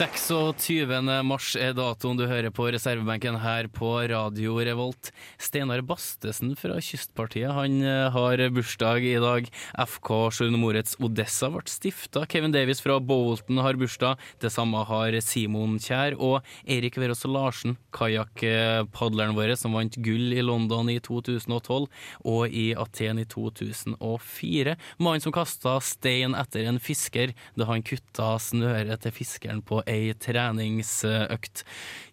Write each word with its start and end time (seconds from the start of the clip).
26. 0.00 0.96
mars 1.28 1.50
er 1.60 1.74
datoen 1.76 2.16
du 2.16 2.22
hører 2.24 2.48
på 2.56 2.70
reservebenken 2.72 3.34
her 3.42 3.66
på 3.68 3.90
Radio 4.08 4.54
Revolt. 4.64 5.10
Steinar 5.36 5.82
Bastesen 5.84 6.54
fra 6.56 6.78
Kystpartiet 6.80 7.52
han 7.52 7.82
eh, 7.84 8.06
har 8.08 8.40
bursdag 8.48 9.04
i 9.04 9.18
dag. 9.20 9.50
FK 9.84 10.10
Sjøords 10.32 10.94
Odessa 11.04 11.50
ble 11.52 11.66
stifta. 11.68 12.22
Kevin 12.32 12.54
Davies 12.54 12.80
fra 12.80 12.96
Bolton 12.96 13.60
har 13.60 13.76
bursdag. 13.76 14.16
Det 14.40 14.48
samme 14.54 14.80
har 14.88 15.18
Simon 15.20 15.76
Kjær 15.76 16.16
og 16.16 16.48
Eirik 16.64 16.96
Verås 16.96 17.26
Larsen, 17.28 17.76
kajakkpadleren 17.92 19.36
vår 19.36 19.52
som 19.60 19.76
vant 19.76 20.00
gull 20.00 20.32
i 20.32 20.40
London 20.40 20.88
i 20.88 20.96
2012 20.96 21.90
og 22.24 22.48
i 22.48 22.70
Aten 22.72 23.20
i 23.20 23.28
2004. 23.28 24.78
Mannen 24.96 25.28
som 25.28 25.36
kasta 25.36 25.76
stein 25.84 26.38
etter 26.40 26.72
en 26.72 26.80
fisker 26.80 27.36
da 27.52 27.68
han 27.68 27.84
kutta 27.84 28.32
snøret 28.40 29.04
til 29.04 29.16
fiskeren 29.20 29.60
på 29.60 29.84
ei 29.90 30.14
treningsøkt. 30.14 31.64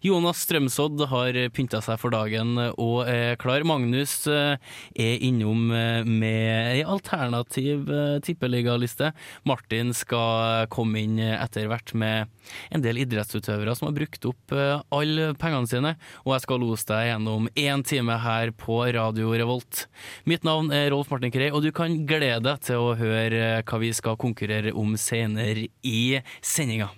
Jonas 0.04 0.44
Strømsodd 0.44 1.02
har 1.10 1.36
pynta 1.54 1.80
seg 1.82 1.98
for 1.98 2.14
dagen 2.14 2.54
og 2.58 3.08
er 3.10 3.38
klar. 3.40 3.64
Magnus 3.66 4.20
eh, 4.30 4.58
er 4.94 5.24
innom 5.26 5.72
eh, 5.74 6.06
med 6.06 6.76
ei 6.76 6.82
alternativ 6.86 7.90
eh, 7.90 8.18
tippeligaliste. 8.24 9.10
Martin 9.48 9.90
skal 9.96 10.68
komme 10.72 11.02
inn 11.02 11.18
etter 11.18 11.66
hvert 11.70 11.94
med 11.98 12.30
en 12.72 12.84
del 12.84 13.00
idrettsutøvere 13.02 13.74
som 13.76 13.88
har 13.88 13.96
brukt 13.98 14.28
opp 14.28 14.54
alle 14.54 15.32
pengene 15.38 15.68
sine, 15.68 15.94
og 16.24 16.32
jeg 16.34 16.44
skal 16.46 16.62
lose 16.62 16.86
deg 16.88 17.10
gjennom 17.10 17.50
én 17.58 17.84
time 17.86 18.16
her 18.22 18.52
på 18.56 18.80
Radio 18.96 19.34
Revolt. 19.34 19.86
Mitt 20.28 20.46
navn 20.48 20.72
er 20.74 20.88
Rolf 20.94 21.12
Martin 21.12 21.34
Krei, 21.34 21.50
og 21.52 21.66
du 21.66 21.72
kan 21.74 22.00
glede 22.08 22.40
deg 22.46 22.62
til 22.70 22.86
å 22.86 22.96
høre 22.98 23.60
hva 23.60 23.82
vi 23.82 23.92
skal 23.96 24.18
konkurrere 24.20 24.72
om 24.76 24.96
senere 25.00 25.68
i 25.84 26.00
sendinga. 26.40 26.92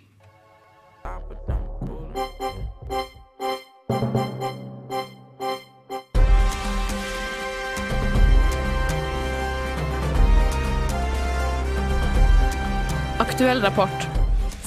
Aktuell 13.40 13.62
rapport 13.64 14.02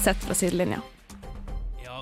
sett 0.02 0.18
fra 0.26 0.34
sidelinja. 0.34 0.80
Ja, 1.86 2.00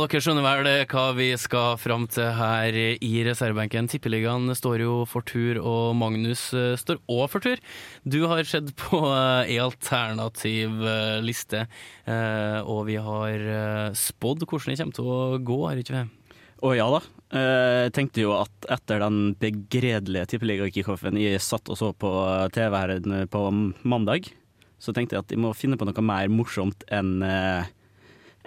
dere 0.00 0.20
skjønner 0.24 0.46
vel 0.46 0.68
hva 0.88 1.02
vi 1.12 1.26
skal 1.36 1.74
fram 1.76 2.06
til 2.08 2.30
her 2.38 2.72
i 2.72 3.10
reservebenken. 3.26 3.84
Tippeligaen 3.92 4.48
står 4.56 4.80
jo 4.80 4.94
for 5.04 5.26
tur, 5.28 5.60
og 5.60 5.90
Magnus 6.00 6.46
eh, 6.56 6.70
står 6.80 7.02
òg 7.12 7.26
for 7.34 7.44
tur. 7.44 7.60
Du 8.08 8.16
har 8.32 8.48
sett 8.48 8.72
på 8.80 9.02
eh, 9.10 9.50
ei 9.52 9.58
alternativ 9.60 10.80
eh, 10.88 11.18
liste, 11.20 11.66
eh, 12.08 12.64
og 12.64 12.86
vi 12.88 12.96
har 12.96 13.46
eh, 13.58 13.92
spådd 13.92 14.46
hvordan 14.48 14.72
det 14.72 14.78
kommer 14.80 14.96
til 14.96 15.12
å 15.12 15.20
gå, 15.52 15.60
har 15.68 15.84
ikke 15.84 15.98
vi? 15.98 16.32
Å 16.64 16.72
ja 16.78 16.88
da. 16.96 17.02
Eh, 17.36 17.82
Jeg 17.90 17.94
tenkte 18.00 18.24
jo 18.24 18.32
at 18.38 18.70
etter 18.78 19.04
den 19.04 19.20
begredelige 19.36 20.32
tippeligakickoffen 20.32 21.20
jeg 21.20 21.44
satt 21.44 21.68
og 21.68 21.76
så 21.76 21.92
på 21.92 22.16
TV 22.56 22.80
her 22.80 22.96
på 23.28 23.46
mandag, 23.84 24.32
så 24.78 24.94
tenkte 24.94 25.16
jeg 25.16 25.24
at 25.24 25.34
jeg 25.34 25.42
må 25.42 25.54
finne 25.56 25.78
på 25.80 25.88
noe 25.88 26.04
mer 26.04 26.30
morsomt 26.32 26.86
enn 26.92 27.18
eh, 27.24 27.72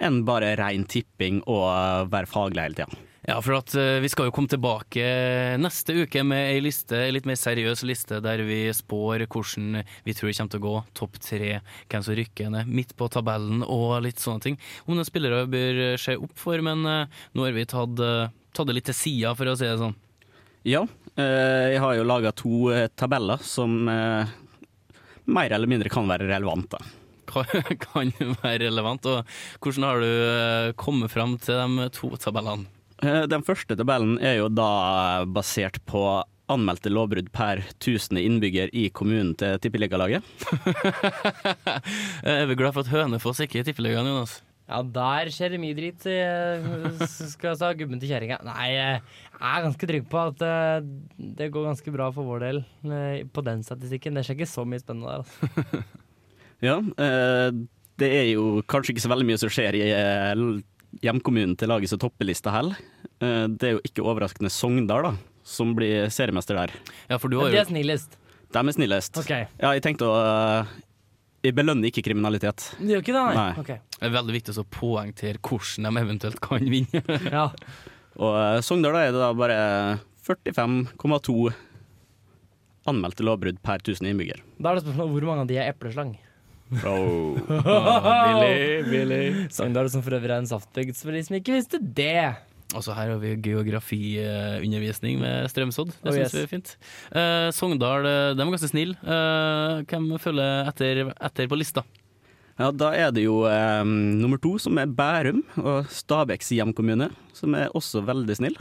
enn 0.00 0.24
bare 0.24 0.56
rein 0.58 0.86
tipping 0.88 1.42
og 1.44 1.64
eh, 1.68 2.10
være 2.12 2.30
faglig 2.30 2.64
hele 2.64 2.82
tida. 2.82 3.06
Ja, 3.28 3.36
for 3.44 3.58
at 3.58 3.74
uh, 3.76 4.00
vi 4.00 4.08
skal 4.08 4.30
jo 4.30 4.32
komme 4.32 4.48
tilbake 4.48 5.02
neste 5.60 5.92
uke 5.92 6.22
med 6.24 6.54
ei 6.54 6.62
liste, 6.64 6.96
ei 6.96 7.12
litt 7.12 7.26
mer 7.28 7.36
seriøs 7.36 7.82
liste, 7.84 8.16
der 8.24 8.40
vi 8.48 8.62
spår 8.74 9.26
hvordan 9.26 9.84
vi 10.06 10.14
tror 10.16 10.30
det 10.30 10.38
kommer 10.38 10.54
til 10.54 10.62
å 10.62 10.64
gå. 10.64 10.72
Topp 10.96 11.18
tre, 11.20 11.50
hvem 11.92 12.06
som 12.06 12.16
rykker 12.16 12.48
ned, 12.56 12.72
midt 12.80 12.96
på 12.96 13.10
tabellen 13.12 13.60
og 13.66 14.00
litt 14.06 14.24
sånne 14.24 14.46
ting. 14.46 14.56
Om 14.86 14.96
noen 14.96 15.08
spillere 15.08 15.44
bør 15.52 15.82
se 16.00 16.16
opp 16.16 16.32
for, 16.40 16.64
men 16.64 16.82
uh, 16.88 17.20
nå 17.36 17.44
har 17.44 17.54
vi 17.54 17.68
tatt, 17.68 18.00
uh, 18.00 18.32
tatt 18.56 18.72
det 18.72 18.78
litt 18.80 18.88
til 18.88 18.96
sida, 18.96 19.36
for 19.36 19.52
å 19.52 19.58
si 19.60 19.68
det 19.68 19.76
sånn. 19.82 19.98
Ja, 20.64 20.82
jeg 21.20 21.80
har 21.80 21.94
jo 21.96 22.02
laga 22.04 22.32
to 22.36 22.72
tabeller 22.96 23.40
som 23.44 23.78
mer 25.30 25.54
eller 25.56 25.70
mindre 25.70 25.92
kan 25.92 26.08
være 26.10 26.28
relevant. 26.30 26.74
Kan, 27.30 27.46
kan 27.86 28.12
være 28.42 28.66
relevant. 28.66 29.06
Og 29.06 29.22
hvordan 29.62 29.86
har 29.88 30.02
du 30.02 30.10
eh, 30.10 30.72
kommet 30.80 31.12
fram 31.14 31.38
til 31.42 31.60
de 31.78 31.88
to 31.96 32.12
tabellene? 32.20 32.68
Eh, 33.02 33.24
Den 33.30 33.46
første 33.46 33.76
tabellen 33.78 34.18
er 34.18 34.40
jo 34.40 34.50
da 34.52 35.24
basert 35.30 35.80
på 35.88 36.04
anmeldte 36.50 36.90
lovbrudd 36.90 37.30
per 37.30 37.62
1000 37.78 38.18
innbygger 38.18 38.72
i 38.74 38.88
kommunen 38.90 39.36
til 39.38 39.58
Tippeligalaget. 39.62 40.26
er 42.26 42.46
vi 42.50 42.58
glad 42.58 42.74
for 42.74 42.82
at 42.82 42.90
Hønefoss 42.90 43.42
ikke 43.44 43.60
er 43.60 43.62
i 43.62 43.68
Tippeligaen, 43.70 44.10
Jonas? 44.10 44.40
Ja, 44.70 44.78
der 44.86 45.30
skjer 45.34 45.50
det 45.50 45.58
mye 45.58 45.74
dritt, 45.74 46.04
eh, 46.06 47.00
skal 47.34 47.48
jeg 47.50 47.58
sa 47.58 47.72
gubben 47.74 47.98
til 47.98 48.12
kjerringa. 48.12 48.36
Nei, 48.46 48.68
jeg 48.76 49.00
er 49.40 49.64
ganske 49.64 49.88
trygg 49.90 50.04
på 50.12 50.20
at 50.28 50.44
eh, 50.46 50.84
det 51.40 51.48
går 51.50 51.66
ganske 51.72 51.94
bra 51.94 52.06
for 52.14 52.28
vår 52.28 52.44
del 52.44 52.60
eh, 52.86 53.24
på 53.26 53.42
den 53.48 53.64
statistikken. 53.66 54.14
Det 54.14 54.22
skjer 54.28 54.38
ikke 54.38 54.50
så 54.52 54.62
mye 54.68 54.82
spennende 54.82 55.10
der. 55.10 55.24
Altså. 55.24 55.82
Ja, 56.60 56.74
eh, 56.76 57.50
det 58.00 58.08
er 58.12 58.26
jo 58.34 58.60
kanskje 58.68 58.92
ikke 58.92 59.02
så 59.06 59.08
veldig 59.08 59.24
mye 59.30 59.38
som 59.40 59.48
skjer 59.52 59.78
i 59.78 59.84
hjemkommunen 61.00 61.54
til 61.56 61.70
laget 61.72 61.88
som 61.88 62.00
topper 62.02 62.28
lista 62.28 62.52
heller. 62.52 62.76
Eh, 63.24 63.46
Det 63.48 63.68
er 63.70 63.72
jo 63.78 63.82
ikke 63.88 64.04
overraskende 64.04 64.52
Sogndal, 64.52 65.06
da, 65.08 65.12
som 65.42 65.72
blir 65.74 66.10
seriemester 66.12 66.58
der. 66.60 66.74
Ja, 67.08 67.16
for 67.16 67.32
du 67.32 67.38
har 67.40 67.48
har 67.48 67.56
de 67.56 67.58
jo 67.58 67.64
er 67.64 67.70
snillest. 67.72 68.18
De 68.52 68.60
er 68.60 68.76
snillest. 68.76 69.16
OK. 69.22 69.32
Ja, 69.32 69.72
jeg 69.72 69.82
tenkte 69.86 70.10
å 70.10 70.20
Jeg 71.40 71.56
belønner 71.56 71.88
ikke 71.88 72.02
kriminalitet. 72.04 72.66
Det 72.76 72.90
gjør 72.92 73.02
ikke 73.04 73.14
det, 73.16 73.22
nei? 73.24 73.34
Nei. 73.38 73.62
Okay. 73.62 73.78
Det 73.96 74.08
er 74.08 74.12
veldig 74.12 74.34
viktig 74.36 74.54
å 74.60 74.64
poengtere 74.76 75.40
hvordan 75.40 75.88
de 75.88 76.02
eventuelt 76.04 76.42
kan 76.44 76.66
vinne. 76.68 77.02
Ja. 77.36 77.46
Og 78.20 78.34
eh, 78.36 78.58
Sogndal 78.66 78.98
er 79.00 79.14
det 79.14 79.22
da 79.22 79.30
bare 79.32 79.60
45,2 80.26 81.36
anmeldte 82.90 83.24
lovbrudd 83.24 83.60
per 83.64 83.80
1000 83.80 84.10
innbygger. 84.10 84.42
Da 84.58 84.72
er 84.72 84.80
det 84.80 84.84
spørsmål 84.84 85.14
hvor 85.14 85.28
mange 85.30 85.46
av 85.46 85.48
de 85.48 85.56
er 85.62 85.70
epleslang. 85.72 86.12
Oh. 86.86 87.38
billig, 88.28 88.84
billig. 88.90 89.24
Sogndal 89.54 89.88
som 89.92 90.04
for 90.04 90.18
øvrig 90.18 90.34
er 90.34 90.42
en 90.42 90.50
saftbygd, 90.50 90.98
for 91.00 91.16
de 91.16 91.24
som 91.26 91.38
ikke 91.40 91.56
visste 91.56 91.80
det. 91.80 92.34
Altså 92.70 92.94
Her 92.94 93.08
har 93.10 93.18
vi 93.18 93.32
geografiundervisning 93.42 95.18
med 95.20 95.48
Strømsodd. 95.50 95.90
Det 96.02 96.10
Oh, 96.10 96.14
syns 96.14 96.26
yes. 96.28 96.34
vi 96.36 96.42
er 96.44 96.50
fint. 96.50 96.76
Eh, 97.12 97.48
Sogndal 97.56 98.06
eh, 98.06 98.34
de 98.36 98.42
er 98.44 98.52
ganske 98.52 98.70
snille. 98.70 98.94
Eh, 99.02 99.80
hvem 99.90 100.06
følger 100.22 100.68
etter, 100.70 101.00
etter 101.18 101.48
på 101.50 101.58
lista? 101.58 101.82
Ja, 102.60 102.68
da 102.70 102.90
er 102.92 103.10
det 103.16 103.24
jo 103.24 103.40
eh, 103.48 103.82
nummer 103.84 104.38
to, 104.38 104.54
som 104.60 104.76
er 104.78 104.86
Bærum, 104.86 105.42
og 105.58 105.88
Stabeks 105.90 106.50
hjemkommune, 106.54 107.10
som 107.34 107.54
er 107.58 107.72
også 107.74 108.02
veldig 108.06 108.36
snill. 108.36 108.58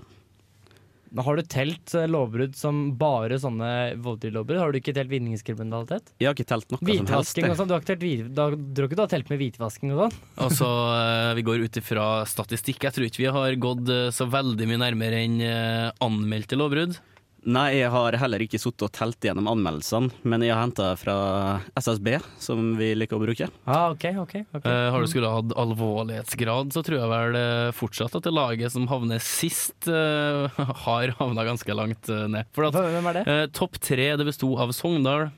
Men 1.11 1.25
Har 1.25 1.35
du 1.39 1.41
telt 1.49 1.93
eh, 1.97 2.05
lovbrudd 2.07 2.55
som 2.55 2.81
bare 2.99 3.39
sånne 3.41 3.69
voldelige 4.03 4.35
lovbrudd? 4.35 4.59
Har 4.61 4.71
du 4.71 4.79
ikke 4.81 4.93
telt 4.93 5.09
vinningskriminalitet? 5.09 6.11
Jeg 6.21 6.29
har 6.29 6.37
ikke 6.37 6.47
telt 6.51 6.69
noe 6.71 6.79
som 6.79 6.87
helst. 7.15 7.39
Og 7.49 7.57
sånn? 7.57 7.69
Du 7.69 7.73
har 7.75 7.81
ikke 7.83 7.91
telt, 7.93 8.05
hvit- 8.05 8.33
da, 8.37 8.49
tror 8.53 8.73
du 8.75 8.83
ikke 8.89 8.99
du 8.99 9.03
har 9.05 9.13
telt 9.15 9.29
med 9.33 9.41
hvitvasking 9.43 9.93
og 9.95 10.03
sånn? 10.05 10.17
Altså, 10.49 10.69
eh, 10.95 11.33
Vi 11.39 11.45
går 11.49 11.65
ut 11.65 11.81
ifra 11.81 12.07
statistikk. 12.29 12.83
Jeg 12.87 12.93
tror 12.97 13.09
ikke 13.09 13.23
vi 13.25 13.31
har 13.39 13.55
gått 13.67 13.89
eh, 13.93 14.09
så 14.15 14.29
veldig 14.29 14.67
mye 14.69 14.81
nærmere 14.85 15.23
enn 15.25 15.39
anmeldte 16.03 16.57
lovbrudd. 16.59 16.97
Nei, 17.47 17.79
jeg 17.79 17.89
har 17.94 18.16
heller 18.19 18.44
ikke 18.44 18.59
sittet 18.59 18.83
og 18.88 18.91
telt 18.95 19.23
gjennom 19.23 19.47
anmeldelsene, 19.51 20.11
men 20.27 20.44
jeg 20.44 20.51
har 20.51 20.65
henta 20.65 20.89
fra 21.00 21.15
SSB, 21.80 22.12
som 22.41 22.74
vi 22.80 22.91
liker 22.97 23.15
å 23.15 23.21
bruke. 23.24 23.47
Ah, 23.63 23.94
ok, 23.94 24.06
ok. 24.25 24.36
okay. 24.57 24.68
Uh, 24.68 24.89
har 24.91 25.00
du 25.00 25.07
skulle 25.12 25.31
hatt 25.31 25.56
alvorlighetsgrad, 25.63 26.74
så 26.75 26.83
tror 26.86 27.00
jeg 27.00 27.12
vel 27.13 27.39
eh, 27.39 27.71
fortsatt 27.75 28.18
at 28.19 28.27
det 28.27 28.36
laget 28.36 28.75
som 28.75 28.89
havner 28.91 29.24
sist, 29.24 29.88
uh, 29.88 30.51
har 30.86 31.15
havna 31.21 31.47
ganske 31.47 31.77
langt 31.77 32.12
ned. 32.12 32.50
For 32.56 32.68
at 32.68 32.75
Hvem 32.80 33.12
er 33.12 33.21
det? 33.21 33.25
Uh, 33.27 33.45
Topp 33.56 33.80
tre 33.83 34.12
det 34.19 34.27
besto 34.27 34.51
av 34.59 34.75
Sogndal, 34.75 35.30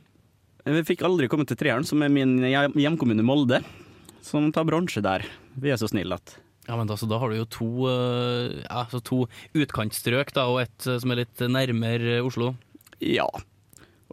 Vi 0.66 0.84
fikk 0.86 1.06
aldri 1.06 1.30
komme 1.30 1.46
til 1.50 1.58
treeren, 1.58 1.86
som 1.88 2.02
er 2.06 2.14
min 2.14 2.40
hjemkommune 2.42 3.26
Molde, 3.26 3.62
som 4.26 4.50
tar 4.54 4.66
bronse 4.70 5.02
der. 5.06 5.26
Vi 5.58 5.74
er 5.74 5.80
så 5.82 5.90
snille 5.90 6.18
at 6.18 6.38
Ja, 6.68 6.78
men 6.78 6.90
altså, 6.90 7.08
da 7.10 7.18
har 7.22 7.32
du 7.32 7.40
jo 7.40 7.48
to, 7.50 7.70
eh, 7.90 8.62
ja, 8.68 8.86
to 9.02 9.24
utkantstrøk, 9.58 10.34
da, 10.38 10.46
og 10.52 10.62
et 10.64 10.88
eh, 10.88 11.00
som 11.02 11.14
er 11.14 11.24
litt 11.24 11.42
nærmere 11.50 12.20
Oslo. 12.26 12.54
Ja. 13.02 13.28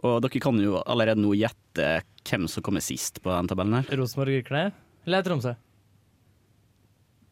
Og 0.01 0.21
dere 0.25 0.41
kan 0.41 0.59
jo 0.61 0.79
allerede 0.81 1.21
nå 1.21 1.35
gjette 1.37 1.89
hvem 2.25 2.47
som 2.49 2.65
kommer 2.65 2.83
sist 2.83 3.21
på 3.23 3.31
den 3.33 3.49
tabellen 3.49 3.79
her. 3.79 3.97
Rosenborg 3.99 4.39
rykker 4.39 4.55
ned? 4.55 4.85
Eller 5.05 5.21
er 5.21 5.27
Tromsø? 5.27 5.55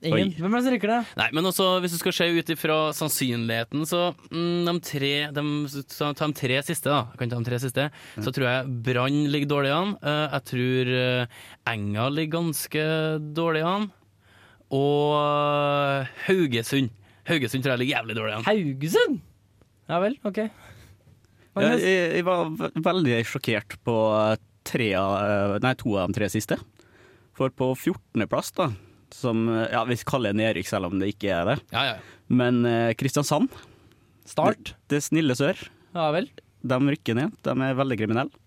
Ingen. 0.05 0.29
Oi. 0.29 0.37
Hvem 0.37 0.53
er 0.53 0.59
det 0.59 0.65
som 0.67 0.73
rykker 0.75 0.91
det? 0.91 0.97
Nei, 1.17 1.27
men 1.33 1.49
også 1.49 1.67
hvis 1.81 1.95
du 1.95 1.97
skal 1.97 2.13
se 2.13 2.27
ut 2.29 2.51
ifra 2.53 2.75
sannsynligheten, 2.93 3.81
så 3.89 4.11
mm, 4.29 4.67
de 4.67 4.75
tre 4.85 5.13
de, 5.33 5.45
ta, 5.89 6.11
de 6.13 6.27
tre 6.37 6.59
siste, 6.67 6.91
da. 6.93 7.15
Kan 7.17 7.33
ta 7.33 7.39
de 7.41 7.49
tre 7.49 7.57
siste. 7.63 7.87
Så 8.21 8.33
tror 8.35 8.45
jeg 8.45 8.75
Brann 8.85 9.23
ligger 9.33 9.55
dårlig 9.55 9.73
an. 9.73 9.95
Eh, 9.97 10.25
jeg 10.35 10.47
tror 10.51 10.91
eh, 10.99 11.39
Enga 11.73 12.09
ligger 12.13 12.35
ganske 12.37 12.83
dårlig 13.37 13.65
an. 13.65 13.89
Og 14.73 15.13
eh, 15.19 16.09
Haugesund. 16.27 16.89
Haugesund 17.27 17.63
tror 17.63 17.75
jeg 17.75 17.81
ligger 17.83 17.99
jævlig 18.01 18.15
dårlig 18.17 18.35
an. 18.37 18.47
Haugesund? 18.47 19.19
Ja 19.87 19.99
vel, 20.03 20.17
OK. 20.27 20.41
Jeg, 21.57 21.77
jeg, 21.81 22.09
jeg 22.19 22.25
var 22.27 22.51
veldig 22.85 23.21
sjokkert 23.25 23.77
på 23.87 23.93
tre 24.67 24.89
av, 24.99 25.55
nei, 25.63 25.71
to 25.79 25.95
av 25.97 26.11
de 26.11 26.17
tre 26.19 26.27
siste. 26.29 26.57
For 27.37 27.49
på 27.53 27.71
14.-plass, 27.77 28.51
da, 28.57 28.67
som 29.15 29.45
ja, 29.71 29.83
vi 29.87 29.95
kaller 30.05 30.33
det 30.35 30.41
nedrykk 30.41 30.67
selv 30.69 30.89
om 30.89 30.99
det 31.01 31.13
ikke 31.13 31.31
er 31.33 31.47
det, 31.53 31.55
Ja, 31.71 31.83
ja. 31.93 31.95
men 32.27 32.59
eh, 32.67 32.91
Kristiansand, 32.99 33.53
Start? 34.27 34.73
det 34.91 34.99
snille 35.05 35.37
sør, 35.39 35.55
Ja 35.95 36.09
vel. 36.13 36.27
de 36.67 36.77
rykker 36.91 37.15
ned. 37.17 37.31
De 37.47 37.53
er 37.55 37.77
veldig 37.79 37.97
kriminelle. 38.01 38.43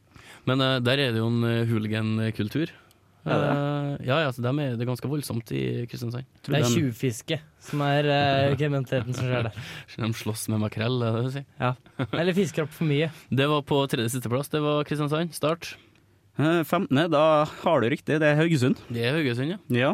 Men 0.49 0.61
uh, 0.65 0.77
der 0.85 1.01
er 1.01 1.15
det 1.15 1.21
jo 1.21 1.29
en 1.31 1.43
uh, 1.45 1.65
hooligan-kultur. 1.69 2.71
Er 3.25 3.43
det? 3.43 3.49
Eh, 3.53 4.07
ja, 4.09 4.19
ja, 4.25 4.31
så 4.33 4.43
dem 4.45 4.61
er, 4.63 4.77
det 4.79 4.85
er 4.85 4.89
ganske 4.89 5.11
voldsomt 5.11 5.53
i 5.53 5.63
Kristiansand. 5.91 6.29
Tror 6.45 6.57
Det 6.57 6.63
er 6.63 6.73
tjuvfiske 6.73 7.41
som 7.61 7.83
er 7.85 8.09
uh, 8.09 8.55
kriminaliteten 8.57 9.17
som 9.17 9.29
skjer 9.29 9.49
der. 9.51 9.59
De 10.07 10.11
slåss 10.17 10.47
med 10.53 10.63
makrell, 10.63 10.97
er 11.05 11.13
det 11.13 11.21
det 11.21 11.29
du 11.29 11.35
sier. 11.37 11.47
Ja. 11.61 11.75
Eller 12.09 12.37
fisker 12.37 12.65
opp 12.65 12.73
for 12.75 12.89
mye. 12.89 13.11
Det 13.29 13.49
var 13.53 13.65
på 13.69 13.83
tredje 13.93 14.15
sisteplass. 14.17 14.49
Det 14.53 14.63
var 14.65 14.89
Kristiansand. 14.89 15.37
Start. 15.37 15.75
Uh, 16.41 16.63
15., 16.65 16.97
da 17.13 17.25
har 17.45 17.83
du 17.83 17.91
riktig, 17.93 18.21
det 18.23 18.31
er 18.31 18.39
Haugesund. 18.41 18.81
Det 18.89 19.05
er 19.05 19.19
Haugesund, 19.19 19.53
ja. 19.53 19.61
Ja. 19.77 19.93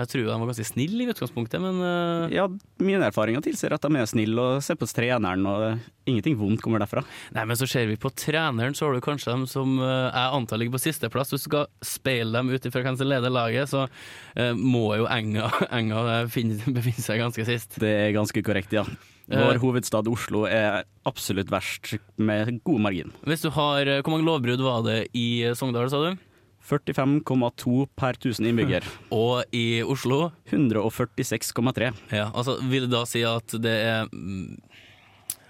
Jeg 0.00 0.12
tror 0.12 0.26
de 0.26 0.32
var 0.32 0.50
ganske 0.50 0.68
snille 0.70 1.04
i 1.04 1.10
utgangspunktet, 1.12 1.60
men 1.62 1.80
uh... 1.84 2.32
ja, 2.32 2.46
mine 2.80 3.08
erfaringer 3.10 3.44
tilsier 3.44 3.74
at 3.76 3.84
de 3.84 4.00
er 4.00 4.08
snille 4.10 4.40
og 4.40 4.64
ser 4.64 4.78
på 4.80 4.88
treneren, 4.88 5.46
og 5.46 6.10
ingenting 6.10 6.38
vondt 6.40 6.62
kommer 6.64 6.82
derfra. 6.82 7.04
Nei, 7.36 7.44
men 7.48 7.58
så 7.58 7.68
ser 7.70 7.86
vi 7.90 7.98
på 8.00 8.12
treneren, 8.16 8.76
så 8.76 8.88
har 8.88 8.96
du 8.96 9.04
kanskje 9.04 9.34
dem 9.34 9.46
som 9.50 9.76
uh, 9.82 10.08
jeg 10.08 10.36
antar 10.40 10.60
ligger 10.60 10.76
på 10.78 10.82
sisteplass. 10.82 11.32
Hvis 11.34 11.46
du 11.46 11.50
skal 11.50 11.68
speile 11.84 12.40
dem 12.40 12.50
ut 12.52 12.66
ifra 12.66 12.84
hvem 12.84 12.98
som 12.98 13.10
leder 13.10 13.32
laget, 13.32 13.70
så 13.70 13.86
eh, 14.34 14.52
må 14.56 14.94
jo 14.98 15.08
Enga, 15.10 15.50
Enga 15.78 16.04
eh, 16.16 16.26
finne, 16.32 16.58
befinne 16.78 17.04
seg 17.04 17.22
ganske 17.22 17.46
sist. 17.48 17.78
Det 17.82 17.92
er 18.06 18.16
ganske 18.16 18.44
korrekt, 18.46 18.74
ja. 18.76 18.86
Vår 19.30 19.60
hovedstad 19.62 20.08
Oslo 20.10 20.42
er 20.50 20.82
absolutt 21.06 21.52
verst, 21.52 21.92
med 22.18 22.56
god 22.66 22.82
margin. 22.88 23.12
Hvis 23.22 23.44
du 23.44 23.52
har 23.54 23.86
eh, 23.86 24.00
Hvor 24.02 24.16
mange 24.16 24.26
lovbrudd 24.26 24.64
var 24.64 24.82
det 24.88 25.04
i 25.14 25.46
Sogndal, 25.54 25.90
sa 25.92 26.02
du? 26.02 26.29
45,2 26.66 27.86
per 27.98 28.18
1000 28.18 28.50
innbygger. 28.50 28.86
Og 29.16 29.44
i 29.56 29.82
Oslo? 29.82 30.30
146,3. 30.50 31.92
Ja, 32.12 32.28
altså 32.30 32.58
Vil 32.70 32.86
det 32.86 32.92
da 32.94 33.04
si 33.08 33.24
at 33.26 33.56
det 33.62 33.74
er 33.86 34.10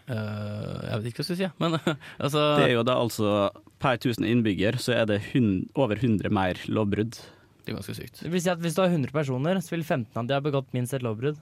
eh, 0.06 0.78
Jeg 0.86 0.94
vet 0.94 1.10
ikke 1.10 1.20
hva 1.20 1.26
jeg 1.26 1.28
skal 1.32 1.40
si, 1.42 1.50
men 1.60 1.76
altså 2.24 2.46
Det 2.60 2.68
er 2.68 2.74
jo 2.76 2.86
da 2.86 2.96
altså 3.00 3.34
per 3.80 3.98
1000 3.98 4.26
innbygger 4.28 4.78
så 4.80 4.94
er 4.98 5.06
det 5.08 5.22
hun, 5.32 5.68
over 5.74 5.96
100 5.96 6.28
mer 6.32 6.58
lovbrudd. 6.68 7.16
Det 7.64 7.72
er 7.72 7.78
ganske 7.78 7.96
sykt. 7.96 8.22
Det 8.24 8.32
vil 8.32 8.42
si 8.44 8.50
at 8.52 8.60
Hvis 8.60 8.76
du 8.76 8.82
har 8.84 8.92
100 8.92 9.12
personer, 9.14 9.60
så 9.64 9.76
vil 9.76 9.84
15 9.84 10.12
av 10.16 10.28
de 10.28 10.36
ha 10.36 10.44
begått 10.44 10.72
minst 10.76 10.96
et 10.96 11.04
lovbrudd. 11.04 11.40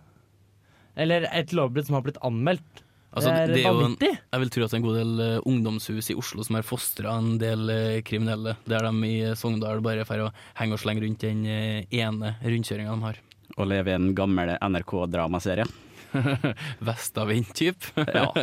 Eller 0.98 1.26
et 1.30 1.54
lovbrudd 1.54 1.86
som 1.86 1.98
har 1.98 2.06
blitt 2.06 2.20
anmeldt. 2.26 2.84
Altså, 3.08 3.30
det 3.32 3.40
er, 3.40 3.52
det 3.54 3.62
er 3.64 3.72
jo 3.72 3.86
en, 3.86 3.94
jeg 4.04 4.40
vil 4.42 4.50
tro 4.52 4.64
at 4.66 4.72
det 4.72 4.76
er 4.76 4.80
en 4.82 4.84
god 4.84 4.98
del 4.98 5.12
uh, 5.22 5.46
ungdomshus 5.48 6.10
i 6.12 6.16
Oslo 6.18 6.44
som 6.44 6.58
har 6.58 6.66
fostra 6.66 7.14
en 7.16 7.38
del 7.40 7.64
uh, 7.72 8.00
kriminelle, 8.04 8.52
der 8.68 8.84
de 8.84 9.08
i 9.08 9.16
Sogndal 9.38 9.80
bare 9.84 10.04
får 10.08 10.26
å 10.26 10.30
henge 10.60 10.76
og 10.76 10.82
slenge 10.82 11.06
rundt 11.06 11.24
den 11.24 11.40
uh, 11.48 11.80
ene 11.88 12.34
rundkjøringa 12.44 12.92
de 12.92 13.06
har. 13.06 13.20
Og 13.56 13.70
leve 13.70 13.94
i 13.94 13.96
en 13.96 14.12
gammel 14.16 14.52
NRK-dramaserie. 14.60 15.64
Vestavind-type. 16.88 18.06
Ja. 18.14 18.28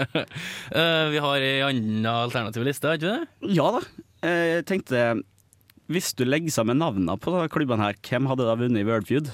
Eh, 0.75 1.05
vi 1.13 1.21
har 1.21 1.43
ei 1.45 1.61
anna 1.63 2.17
alternativ 2.25 2.65
liste, 2.65 2.89
har 2.89 2.97
ikke 2.97 3.13
det? 3.13 3.51
ja 3.55 3.67
da. 3.71 3.81
Jeg 4.25 4.65
tenkte 4.67 5.01
Hvis 5.91 6.09
du 6.17 6.23
legger 6.25 6.51
sammen 6.51 6.79
navnene 6.81 7.15
på 7.21 7.33
klubbene 7.53 7.85
her, 7.85 7.99
hvem 8.01 8.27
hadde 8.31 8.47
da 8.47 8.55
vunnet 8.59 8.81
i 8.81 8.87
World 8.87 9.07
Feud? 9.07 9.29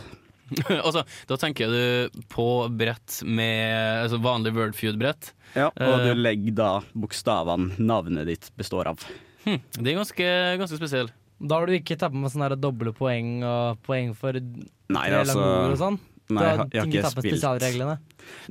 altså, 0.86 1.04
da 1.30 1.38
tenker 1.40 1.72
du 1.72 2.22
på 2.32 2.46
brett 2.78 3.22
med 3.28 4.04
altså 4.06 4.20
vanlig 4.24 4.54
World 4.58 4.76
Feud-brett. 4.78 5.32
Ja, 5.56 5.70
og 5.72 5.82
Eh. 5.82 6.06
du 6.08 6.22
legger 6.22 6.56
da 6.56 6.70
bokstavene 6.96 7.76
navnet 7.80 8.28
ditt 8.30 8.52
består 8.60 8.88
av. 8.94 9.04
Hm, 9.46 9.58
det 9.80 9.92
er 9.92 9.98
ganske, 10.00 10.30
ganske 10.62 10.78
spesielt. 10.80 11.14
Da 11.42 11.58
har 11.58 11.66
du 11.66 11.74
ikke 11.74 11.98
tatt 11.98 12.14
med 12.14 12.30
sånne 12.30 12.54
doble 12.62 12.94
poeng 12.94 13.40
og 13.44 13.80
poeng 13.88 14.12
for 14.16 14.38
Nei, 14.38 15.08
tre 15.10 15.24
altså 15.24 15.40
lange 15.40 15.56
ord 15.66 15.72
og 15.74 15.80
sånn. 15.82 16.00
Nei, 16.38 16.48
jeg 16.48 16.70
jeg 16.72 16.82
har 16.82 16.90
ikke 16.90 17.12
spilt 17.12 17.36
spesialreglene. 17.36 17.98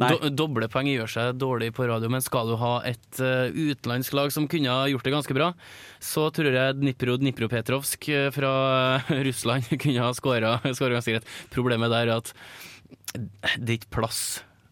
Nei. 0.02 0.10
Do, 0.12 0.30
doble 0.42 0.68
poeng 0.72 0.88
gjør 0.90 1.10
seg 1.10 1.38
dårlig 1.40 1.70
på 1.76 1.86
radio, 1.88 2.10
men 2.12 2.24
skal 2.24 2.50
du 2.50 2.56
ha 2.60 2.72
et 2.88 3.22
uh, 3.22 3.48
utenlandsk 3.54 4.16
lag 4.18 4.34
som 4.34 4.48
kunne 4.50 4.72
ha 4.72 4.88
gjort 4.90 5.06
det 5.06 5.14
ganske 5.14 5.36
bra, 5.36 5.50
så 6.02 6.26
tror 6.34 6.50
jeg 6.56 6.78
Dnipro 6.80 7.16
Dnipropetrovsk 7.20 8.08
eh, 8.12 8.28
fra 8.34 8.52
eh, 8.98 9.24
Russland 9.28 9.68
kunne 9.82 10.04
ha 10.04 10.12
skåra 10.16 10.58
ganske 10.64 11.16
greit. 11.16 11.34
Problemet 11.54 11.92
der 11.92 12.10
er 12.10 12.16
at 12.18 12.32
det 13.14 13.74
er 13.74 13.76
ikke 13.78 13.94
plass. 14.00 14.22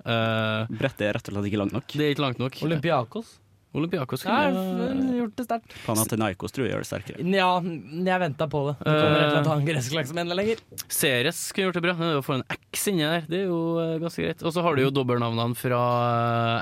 Uh, 0.05 0.65
Brettet 0.71 1.05
er 1.09 1.19
rett 1.19 1.29
og 1.29 1.35
slett 1.37 1.51
ikke 1.51 1.61
langt 1.61 1.75
nok. 1.77 1.93
det 1.93 2.07
er 2.07 2.15
ikke 2.15 2.25
langt 2.25 2.43
nok. 2.43 2.59
Olympiakos. 2.65 3.37
Olympiakos 3.76 4.23
Ja, 4.25 4.49
kunne 4.49 5.17
gjort 5.19 5.35
det 5.37 5.44
sterkt. 5.44 5.75
Panathinaikos 5.85 6.55
tror 6.56 6.65
jeg 6.65 6.73
gjør 6.73 6.85
det 6.85 6.88
sterkere. 6.88 7.25
Ja, 7.37 7.49
jeg 7.61 8.20
venta 8.23 8.47
på 8.49 8.62
det. 8.69 8.75
Det 8.81 8.94
kommer 8.94 9.19
et 9.19 9.25
eller 9.26 9.37
annet 9.43 9.50
annet 9.53 9.69
gresk 9.69 10.09
som 10.09 10.20
enda 10.23 10.37
lenger. 10.38 10.62
Ceres 10.88 11.41
kunne 11.53 11.67
gjort 11.69 11.76
det 11.76 11.82
bra. 11.85 11.94
Det 12.00 12.09
å 12.17 12.25
få 12.25 12.38
en 12.38 12.44
X 12.70 12.87
inni 12.88 13.05
der, 13.05 13.26
det 13.29 13.43
er 13.43 13.50
jo 13.50 13.59
eh, 13.82 13.99
ganske 14.00 14.25
greit. 14.25 14.44
Og 14.49 14.55
så 14.56 14.65
har 14.65 14.79
du 14.79 14.82
jo 14.87 14.93
dobbeltnavnene 14.97 15.59
fra 15.59 15.81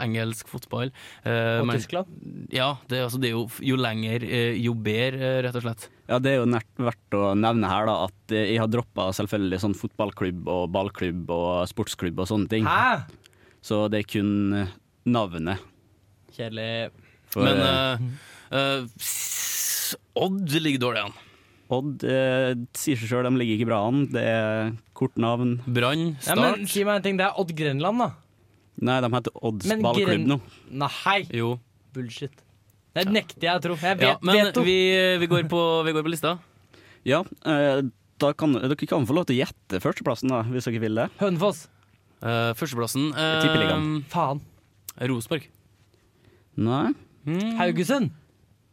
eh, 0.00 0.06
engelsk 0.08 0.50
fotball. 0.50 0.90
Eh, 1.22 1.60
Og 1.60 1.68
men- 1.70 1.78
Tyskland. 1.78 2.10
Ja, 2.50 2.72
det, 2.90 3.04
altså, 3.06 3.20
det 3.22 3.30
er 3.30 3.36
jo 3.36 3.44
jo 3.70 3.78
lenger, 3.78 4.26
eh, 4.26 4.58
jo 4.66 4.74
bedre, 4.74 5.22
eh, 5.22 5.42
rett 5.46 5.54
og 5.60 5.62
slett. 5.62 5.86
Ja, 6.10 6.18
Det 6.22 6.32
er 6.34 6.36
jo 6.42 6.50
nært, 6.50 6.68
verdt 6.78 7.14
å 7.18 7.32
nevne 7.38 7.70
her 7.70 7.86
da 7.86 7.96
at 8.08 8.34
eh, 8.34 8.50
jeg 8.54 8.58
har 8.62 8.68
droppa 8.70 9.08
selvfølgelig 9.14 9.62
sånn 9.62 9.78
fotballklubb 9.78 10.46
og 10.50 10.66
ballklubb 10.74 11.30
og 11.30 11.68
sportsklubb 11.70 12.18
og 12.18 12.26
sånne 12.30 12.50
ting. 12.50 12.66
Hæ? 12.66 13.06
Så 13.62 13.86
det 13.90 14.02
er 14.02 14.10
kun 14.10 14.52
eh, 14.54 14.66
navnet. 15.06 15.62
Kjedelig. 16.36 16.90
For 17.32 17.46
Men 17.46 17.62
uh, 17.62 18.02
eh, 18.52 18.82
eh, 18.84 19.94
Odd 20.16 20.52
ligger 20.60 20.82
dårlig 20.82 21.06
an. 21.06 21.16
Odd 21.72 22.04
eh, 22.06 22.52
sier 22.78 22.98
seg 23.00 23.10
sjøl, 23.10 23.26
de 23.26 23.40
ligger 23.40 23.58
ikke 23.58 23.70
bra 23.70 23.80
an. 23.88 24.04
Det 24.12 24.22
er 24.22 24.72
kort 24.96 25.16
navn. 25.20 25.56
Brann, 25.66 26.12
Ja, 26.26 26.36
men 26.38 26.66
si 26.70 26.84
meg 26.86 27.00
en 27.00 27.06
ting, 27.06 27.18
det 27.18 27.26
er 27.26 27.40
Odd 27.40 27.52
Grenland, 27.58 28.04
da. 28.04 28.10
Nei, 28.86 28.98
de 29.00 29.08
heter 29.14 29.38
Odds 29.40 29.68
Men 29.70 29.84
ballklubb 29.84 30.10
Gren- 30.10 30.26
nå. 30.28 30.40
Nei, 30.84 31.20
Jo. 31.32 31.56
bullshit. 31.96 32.42
Det 32.96 33.06
nekter 33.08 33.48
jeg 33.48 33.58
å 33.58 33.62
tro. 33.62 33.76
Jeg 33.76 33.98
vet, 33.98 34.08
Ja, 34.08 34.18
men 34.22 34.36
vet 34.36 34.56
vi, 34.64 34.76
vi, 35.20 35.26
går 35.28 35.48
på, 35.48 35.62
vi 35.84 35.92
går 35.96 36.04
på 36.04 36.12
lista. 36.12 36.38
Ja, 37.04 37.22
eh, 37.44 37.82
da 38.18 38.32
kan, 38.32 38.52
dere 38.52 38.76
kan 38.76 39.06
få 39.08 39.16
lov 39.16 39.26
til 39.28 39.36
å 39.36 39.44
gjette 39.44 39.80
førsteplassen, 39.80 40.32
da, 40.32 40.42
hvis 40.48 40.68
dere 40.68 40.80
vil 40.80 40.94
det. 40.94 41.08
Hønefoss. 41.20 41.66
Eh, 42.22 42.52
førsteplassen 42.56 43.10
uh, 43.12 43.42
Tippeligaen. 43.44 44.04
Faen. 44.08 44.40
Rosenborg. 44.96 45.50
Nei. 46.56 46.92
Mm. 47.26 47.56
Haugesund. 47.58 48.10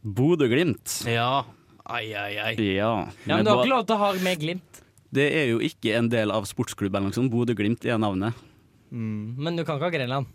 Bodø-Glimt. 0.04 1.04
Ja. 1.10 1.44
Ai, 1.86 2.14
ai, 2.16 2.34
ai. 2.40 2.54
Ja. 2.76 3.10
Ja, 3.28 3.36
men 3.38 3.46
du 3.46 3.52
har 3.52 3.64
ikke 3.64 3.72
lov 3.74 3.86
til 3.88 3.96
å 3.96 4.00
ha 4.04 4.12
med 4.24 4.40
Glimt. 4.40 4.80
Det 5.14 5.26
er 5.36 5.50
jo 5.52 5.60
ikke 5.64 5.94
en 5.98 6.08
del 6.10 6.32
av 6.34 6.46
sportsklubben. 6.50 7.06
Liksom. 7.10 7.30
Bodø-Glimt 7.34 7.86
er 7.86 8.00
navnet. 8.02 8.34
Men 8.94 9.56
du 9.58 9.64
kan 9.66 9.78
ikke 9.80 9.90
ha 9.90 9.94
Grenland. 9.94 10.28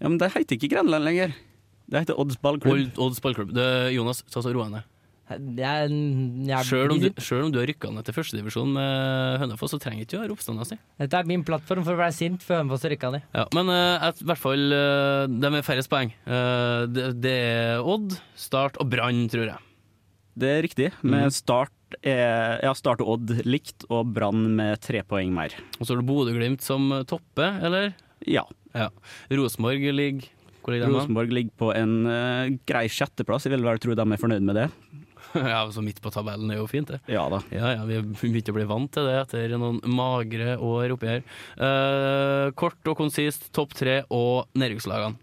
Ja, 0.00 0.08
Men 0.08 0.18
det 0.20 0.30
heter 0.34 0.56
ikke 0.58 0.70
Grenland 0.74 1.04
lenger. 1.04 1.34
Det 1.88 2.02
heter 2.02 2.18
Odds 2.18 2.36
ballklubb. 2.42 2.74
Odd, 2.76 2.98
Odds 2.98 3.20
ballklubb. 3.24 3.52
Det- 3.54 3.94
Jonas, 3.94 4.22
ta 4.30 4.40
så 4.42 4.52
roa 4.52 4.68
ned. 4.68 4.82
Jeg, 5.26 5.90
jeg, 6.46 6.66
Sjøl 6.68 6.92
om, 6.94 7.00
om 7.02 7.50
du 7.50 7.56
har 7.58 7.66
rykka 7.66 7.88
ned 7.90 8.06
til 8.06 8.14
førstedivisjon 8.14 8.68
med 8.76 9.40
Hønefoss, 9.42 9.72
så 9.74 9.80
trenger 9.82 10.04
ikke 10.04 10.12
du 10.12 10.18
å 10.20 10.22
være 10.22 10.34
oppstanda 10.36 10.66
si. 10.68 10.76
Dette 11.02 11.18
er 11.18 11.26
min 11.26 11.42
plattform 11.46 11.82
for 11.86 11.96
å 11.96 11.98
være 11.98 12.14
sint 12.14 12.44
for 12.46 12.60
Hønefoss 12.60 12.86
rykka 12.86 13.10
ned. 13.16 13.24
Ja, 13.34 13.46
men 13.56 13.72
uh, 13.72 14.06
i 14.06 14.28
hvert 14.28 14.42
fall 14.42 14.70
uh, 14.70 15.24
de 15.26 15.50
med 15.50 15.66
færrest 15.66 15.90
poeng. 15.90 16.12
Uh, 16.28 16.86
det, 16.86 17.08
det 17.24 17.32
er 17.48 17.82
Odd, 17.82 18.14
Start 18.38 18.78
og 18.82 18.92
Brann, 18.92 19.24
tror 19.32 19.48
jeg. 19.50 19.58
Det 20.38 20.52
er 20.52 20.62
riktig. 20.68 20.92
Mhm. 21.00 21.16
Med 21.16 21.34
start, 21.34 21.74
er, 22.02 22.60
ja, 22.62 22.74
start 22.78 23.02
og 23.02 23.16
Odd 23.16 23.34
likt, 23.48 23.88
og 23.90 24.12
Brann 24.14 24.46
med 24.60 24.78
tre 24.84 25.02
poeng 25.08 25.34
mer. 25.34 25.56
Og 25.80 25.88
så 25.88 25.94
har 25.94 26.02
du 26.02 26.06
Bodø-Glimt 26.06 26.62
som 26.62 26.86
topper, 27.08 27.58
eller? 27.66 27.96
Ja. 28.30 28.46
Ja. 28.76 28.92
Rosenborg 29.32 29.82
ligger? 29.90 30.30
Rosenborg 30.66 31.30
ligger 31.34 31.54
på 31.58 31.72
en 31.74 31.98
uh, 32.10 32.54
grei 32.66 32.86
sjetteplass. 32.90 33.46
Jeg 33.46 33.54
vil 33.54 33.66
vel 33.66 33.82
tro 33.82 33.94
de 33.98 34.06
er 34.06 34.22
fornøyd 34.22 34.46
med 34.46 34.58
det. 34.58 34.70
ja, 35.52 35.60
altså 35.62 35.84
midt 35.84 36.00
på 36.02 36.12
tabellen 36.14 36.50
er 36.52 36.60
jo 36.60 36.68
fint, 36.70 36.90
det. 36.92 37.00
Ja 37.12 37.26
da. 37.32 37.42
Ja, 37.54 37.74
ja, 37.76 37.84
vi 37.88 38.00
begynte 38.32 38.54
å 38.54 38.58
bli 38.58 38.66
vant 38.68 38.92
til 38.94 39.08
det 39.08 39.16
etter 39.24 39.56
noen 39.60 39.80
magre 39.88 40.56
år 40.62 40.96
oppi 40.96 41.10
her. 41.10 41.24
Eh, 41.56 42.50
kort 42.58 42.90
og 42.90 42.98
konsist, 42.98 43.50
topp 43.56 43.76
tre 43.78 44.00
og 44.14 44.50
nedrykkslagene. 44.58 45.18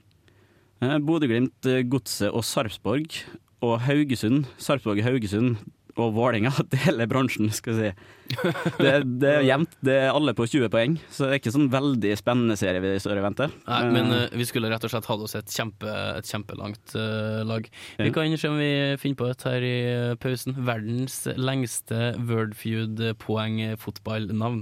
Eh, 0.84 0.98
Bodø-Glimt, 1.03 1.70
eh, 1.70 1.84
Godset 1.88 2.32
og 2.32 2.46
Sarpsborg. 2.48 3.22
Og 3.63 3.77
Haugesund, 3.86 4.50
Sarpsborg 4.60 5.00
Haugesund 5.05 5.62
og 5.96 6.15
Vålerenga 6.17 6.51
deler 6.74 7.08
bransjen, 7.10 7.51
skal 7.53 7.77
vi 7.77 7.88
si. 7.91 8.20
Det, 8.83 8.93
det 9.21 9.29
er 9.29 9.41
jevnt. 9.47 9.71
Det 9.85 9.95
er 10.05 10.09
alle 10.13 10.33
på 10.37 10.43
20 10.49 10.69
poeng, 10.73 10.93
så 11.13 11.19
det 11.25 11.31
er 11.31 11.37
ikke 11.41 11.53
sånn 11.55 11.69
veldig 11.73 12.13
spennende 12.19 12.55
serie 12.59 12.81
vi 12.83 12.89
står 13.01 13.17
og 13.21 13.25
venter. 13.27 13.49
Nei, 13.67 13.81
men 13.93 14.05
uh, 14.11 14.15
vi 14.35 14.45
skulle 14.49 14.69
rett 14.71 14.85
og 14.87 14.91
slett 14.93 15.09
hatt 15.09 15.23
oss 15.27 15.35
et, 15.39 15.49
kjempe, 15.53 15.89
et 16.19 16.27
kjempelangt 16.29 16.87
uh, 16.97 17.41
lag. 17.47 17.63
Vi 17.99 18.07
Ja. 18.09 18.13
kan 18.15 18.37
se 18.37 18.47
om 18.51 18.57
vi 18.61 18.71
finner 19.01 19.19
på 19.19 19.27
et 19.31 19.41
her 19.47 19.61
i 19.67 19.75
pausen. 20.21 20.53
Verdens 20.67 21.17
lengste 21.37 21.99
Wordfeud-poeng-fotballnavn. 22.29 24.61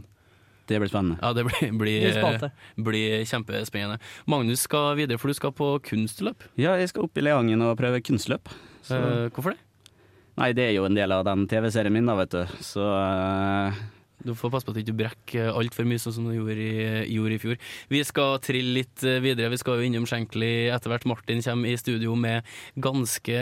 Det 0.69 0.77
blir 0.79 0.89
spennende. 0.91 1.15
Ja, 1.19 1.29
det 1.35 1.43
blir, 1.47 1.71
blir, 1.75 1.99
blir 2.85 3.25
kjempespennende. 3.27 3.97
Magnus 4.29 4.61
skal 4.67 4.95
videre, 4.99 5.17
for 5.19 5.27
du 5.27 5.33
skal 5.35 5.51
på 5.57 5.67
kunstløp. 5.83 6.39
Ja, 6.59 6.71
jeg 6.79 6.87
skal 6.93 7.03
opp 7.07 7.15
i 7.19 7.23
Leangen 7.25 7.61
og 7.65 7.77
prøve 7.81 7.99
kunstløp. 8.05 8.45
Så. 8.85 8.95
Eh, 8.95 9.27
hvorfor 9.35 9.49
det? 9.55 9.59
Nei, 10.39 10.51
det 10.55 10.69
er 10.69 10.77
jo 10.77 10.85
en 10.87 10.95
del 10.95 11.11
av 11.11 11.25
den 11.27 11.47
TV-serien 11.51 11.93
min, 11.93 12.07
da, 12.07 12.15
vet 12.21 12.37
du. 12.37 12.61
Så 12.63 12.85
uh... 12.85 13.81
Du 14.21 14.33
får 14.37 14.51
passe 14.53 14.67
på 14.67 14.73
at 14.73 14.77
du 14.77 14.83
ikke 14.83 14.97
brekker 14.99 15.47
altfor 15.49 15.87
mye, 15.87 16.01
sånn 16.01 16.13
som 16.13 16.27
du 16.29 16.35
gjorde 16.35 16.61
i, 16.61 17.13
gjorde 17.15 17.35
i 17.35 17.41
fjor. 17.41 17.55
Vi 17.89 18.01
skal 18.05 18.37
trille 18.45 18.75
litt 18.81 19.05
eh, 19.07 19.21
videre. 19.23 19.49
Vi 19.53 19.57
skal 19.57 19.79
jo 19.79 19.87
innom 19.87 20.05
Shankly 20.09 20.69
etter 20.73 20.93
hvert. 20.93 21.07
Martin 21.09 21.41
kommer 21.45 21.71
i 21.71 21.79
studio 21.79 22.13
med 22.19 22.45
ganske 22.85 23.39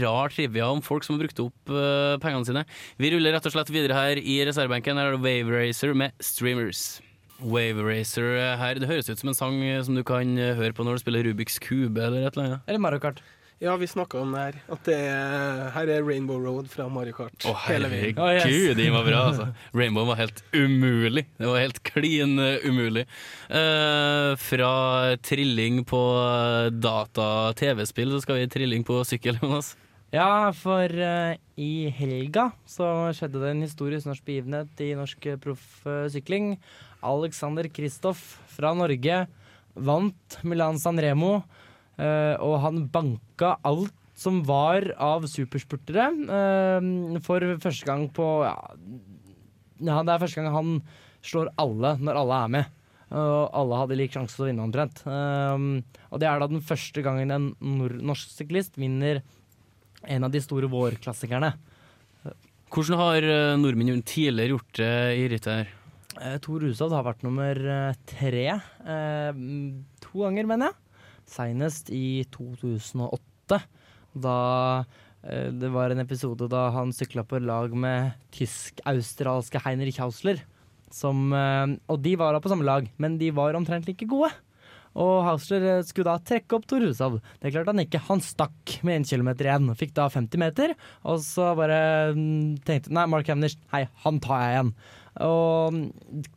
rar 0.00 0.34
trivia 0.34 0.70
om 0.70 0.82
folk 0.82 1.06
som 1.06 1.16
har 1.16 1.24
brukt 1.24 1.44
opp 1.44 1.74
uh, 1.74 2.18
pengene 2.22 2.48
sine. 2.48 2.64
Vi 2.98 3.12
ruller 3.14 3.36
rett 3.36 3.46
og 3.46 3.54
slett 3.54 3.70
videre 3.70 3.96
her 3.96 4.18
i 4.18 4.40
reservebenken. 4.48 4.98
Her 4.98 5.12
er 5.12 5.18
det 5.18 5.22
Wave 5.22 5.54
Racer 5.54 5.94
med 5.94 6.16
Streamers. 6.18 6.98
Wave 7.40 7.86
Racer 7.86 8.34
her. 8.60 8.82
Det 8.82 8.90
høres 8.90 9.08
ut 9.08 9.20
som 9.22 9.30
en 9.30 9.38
sang 9.38 9.62
som 9.86 9.96
du 9.96 10.02
kan 10.06 10.34
høre 10.36 10.74
på 10.76 10.84
når 10.84 10.98
du 10.98 11.06
spiller 11.06 11.30
Rubiks 11.30 11.62
kube 11.62 12.02
eller 12.02 12.26
et 12.26 12.34
eller 12.34 12.48
annet. 12.48 12.66
Eller 12.66 12.82
Mario 12.82 13.00
Kart. 13.00 13.22
Ja, 13.60 13.74
vi 13.76 13.86
snakka 13.86 14.20
om 14.22 14.30
det 14.32 14.40
her. 14.40 14.54
At 14.72 14.86
det 14.88 14.96
er, 14.96 15.66
her 15.74 15.90
er 15.92 16.04
Rainbow 16.06 16.38
Road 16.40 16.70
fra 16.72 16.86
Mario 16.88 17.12
Kart. 17.18 17.44
Å, 17.44 17.52
hele 17.66 17.90
herregud, 17.92 18.70
yes. 18.72 18.78
den 18.78 18.94
var 18.94 19.04
bra, 19.04 19.18
altså. 19.28 19.48
Rainbow 19.76 20.08
var 20.08 20.16
helt 20.22 20.40
umulig. 20.56 21.26
Det 21.36 21.44
var 21.44 21.60
helt 21.60 21.82
klin 21.84 22.40
eh, 22.40 22.64
umulig. 22.64 23.04
Uh, 23.52 24.32
fra 24.40 24.72
trilling 25.20 25.82
på 25.84 26.00
data-TV-spill, 26.72 28.16
så 28.16 28.24
skal 28.24 28.40
vi 28.40 28.48
trilling 28.56 28.86
på 28.88 29.02
sykkel, 29.04 29.36
Jonas. 29.42 29.74
Ja, 30.10 30.48
for 30.56 30.88
uh, 30.88 31.36
i 31.60 31.90
helga 31.94 32.48
så 32.64 32.88
skjedde 33.12 33.44
det 33.44 33.52
en 33.52 33.64
historisk 33.68 34.08
norsk 34.08 34.24
begivenhet 34.24 34.80
i 34.82 34.94
norsk 34.96 35.26
eh, 35.28 35.38
proffsykling. 35.44 36.54
Alexander 37.04 37.68
Kristoff 37.68 38.38
fra 38.50 38.72
Norge 38.74 39.26
vant 39.74 40.38
Milan 40.42 40.80
San 40.80 40.98
Remo, 41.00 41.36
eh, 41.36 41.60
og 42.00 42.54
han 42.62 42.84
banka 42.92 43.56
alt 43.66 43.96
som 44.20 44.42
var 44.44 44.84
av 45.00 45.24
superspurtere 45.30 46.08
eh, 46.28 46.88
for 47.24 47.44
første 47.62 47.88
gang 47.88 48.06
på 48.12 48.26
ja, 48.44 50.02
det 50.04 50.12
er 50.12 50.20
første 50.20 50.42
gang 50.42 50.52
han 50.52 50.74
slår 51.24 51.52
alle 51.60 51.94
når 52.00 52.20
alle 52.20 52.44
er 52.44 52.52
med. 52.56 52.76
Og 53.10 53.56
alle 53.58 53.78
hadde 53.80 53.96
lik 53.98 54.12
sjanse 54.14 54.36
til 54.36 54.44
å 54.44 54.48
vinne 54.50 54.62
omtrent. 54.62 55.00
Um, 55.02 55.80
og 56.12 56.20
det 56.22 56.28
er 56.30 56.38
da 56.38 56.46
den 56.46 56.62
første 56.62 57.02
gangen 57.02 57.32
en 57.34 57.48
nor 57.58 57.96
norsk 58.12 58.36
syklist 58.36 58.78
vinner 58.78 59.24
en 60.06 60.28
av 60.28 60.30
de 60.30 60.42
store 60.44 60.68
vårklassikerne. 60.70 61.50
Hvordan 62.70 63.00
har 63.00 63.26
eh, 63.26 63.56
nordmenn 63.58 64.04
tidligere 64.06 64.54
gjort 64.54 64.76
det 64.78 64.92
i 65.18 65.24
rittet 65.32 65.56
her? 65.56 65.72
Eh, 66.20 66.36
Tor 66.44 66.62
Hushovd 66.62 66.94
har 66.94 67.06
vært 67.08 67.24
nummer 67.26 67.58
eh, 67.58 67.98
tre 68.12 68.46
eh, 68.52 69.42
to 70.04 70.22
ganger, 70.22 70.46
mener 70.52 70.70
jeg. 70.70 70.78
Senest 71.30 71.92
i 71.94 72.24
2008, 72.34 73.60
da 74.20 74.36
eh, 75.22 75.48
det 75.54 75.70
var 75.72 75.94
en 75.94 76.02
episode 76.02 76.50
da 76.50 76.68
han 76.74 76.94
sykla 76.94 77.24
på 77.28 77.42
lag 77.44 77.74
med 77.74 78.16
tysk-australske 78.34 79.62
Heinrich 79.64 80.00
Hausler. 80.02 80.42
Som, 80.90 81.30
eh, 81.32 81.78
og 81.86 82.02
de 82.02 82.16
var 82.18 82.34
da 82.34 82.42
på 82.42 82.50
samme 82.50 82.66
lag, 82.66 82.90
men 82.98 83.18
de 83.20 83.30
var 83.34 83.58
omtrent 83.58 83.86
like 83.86 84.08
gode. 84.10 84.32
Og 84.98 85.20
Hausler 85.22 85.66
eh, 85.76 85.84
skulle 85.86 86.10
da 86.10 86.22
trekke 86.26 86.56
opp 86.56 86.66
Tor 86.70 86.82
Hushovd. 86.82 87.20
Det 87.42 87.52
klarte 87.54 87.70
han 87.70 87.82
ikke. 87.84 88.02
Han 88.08 88.22
stakk 88.24 88.80
med 88.86 89.04
1 89.04 89.12
km 89.12 89.30
igjen. 89.36 89.70
Fikk 89.78 89.94
da 89.98 90.08
50 90.10 90.42
meter, 90.42 90.74
og 91.06 91.20
så 91.22 91.52
bare 91.58 91.80
mm, 92.16 92.58
tenkte 92.66 92.94
Nei, 92.94 93.06
Mark 93.10 93.28
Cavendish, 93.28 93.60
hei, 93.74 93.84
han 94.04 94.18
tar 94.22 94.42
jeg 94.42 94.56
igjen. 94.56 94.72
Og 95.26 95.76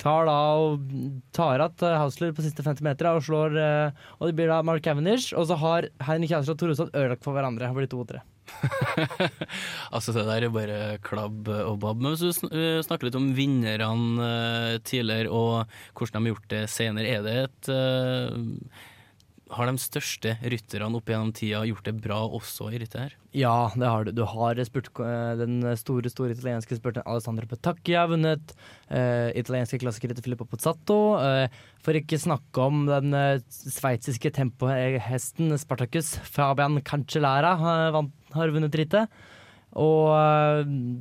tar 0.02 0.28
da 0.28 0.38
og 0.58 0.94
tar 1.36 1.62
at 1.68 1.84
Hausler 2.00 2.34
på 2.34 2.46
siste 2.46 2.66
50 2.66 2.86
meter 2.86 3.12
og 3.12 3.22
slår 3.26 3.58
eh, 3.62 4.06
Og 4.18 4.30
det 4.30 4.38
blir 4.40 4.50
da 4.50 4.64
Mark 4.66 4.84
Cavendish, 4.86 5.36
og 5.38 5.46
så 5.50 5.60
har 5.62 5.90
Henrik 6.08 6.34
Hausler 6.34 6.58
og 6.58 6.62
Tor 6.62 6.74
Hushovd 6.74 6.96
ødelagt 6.96 7.26
for 7.26 7.38
hverandre. 7.38 7.70
Det 7.70 7.78
blir 7.78 7.92
to 7.92 8.02
og 8.02 8.10
tre. 8.10 8.24
altså, 9.96 10.14
det 10.16 10.26
der 10.28 10.48
er 10.48 10.54
bare 10.54 10.80
klabb 11.06 11.48
og 11.48 11.78
babb. 11.84 12.02
Men 12.02 12.16
hvis 12.16 12.42
du 12.42 12.50
eh, 12.50 12.82
snakker 12.86 13.10
litt 13.10 13.20
om 13.20 13.32
vinnerne 13.38 14.30
eh, 14.30 14.80
tidligere, 14.86 15.32
og 15.32 15.70
hvordan 15.94 16.18
de 16.20 16.32
har 16.32 16.34
gjort 16.34 16.50
det 16.54 16.64
senere, 16.72 17.14
er 17.14 17.24
det 17.26 17.38
et 17.46 17.72
eh, 17.74 18.84
Har 19.54 19.70
de 19.70 19.80
største 19.82 20.34
rytterne 20.42 20.98
opp 20.98 21.10
gjennom 21.10 21.32
tida 21.36 21.62
gjort 21.68 21.86
det 21.86 21.94
bra 22.02 22.20
også 22.26 22.72
i 22.74 22.80
rittet 22.82 23.00
her? 23.00 23.16
Ja, 23.38 23.70
det 23.76 23.90
har 23.90 24.08
du. 24.08 24.12
Du 24.16 24.24
har 24.30 24.60
spurt, 24.66 24.90
eh, 25.02 25.34
den 25.40 25.62
store 25.80 26.10
store 26.10 26.34
italienske 26.36 26.78
spurten 26.78 27.06
Alessandro 27.06 27.50
Petacchi 27.50 27.96
har 27.98 28.10
vunnet. 28.12 28.56
Uh, 28.90 29.30
italienske 29.38 29.80
klassikerrytter 29.82 30.26
Filippo 30.26 30.46
Pozzato. 30.50 30.98
Uh, 31.22 31.46
for 31.84 31.98
ikke 31.98 32.22
snakke 32.22 32.66
om 32.66 32.86
den 32.90 33.14
uh, 33.14 33.42
sveitsiske 33.50 34.34
tempohesten 34.34 35.54
Spartacus. 35.62 36.16
Fabian 36.26 36.82
Cancellara 36.86 37.56
har, 37.60 38.02
har 38.38 38.54
vunnet 38.54 38.78
rittet. 38.78 39.24
Og 39.74 40.14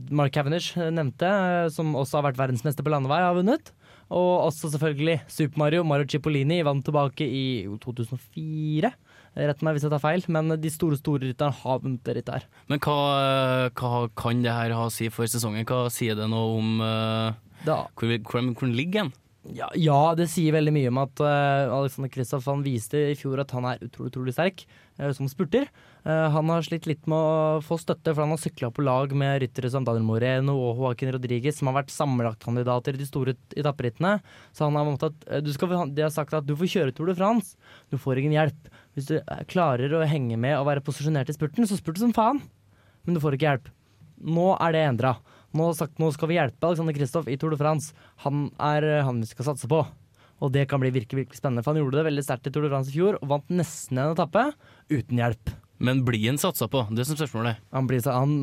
Mark 0.09 0.33
Cavendish 0.33 0.79
nevnte, 0.81 1.29
som 1.75 1.93
også 1.93 2.19
har 2.19 2.31
vært 2.31 2.41
verdensmester 2.41 2.85
på 2.85 2.93
landevei, 2.95 3.21
har 3.21 3.37
vunnet. 3.37 3.75
Og 4.13 4.47
også 4.49 4.71
selvfølgelig 4.75 5.23
Super 5.33 5.63
Mario. 5.63 5.87
Mario 5.89 6.09
Cipollini 6.11 6.61
vant 6.67 6.85
tilbake 6.85 7.25
i 7.25 7.45
2004. 7.83 8.93
Rett 9.33 9.65
meg 9.65 9.77
hvis 9.77 9.87
jeg 9.87 9.95
tar 9.95 10.03
feil, 10.03 10.25
men 10.35 10.53
de 10.61 10.73
store 10.73 10.99
store 11.01 11.31
rytterne 11.31 11.57
har 11.63 11.81
vunnet 11.81 12.03
det 12.05 12.19
rittet 12.19 12.35
her. 12.37 12.45
Men 12.69 12.83
hva, 12.85 12.99
hva 13.73 14.05
kan 14.19 14.45
det 14.45 14.53
her 14.53 14.77
ha 14.77 14.91
å 14.91 14.93
si 14.93 15.09
for 15.13 15.31
sesongen? 15.31 15.65
Hva 15.69 15.87
sier 15.93 16.19
det 16.19 16.29
noe 16.29 16.59
om 16.59 16.85
uh, 16.85 17.33
hvor, 17.65 18.13
hvor, 18.29 18.45
hvor 18.53 18.69
den 18.69 18.77
ligger 18.77 19.07
den? 19.07 19.15
ja, 19.51 19.67
ja, 19.75 20.15
det 20.15 20.29
sier 20.31 20.55
veldig 20.55 20.73
mye 20.75 20.91
om 20.93 21.01
at 21.03 21.23
uh, 21.25 21.73
Alexander 21.75 22.11
Kristoff 22.13 22.47
viste 22.63 23.01
i 23.11 23.17
fjor 23.19 23.43
at 23.43 23.51
han 23.57 23.67
er 23.67 23.81
utrolig 23.83 24.13
utrolig 24.13 24.35
sterk 24.37 24.63
uh, 25.01 25.11
som 25.17 25.27
spurter. 25.31 25.67
Eh, 26.03 26.29
han 26.35 26.49
har 26.51 26.65
slitt 26.67 26.89
litt 26.91 27.05
med 27.11 27.15
å 27.15 27.59
få 27.63 27.77
støtte, 27.79 28.11
for 28.11 28.25
han 28.25 28.33
har 28.35 28.41
sykla 28.43 28.73
på 28.75 28.83
lag 28.83 29.13
med 29.15 29.39
ryttere 29.45 29.71
som 29.71 29.85
Daniel 29.87 30.07
Moreno 30.07 30.57
og 30.59 30.81
Joaquin 30.81 31.13
Rodriguez, 31.15 31.61
som 31.61 31.71
har 31.71 31.77
vært 31.79 31.95
sammenlagtkandidater 31.95 32.97
i 32.97 33.03
de 33.03 33.07
store 33.07 33.37
etapperittene. 33.55 34.17
Så 34.51 34.67
han 34.67 34.79
har 34.79 34.89
måttet, 34.89 35.23
eh, 35.31 35.45
skal, 35.55 35.77
de 35.95 36.03
har 36.03 36.11
sagt 36.11 36.35
at 36.35 36.47
du 36.47 36.57
får 36.59 36.73
kjøre 36.75 36.97
Tour 36.97 37.13
de 37.13 37.15
France, 37.15 37.55
du 37.91 37.99
får 37.99 38.19
ingen 38.19 38.35
hjelp. 38.35 38.73
Hvis 38.97 39.13
du 39.13 39.17
eh, 39.21 39.45
klarer 39.47 39.95
å 39.95 40.03
henge 40.09 40.37
med 40.37 40.59
og 40.59 40.67
være 40.67 40.83
posisjonert 40.83 41.31
i 41.31 41.39
spurten, 41.39 41.71
så 41.71 41.79
spurt 41.79 42.03
som 42.03 42.13
faen. 42.13 42.43
Men 43.07 43.15
du 43.15 43.23
får 43.23 43.39
ikke 43.39 43.51
hjelp. 43.51 43.71
Nå 44.23 44.51
er 44.59 44.75
det 44.75 44.85
endra. 44.89 45.17
Nå, 45.55 45.71
nå 45.71 46.13
skal 46.15 46.31
vi 46.31 46.39
hjelpe 46.39 46.67
Alexander 46.67 46.95
Kristoff 46.97 47.31
i 47.31 47.39
Tour 47.39 47.55
de 47.55 47.61
France. 47.61 47.95
Han 48.27 48.49
er 48.59 49.03
han 49.07 49.21
vi 49.23 49.31
skal 49.31 49.53
satse 49.53 49.71
på. 49.71 49.85
Og 50.43 50.51
det 50.51 50.67
kan 50.67 50.83
bli 50.83 50.91
virkelig, 50.91 51.27
virkelig 51.27 51.39
spennende. 51.39 51.63
For 51.63 51.71
han 51.71 51.83
gjorde 51.83 52.01
det 52.01 52.09
veldig 52.11 52.27
sterkt 52.27 52.49
i 52.51 52.55
Tour 52.55 52.67
de 52.67 52.73
France 52.73 52.91
i 52.91 52.97
fjor, 52.97 53.19
og 53.23 53.29
vant 53.31 53.53
nesten 53.55 54.01
en 54.03 54.17
etappe 54.17 54.49
uten 54.91 55.21
hjelp. 55.23 55.53
Men 55.79 56.05
blir 56.07 56.29
han 56.29 56.41
satsa 56.41 56.69
på? 56.71 56.85
Det 56.91 57.05
er 57.05 57.09
som 57.09 57.19
spørsmålet. 57.19 57.63
Han, 57.75 57.89
blir, 57.91 58.03
han, 58.07 58.35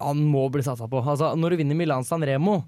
han 0.00 0.22
må 0.30 0.46
bli 0.52 0.62
satsa 0.64 0.88
på. 0.90 1.02
Altså, 1.02 1.32
når 1.36 1.54
du 1.54 1.62
vinner 1.62 1.78
Milan 1.78 2.06
San 2.06 2.24
Remo 2.24 2.60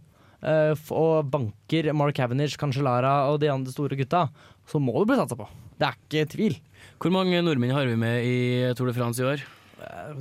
eh, 0.42 0.75
og 0.92 1.30
banker 1.32 1.92
Mark 1.97 2.18
Cavendish, 2.18 2.59
Cancellara 2.61 3.30
og 3.30 3.40
de 3.44 3.52
andre 3.52 3.73
store 3.73 3.99
gutta, 4.00 4.26
så 4.68 4.82
må 4.82 4.94
du 4.99 5.12
bli 5.12 5.21
satsa 5.21 5.38
på. 5.38 5.49
Det 5.80 5.88
er 5.88 5.99
ikke 5.99 6.28
tvil. 6.35 6.61
Hvor 7.02 7.14
mange 7.14 7.40
nordmenn 7.42 7.75
har 7.75 7.88
vi 7.88 7.99
med 7.99 8.26
i 8.26 8.38
Tour 8.78 8.90
de 8.90 8.97
France 8.97 9.23
i 9.23 9.26
år? 9.26 9.42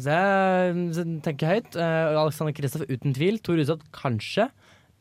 Så 0.01 0.13
jeg 0.15 1.19
tenker 1.25 1.51
høyt. 1.51 1.75
Eh, 1.77 2.17
Alexander 2.17 2.55
Kristoff 2.55 2.87
uten 2.89 3.13
tvil. 3.17 3.37
Tor 3.43 3.59
Hushovd 3.61 3.83
kanskje. 3.95 4.47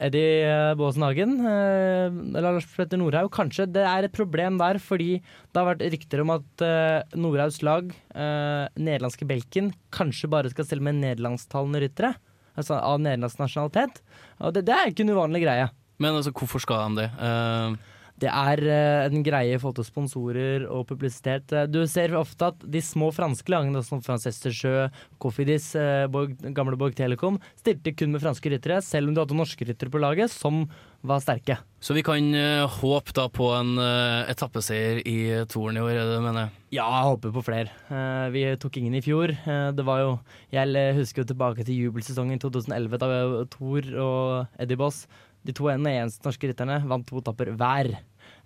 Eddie 0.01 0.45
eh, 0.49 0.73
Baasen 0.81 1.05
Hagen 1.05 1.35
eh, 1.45 2.07
eller 2.09 2.57
Lars 2.57 2.69
Petter 2.73 3.01
Nordhaug. 3.01 3.29
Kanskje 3.35 3.69
det 3.69 3.85
er 3.85 4.07
et 4.07 4.17
problem 4.17 4.57
der, 4.61 4.81
fordi 4.81 5.19
det 5.21 5.61
har 5.61 5.69
vært 5.69 5.85
rykter 5.93 6.25
om 6.25 6.33
at 6.39 6.65
eh, 6.65 7.19
Nordhaugs 7.21 7.61
lag, 7.67 7.93
nederlandske 8.11 9.29
Belkin, 9.29 9.71
kanskje 9.95 10.31
bare 10.33 10.53
skal 10.53 10.67
stille 10.67 10.85
med 10.87 11.03
nederlandstalende 11.03 11.85
ryttere. 11.85 12.15
Altså 12.59 12.81
av 12.81 12.99
nederlandsk 13.03 13.41
nasjonalitet. 13.41 14.01
Og 14.41 14.57
det, 14.57 14.65
det 14.69 14.75
er 14.77 14.91
ikke 14.91 15.05
en 15.07 15.15
uvanlig 15.15 15.45
greie. 15.45 15.69
Men 16.01 16.17
altså, 16.17 16.33
hvorfor 16.33 16.63
skal 16.65 16.97
de 16.97 17.03
det? 17.03 17.09
Eh, 17.21 17.77
Det 18.21 18.29
er 18.29 18.61
eh, 18.69 19.07
en 19.09 19.23
greie 19.25 19.55
i 19.55 19.61
forhold 19.61 19.79
til 19.79 19.89
sponsorer 19.89 20.67
og 20.69 20.85
publisitet. 20.91 21.53
Eh, 21.57 21.69
Du 21.71 21.81
ser 21.89 22.13
ofte 22.19 22.51
at 22.53 22.61
de 22.61 22.83
små 22.85 23.09
franske 23.17 23.49
lagene, 23.53 23.81
som 23.87 24.03
Francestersjø, 24.05 24.91
Cofidis, 25.23 25.73
eh, 25.79 26.05
Borg, 26.13 26.37
gamle 26.57 26.77
Borg 26.81 26.97
Telekom, 26.99 27.41
stilte 27.57 27.95
kun 27.97 28.13
med 28.13 28.21
franske 28.21 28.53
ryttere, 28.53 28.83
selv 28.85 29.09
om 29.09 29.17
du 29.17 29.23
hadde 29.23 29.39
norske 29.39 29.65
ryttere 29.65 29.93
på 29.93 30.03
laget 30.03 30.33
som 30.33 30.67
var 31.01 31.23
sterke. 31.25 31.57
Så 31.81 31.95
vi 31.97 32.03
kan 32.05 32.27
uh, 32.37 32.69
håpe 32.69 33.15
da 33.17 33.25
på 33.33 33.47
en 33.57 33.79
uh, 33.81 34.29
etappeseier 34.29 35.01
i 35.09 35.17
Toren 35.49 35.79
i 35.79 35.81
år, 35.81 35.95
er 35.95 36.05
det 36.05 36.19
du 36.19 36.27
mener? 36.27 36.51
Ja, 36.69 36.85
jeg 36.85 37.07
håper 37.09 37.33
på 37.33 37.45
flere. 37.47 37.73
Uh, 37.89 38.29
vi 38.35 38.45
tok 38.61 38.77
ingen 38.77 38.99
i 38.99 39.01
fjor. 39.01 39.33
Det 39.73 39.87
var 39.87 40.03
jo 40.05 40.11
Jeg 40.53 40.95
husker 40.99 41.23
jo 41.23 41.31
tilbake 41.33 41.65
til 41.65 41.87
jubelsesongen 41.87 42.43
2011 42.43 43.01
da 43.01 43.09
Tor 43.49 43.89
og 44.05 44.61
Eddie 44.61 44.77
Boss, 44.77 45.07
de 45.47 45.57
to 45.57 45.71
ene 45.73 45.97
eneste 46.03 46.27
norske 46.27 46.51
rytterne, 46.51 46.83
vant 46.91 47.07
to 47.09 47.21
etapper 47.23 47.55
hver. 47.57 47.95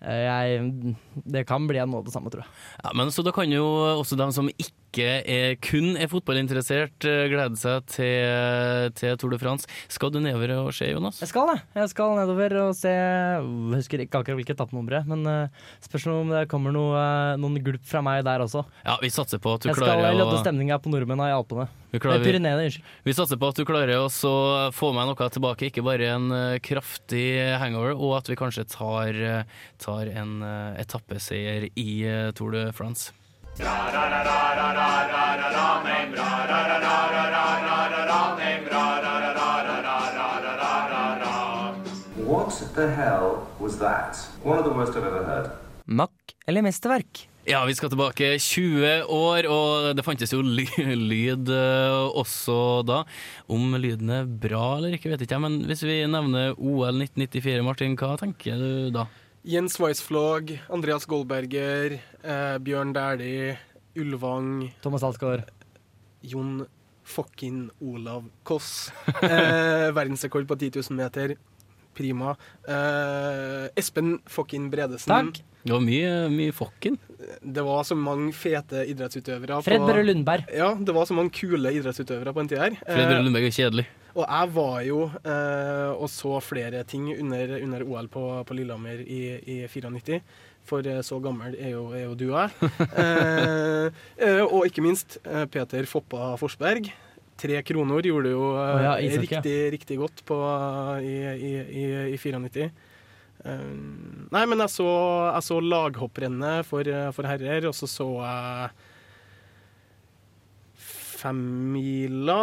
Eh, 0.04 0.22
jeg, 0.24 0.94
det 1.34 1.44
kan 1.48 1.66
bli 1.68 1.80
noe 1.82 2.02
av 2.02 2.06
det 2.06 2.14
samme, 2.14 2.30
tror 2.32 2.44
jeg. 2.44 2.52
Ja, 2.82 2.92
men 2.96 3.12
Så 3.14 3.24
da 3.24 3.32
kan 3.34 3.50
jo 3.52 3.64
også 3.94 4.18
de 4.20 4.28
som 4.36 4.50
ikke 4.52 5.06
er, 5.26 5.56
kun 5.64 5.96
er 5.98 6.10
fotballinteressert, 6.10 7.06
eh, 7.08 7.24
glede 7.32 7.58
seg 7.58 7.86
til, 7.90 8.92
til 8.98 9.16
Tour 9.20 9.34
de 9.34 9.40
France. 9.42 9.68
Skal 9.92 10.12
du 10.14 10.20
nedover 10.22 10.54
og 10.60 10.72
se, 10.76 10.90
Jonas? 10.92 11.18
Jeg 11.24 11.32
skal 11.32 11.54
det. 11.54 11.58
Jeg 11.80 11.92
skal 11.94 12.18
nedover 12.20 12.58
og 12.62 12.74
se 12.78 12.92
Jeg 12.92 13.46
husker 13.74 14.04
ikke 14.04 14.20
akkurat 14.20 14.38
hvilket 14.38 14.58
etappenummer, 14.58 15.00
men 15.08 15.24
uh, 15.26 15.70
spørs 15.84 16.06
om 16.12 16.30
det 16.34 16.46
kommer 16.52 16.74
noe, 16.74 16.94
eh, 17.00 17.38
noen 17.40 17.62
gulp 17.64 17.82
fra 17.88 18.04
meg 18.04 18.22
der 18.26 18.44
også. 18.44 18.64
Ja, 18.84 18.98
Vi 19.02 19.10
satser 19.14 19.42
på 19.42 19.56
at 19.56 19.64
du 19.64 19.72
Jeg 19.72 19.78
skal 19.78 19.96
klarer 19.96 20.14
lodde 20.18 20.38
å 20.38 20.44
stemninga 20.44 20.78
på 20.82 20.92
nordmennene 20.92 21.32
i 21.32 21.34
Alpene. 21.34 21.66
Klarer, 22.02 22.24
Pyreneene, 22.24 22.66
unnskyld. 22.66 22.84
vi 23.04 23.14
satser 23.14 23.38
på 23.40 23.50
at 23.50 23.58
du 23.58 23.64
klarer 23.68 23.98
å 23.98 24.08
få 24.74 24.92
med 24.96 25.10
noe 25.10 25.28
tilbake, 25.30 25.68
ikke 25.70 25.84
bare 25.86 26.08
en 26.14 26.30
eh, 26.34 26.60
kraftig 26.64 27.26
hangover, 27.60 27.94
og 27.94 28.16
at 28.18 28.30
vi 28.30 28.38
kanskje 28.38 28.66
tar, 28.70 29.14
eh, 29.14 29.44
tar 29.82 30.10
en 30.10 30.40
eh, 30.42 30.80
etappeseier 30.82 31.68
i 31.74 31.90
Tour 32.34 32.56
de 32.56 32.64
France. 32.72 33.12
What 42.24 42.50
the 42.74 42.90
hell 42.90 43.46
was 43.60 43.78
that? 43.78 44.16
One 44.42 44.58
of 44.58 44.64
the 44.64 44.72
worst 44.72 44.96
I've 44.96 45.04
ever 45.04 45.22
heard. 45.24 45.50
Mack 45.84 46.34
eller 46.46 46.62
mesterverk? 46.62 47.28
Ja, 47.44 47.58
vi 47.68 47.74
skal 47.76 47.90
tilbake 47.92 48.30
20 48.40 49.02
år, 49.12 49.46
og 49.52 49.90
det 49.98 50.04
fantes 50.06 50.30
jo 50.32 50.38
ly 50.40 50.64
lyd 50.96 51.50
eh, 51.52 51.96
også 52.16 52.56
da. 52.88 53.02
Om 53.52 53.74
lyden 53.76 54.08
er 54.16 54.24
bra 54.24 54.78
eller 54.78 54.96
ikke, 54.96 55.10
vet 55.12 55.26
ikke 55.26 55.36
jeg, 55.36 55.42
men 55.44 55.58
hvis 55.68 55.84
vi 55.84 55.98
nevner 56.08 56.54
OL 56.56 57.02
1994, 57.04 57.60
Martin, 57.66 57.98
hva 58.00 58.14
tenker 58.16 58.56
du 58.56 58.88
da? 58.96 59.04
Jens 59.44 59.76
Weissflog, 59.76 60.54
Andreas 60.72 61.04
Goldberger, 61.04 61.98
eh, 62.24 62.56
Bjørn 62.64 62.96
Dæhlie, 62.96 63.58
Ulvang, 64.00 64.70
Thomas 64.80 65.04
Alsgaard. 65.04 65.44
Jon 66.24 66.62
fucking 67.04 67.68
Olav 67.84 68.24
Koss. 68.48 68.88
Eh, 69.20 69.90
verdensrekord 69.92 70.48
på 70.48 70.56
10 70.56 70.80
000 70.80 70.96
meter. 70.96 71.36
Prima. 71.96 72.36
Uh, 72.68 73.66
Espen 73.78 74.18
Fokken 74.30 74.70
Bredesen. 74.72 75.10
Takk. 75.10 75.42
Det 75.64 75.72
var 75.72 75.80
mye, 75.80 76.08
mye 76.28 76.52
fokken. 76.52 76.98
Det 77.40 77.62
var 77.64 77.84
så 77.88 77.96
mange 77.96 78.34
fete 78.36 78.82
idrettsutøvere. 78.92 79.62
Fred 79.64 79.80
Børre 79.80 80.02
Lundberg. 80.04 80.44
Ja, 80.52 80.74
det 80.76 80.92
var 80.92 81.08
så 81.08 81.16
mange 81.16 81.32
kule 81.32 81.72
idrettsutøvere 81.72 82.34
på 82.36 82.42
den 82.42 82.50
tida 82.52 82.66
her. 82.66 82.76
Fred 82.84 83.06
Børre 83.08 83.22
Lundberg 83.24 83.48
er 83.48 83.54
kjedelig. 83.56 83.86
Og 84.14 84.26
jeg 84.28 84.50
var 84.54 84.74
jo 84.86 84.98
eh, 85.26 85.92
og 85.96 86.10
så 86.12 86.36
flere 86.44 86.84
ting 86.86 87.08
under, 87.16 87.56
under 87.64 87.86
OL 87.88 88.10
på, 88.12 88.24
på 88.46 88.56
Lillehammer 88.58 89.00
i, 89.02 89.22
i 89.40 89.56
94. 89.66 90.20
For 90.68 90.86
eh, 90.86 91.00
så 91.02 91.18
gammel 91.24 91.56
er 91.58 91.72
jo, 91.72 91.88
er 91.96 92.04
jo 92.04 92.18
du 92.18 92.28
og 92.30 92.38
jeg. 92.44 92.70
Eh, 93.04 93.88
eh, 94.22 94.42
og 94.44 94.68
ikke 94.68 94.84
minst 94.84 95.18
eh, 95.24 95.48
Peter 95.50 95.88
Foppa 95.88 96.34
Forsberg. 96.40 96.92
Tre 97.44 97.60
kroner 97.66 98.08
gjorde 98.08 98.32
jo 98.32 98.48
eh, 98.56 98.72
Å 98.72 98.82
ja, 98.86 98.94
riktig, 99.20 99.54
riktig 99.74 100.00
godt 100.00 100.24
på, 100.24 100.38
i, 101.04 101.14
i, 101.34 101.52
i, 101.60 101.84
i 102.14 102.18
94. 102.18 102.70
Eh, 103.44 103.68
nei, 104.32 104.44
men 104.48 104.64
jeg 104.64 104.72
så, 104.72 104.88
jeg 105.34 105.46
så 105.50 105.60
laghopprennet 105.60 106.64
for, 106.68 106.88
for 107.16 107.28
herrer, 107.28 107.68
og 107.68 107.76
så 107.76 107.90
så 107.90 108.08
jeg 108.22 108.90
femmila 111.24 112.40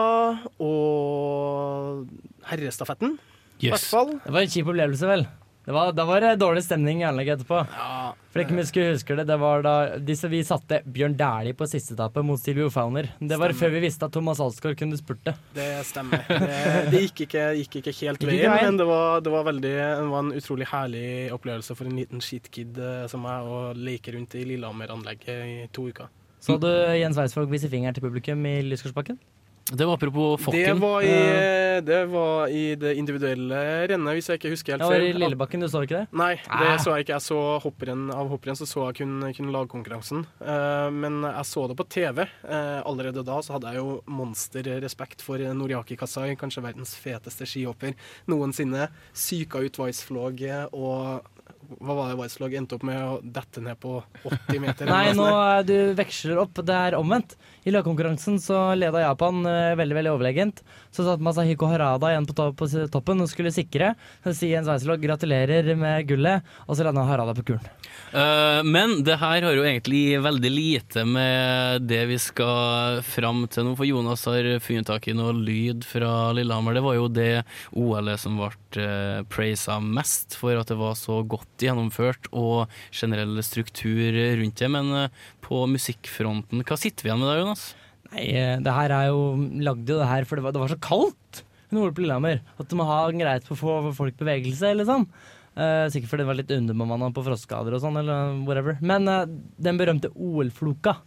og 0.62 2.08
herrestafetten, 2.50 3.18
i 3.62 3.70
hvert 3.70 3.86
fall. 3.86 4.16
Det 4.24 4.34
var 4.34 4.46
en 4.46 4.54
kjip 4.56 4.72
opplevelse, 4.72 5.10
vel. 5.10 5.28
Det 5.72 5.76
var, 5.76 5.92
da 5.96 6.04
var 6.04 6.20
det 6.20 6.30
dårlig 6.36 6.66
stemning 6.66 7.00
i 7.00 7.06
anlegget 7.08 7.40
etterpå. 7.40 7.62
For 8.34 8.42
ikke 8.44 8.58
vi 8.58 8.64
skulle 8.68 8.90
huske 8.92 9.16
det, 9.16 9.24
det 9.30 9.38
var 9.40 9.62
da 9.64 9.76
disse, 10.04 10.28
vi 10.28 10.42
satte 10.44 10.82
Bjørn 10.84 11.16
Dæhlie 11.16 11.56
på 11.56 11.64
siste 11.72 11.96
etappe 11.96 12.20
mot 12.28 12.42
Silvio 12.42 12.68
Fauner. 12.74 13.08
Det 13.22 13.38
var 13.40 13.54
Stemmer. 13.54 13.60
før 13.62 13.72
vi 13.78 13.84
visste 13.86 14.10
at 14.10 14.12
Thomas 14.12 14.42
Alsgaard 14.44 14.76
kunne 14.82 15.00
spurte. 15.00 15.32
Det 15.56 15.70
stemmer. 15.88 16.26
Det, 16.28 16.60
det 16.92 17.04
gikk, 17.06 17.24
ikke, 17.24 17.48
gikk 17.62 17.80
ikke 17.80 17.96
helt 18.02 18.28
veien, 18.28 18.44
ikke 18.44 18.68
men 18.68 18.82
det 18.82 18.90
var, 18.92 19.24
det, 19.24 19.32
var 19.32 19.48
veldig, 19.48 19.74
det 19.80 20.12
var 20.12 20.26
en 20.26 20.36
utrolig 20.42 20.68
herlig 20.74 21.08
opplevelse 21.40 21.80
for 21.80 21.88
en 21.88 21.96
liten 22.04 22.28
skitkid 22.28 22.84
eh, 22.84 23.06
som 23.12 23.24
meg 23.24 23.48
å 23.48 23.62
leke 23.72 24.12
rundt 24.18 24.36
i 24.36 24.44
Lillehammer-anlegget 24.52 25.46
i 25.48 25.58
to 25.72 25.88
uker. 25.88 26.12
Så 26.44 26.60
du 26.60 26.68
Jens 27.00 27.16
Weisvåg 27.16 27.48
vise 27.48 27.72
fingeren 27.72 27.96
til 27.96 28.04
publikum 28.04 28.44
i 28.50 28.58
Lysgårdsbakken? 28.68 29.24
Det 29.72 29.86
var 29.88 29.94
apropos 29.94 30.38
Det 30.52 30.74
var, 30.74 31.02
i, 31.02 31.82
det 31.82 32.06
var 32.12 32.48
i 32.52 32.76
det 32.76 32.96
individuelle 33.00 33.88
rennet, 33.88 34.18
hvis 34.18 34.28
jeg 34.28 34.40
ikke 34.42 34.52
husker 34.52 34.74
helt 34.76 34.84
Det 34.84 34.90
var 34.92 35.06
i. 35.06 35.14
Lillebakken, 35.16 35.64
du 35.64 35.70
så 35.72 35.84
ikke 35.86 36.02
det? 36.02 36.08
Nei, 36.12 36.34
det 36.36 36.68
Ah. 36.68 36.78
så 36.82 36.96
jeg 36.98 37.06
ikke. 37.06 37.16
Jeg 37.16 37.26
så 37.30 37.40
hopprenn, 37.64 38.04
av 38.12 38.30
hopprenn 38.34 38.60
så 38.60 38.68
så 38.68 38.90
jeg 38.90 39.00
kun, 39.02 39.16
kun 39.38 39.52
lagkonkurransen. 39.56 40.26
Eh, 40.44 40.90
men 40.92 41.22
jeg 41.24 41.48
så 41.48 41.68
det 41.72 41.78
på 41.80 41.88
TV. 41.88 42.26
Eh, 42.44 42.82
allerede 42.84 43.24
da 43.24 43.40
så 43.42 43.56
hadde 43.56 43.72
jeg 43.72 43.80
jo 43.80 44.02
monsterrespekt 44.12 45.24
for 45.24 45.40
Noriaki 45.40 45.96
Kasai, 46.00 46.36
kanskje 46.36 46.66
verdens 46.68 46.96
feteste 47.00 47.48
skihopper 47.48 47.96
noensinne. 48.28 48.90
Syka 49.14 49.64
ut 49.64 49.80
Weissflog 49.80 50.44
og 50.74 51.22
hva 51.80 51.96
var 51.96 52.10
det 52.12 52.18
Weissflog 52.20 52.54
endte 52.58 52.76
opp 52.76 52.84
med 52.84 52.98
å 53.00 53.20
dette 53.24 53.62
ned 53.64 53.78
på 53.80 54.02
80 54.28 54.60
meter? 54.64 54.90
Nei, 54.92 55.14
nå 55.16 55.28
eh, 55.30 55.62
du 55.68 55.76
veksler 55.96 56.42
opp. 56.42 56.60
Det 56.68 56.76
er 56.76 56.98
omvendt. 56.98 57.38
I 57.64 57.72
lagkonkurransen 57.72 58.40
så 58.42 58.58
leda 58.74 59.04
Japan 59.04 59.46
eh, 59.46 59.76
veldig 59.78 59.96
veldig 60.00 60.12
overlegent. 60.16 60.64
Så 60.92 61.06
satt 61.06 61.22
Masahiko 61.22 61.68
Harada 61.70 62.10
igjen 62.10 62.26
på, 62.26 62.34
to 62.34 62.48
på 62.58 62.68
toppen 62.90 63.22
og 63.22 63.30
skulle 63.30 63.52
sikre. 63.54 63.94
Så 64.24 64.34
sier 64.34 64.56
Jens 64.56 64.70
Weiselog 64.70 65.04
gratulerer 65.04 65.70
med 65.78 66.08
gullet, 66.10 66.48
og 66.66 66.78
så 66.78 66.88
landa 66.88 67.06
Harada 67.06 67.36
på 67.38 67.46
kulen. 67.52 67.68
Uh, 68.12 68.66
men 68.66 68.98
det 69.06 69.20
her 69.22 69.46
har 69.46 69.54
jo 69.54 69.66
egentlig 69.68 70.18
veldig 70.24 70.52
lite 70.52 71.06
med 71.06 71.86
det 71.86 72.02
vi 72.10 72.18
skal 72.20 73.04
fram 73.06 73.46
til 73.52 73.70
nå, 73.70 73.76
for 73.78 73.88
Jonas 73.88 74.26
har 74.26 74.50
funnet 74.64 74.90
tak 74.90 75.06
i 75.12 75.16
noe 75.16 75.36
lyd 75.38 75.86
fra 75.86 76.32
Lillehammer. 76.36 76.76
Det 76.76 76.86
var 76.88 76.98
jo 76.98 77.08
det 77.14 77.30
OL-et 77.78 78.24
som 78.26 78.42
ble 78.42 78.50
uh, 78.82 79.22
praisa 79.30 79.78
mest 79.84 80.34
for 80.40 80.58
at 80.58 80.74
det 80.74 80.80
var 80.82 80.98
så 80.98 81.22
godt 81.22 81.62
gjennomført 81.62 82.32
og 82.34 82.74
generell 82.90 83.38
struktur 83.46 84.18
rundt 84.42 84.66
det. 84.66 84.74
Men 84.74 84.92
uh, 85.06 85.30
på 85.46 85.66
musikkfronten, 85.68 86.64
hva 86.66 86.78
sitter 86.80 87.06
vi 87.06 87.12
igjen 87.12 87.22
med 87.22 87.28
da, 87.28 87.40
Jonas? 87.42 87.51
Nei, 88.12 88.26
eh, 88.36 88.58
det 88.64 88.76
her 88.76 88.94
er 88.96 89.12
jo 89.12 89.22
lagde 89.64 89.94
jo 89.94 90.02
det 90.02 90.10
her 90.10 90.28
for 90.28 90.40
det 90.40 90.46
var, 90.46 90.56
det 90.56 90.64
var 90.64 90.74
så 90.74 90.82
kaldt 90.84 91.44
under 91.72 91.86
OL 91.86 91.94
på 91.96 92.04
Lillehammer. 92.04 92.42
At 92.60 92.68
du 92.68 92.76
må 92.80 92.88
ha 92.88 93.06
greit 93.16 93.48
på 93.48 93.56
å 93.56 93.62
få 93.62 93.94
folk 93.96 94.18
bevegelse, 94.20 94.74
eller 94.74 94.88
sånn. 94.88 95.08
Eh, 95.52 95.86
sikkert 95.92 96.12
fordi 96.12 96.24
det 96.24 96.30
var 96.30 96.40
litt 96.40 96.52
underbemanna 96.56 97.12
på 97.16 97.24
frostskader 97.26 97.76
og 97.76 97.84
sånn, 97.84 98.00
eller 98.02 98.36
whatever. 98.48 98.78
Men 98.84 99.08
uh, 99.12 99.24
den 99.60 99.80
berømte 99.80 100.12
OL-floka 100.16 100.98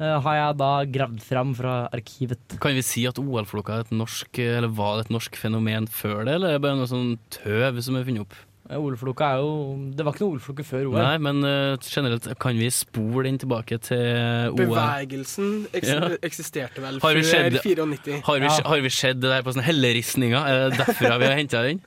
uh, 0.00 0.16
har 0.24 0.38
jeg 0.40 0.58
da 0.60 0.72
gravd 0.96 1.22
fram 1.24 1.54
fra 1.56 1.76
arkivet. 1.96 2.58
Kan 2.62 2.76
vi 2.76 2.84
si 2.84 3.06
at 3.08 3.20
OL-floka 3.20 3.78
er 3.78 3.86
et 3.86 3.94
norsk, 3.96 4.40
eller 4.44 4.72
var 4.76 4.98
det 4.98 5.06
et 5.06 5.14
norsk 5.16 5.40
fenomen 5.40 5.88
før 5.88 6.26
det, 6.28 6.36
eller 6.36 6.52
er 6.52 6.58
det 6.58 6.66
bare 6.66 6.80
noe 6.80 6.92
sånn 6.92 7.16
tøv 7.32 7.80
som 7.84 7.96
er 7.96 8.08
funnet 8.08 8.26
opp? 8.26 8.36
Eh, 8.68 8.74
er 8.74 9.38
jo 9.38 9.92
Det 9.94 10.04
var 10.04 10.12
ikke 10.14 10.24
noe 10.24 10.34
OL-floke 10.34 10.64
før 10.66 10.86
OL. 10.90 10.96
Nei, 10.98 11.18
men 11.22 11.44
uh, 11.44 11.76
generelt 11.82 12.26
kan 12.42 12.56
vi 12.58 12.68
spole 12.74 13.24
den 13.28 13.38
tilbake 13.38 13.78
til 13.78 14.50
OL? 14.50 14.58
Bevegelsen 14.58 15.66
eks 15.72 15.88
Ja. 15.88 16.08
eksisterte 16.26 16.82
vel 16.82 16.98
Har 17.00 17.14
vi 17.14 17.22
før 17.22 17.50
skjedd- 17.50 17.60
94. 17.62 18.22
Har 18.26 18.38
vi, 18.40 18.46
Ja. 18.46 18.62
har 18.68 18.80
vi 18.80 18.88
sett 18.90 19.20
det 19.20 19.30
der 19.30 19.42
på 19.42 19.52
sånne 19.54 19.66
helleristninger? 19.68 20.40
Er 20.46 20.70
det 20.70 20.78
derfra 20.78 21.18
vi 21.18 21.26
har 21.26 21.36
henta 21.38 21.62
den? 21.62 21.80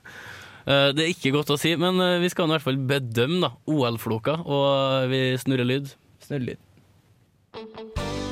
Uh, 0.67 0.91
Det 0.93 1.03
er 1.03 1.09
ikke 1.13 1.31
godt 1.33 1.49
å 1.49 1.59
si, 1.59 1.75
men 1.75 1.99
uh, 1.99 2.19
vi 2.19 2.29
skal 2.29 2.45
i 2.45 2.51
hvert 2.55 2.61
fall 2.63 2.77
bedømme 2.77 3.51
OL-floka, 3.67 4.39
og 4.45 5.09
vi 5.09 5.35
snurrer 5.37 5.65
lyd. 5.65 5.93
Snurrer 6.23 6.55
lyd. 6.55 8.28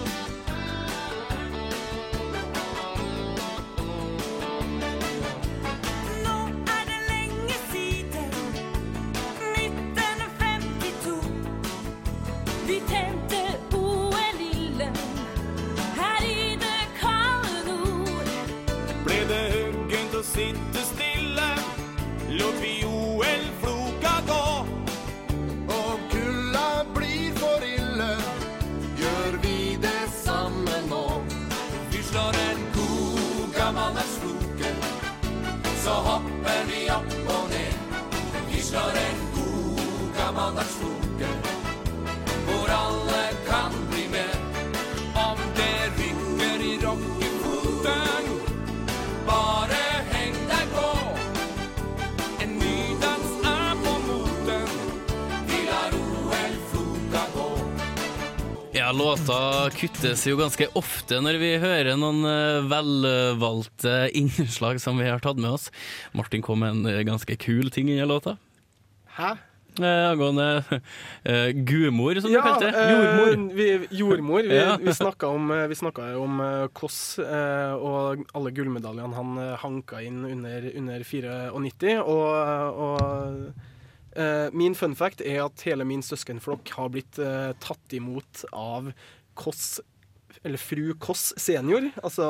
Kuttes 59.76 60.24
jo 60.28 60.38
ganske 60.40 60.68
ofte 60.78 61.20
når 61.24 61.38
vi 61.42 61.52
hører 61.62 61.98
noen 62.00 62.24
eh, 62.28 62.62
velvalgte 62.70 63.96
innslag 64.20 64.80
som 64.84 65.00
vi 65.02 65.10
har 65.10 65.20
tatt 65.24 65.40
med 65.42 65.56
oss. 65.58 65.70
Martin 66.18 66.42
kom 66.46 66.62
med 66.64 66.76
en 66.76 66.86
eh, 66.92 67.04
ganske 67.08 67.36
kul 67.42 67.70
ting 67.74 67.90
i 67.94 68.00
låta. 68.06 68.38
Hæ? 69.18 69.36
Eh, 69.78 70.04
Angående 70.10 70.64
eh, 71.24 71.52
gudmor, 71.54 72.18
som 72.22 72.32
du 72.32 72.38
Ja, 72.38 72.42
kalte 72.48 72.72
det. 72.72 72.80
eh, 72.82 72.94
Jordmor. 72.96 73.54
Vi, 73.54 73.68
jordmor. 74.00 74.48
Vi, 74.50 74.56
Ja. 74.58 74.78
vi 74.82 74.94
snakka 74.94 75.28
om, 75.30 75.52
eh, 75.54 75.68
vi 75.70 75.76
snakket 75.78 76.16
om 76.18 76.40
eh, 76.42 76.68
Koss 76.74 77.20
eh, 77.22 77.74
og 77.78 78.24
alle 78.34 78.54
gullmedaljene 78.58 79.14
han 79.20 79.38
eh, 79.44 79.56
hanka 79.62 80.02
inn 80.02 80.24
under, 80.26 80.66
under 80.82 81.06
94. 81.06 82.02
Og, 82.02 82.82
og 82.88 84.18
eh, 84.18 84.50
min 84.58 84.74
fun 84.76 84.96
fact 84.98 85.22
er 85.22 85.44
at 85.46 85.62
hele 85.70 85.86
min 85.86 86.02
søskenflokk 86.02 86.74
har 86.80 86.90
blitt 86.96 87.22
eh, 87.22 87.52
tatt 87.62 87.94
imot 87.94 88.48
av 88.58 88.90
Koss 89.38 89.78
eller 90.44 90.58
fru 90.58 90.94
Koss 91.00 91.34
senior. 91.38 91.90
Altså 92.04 92.28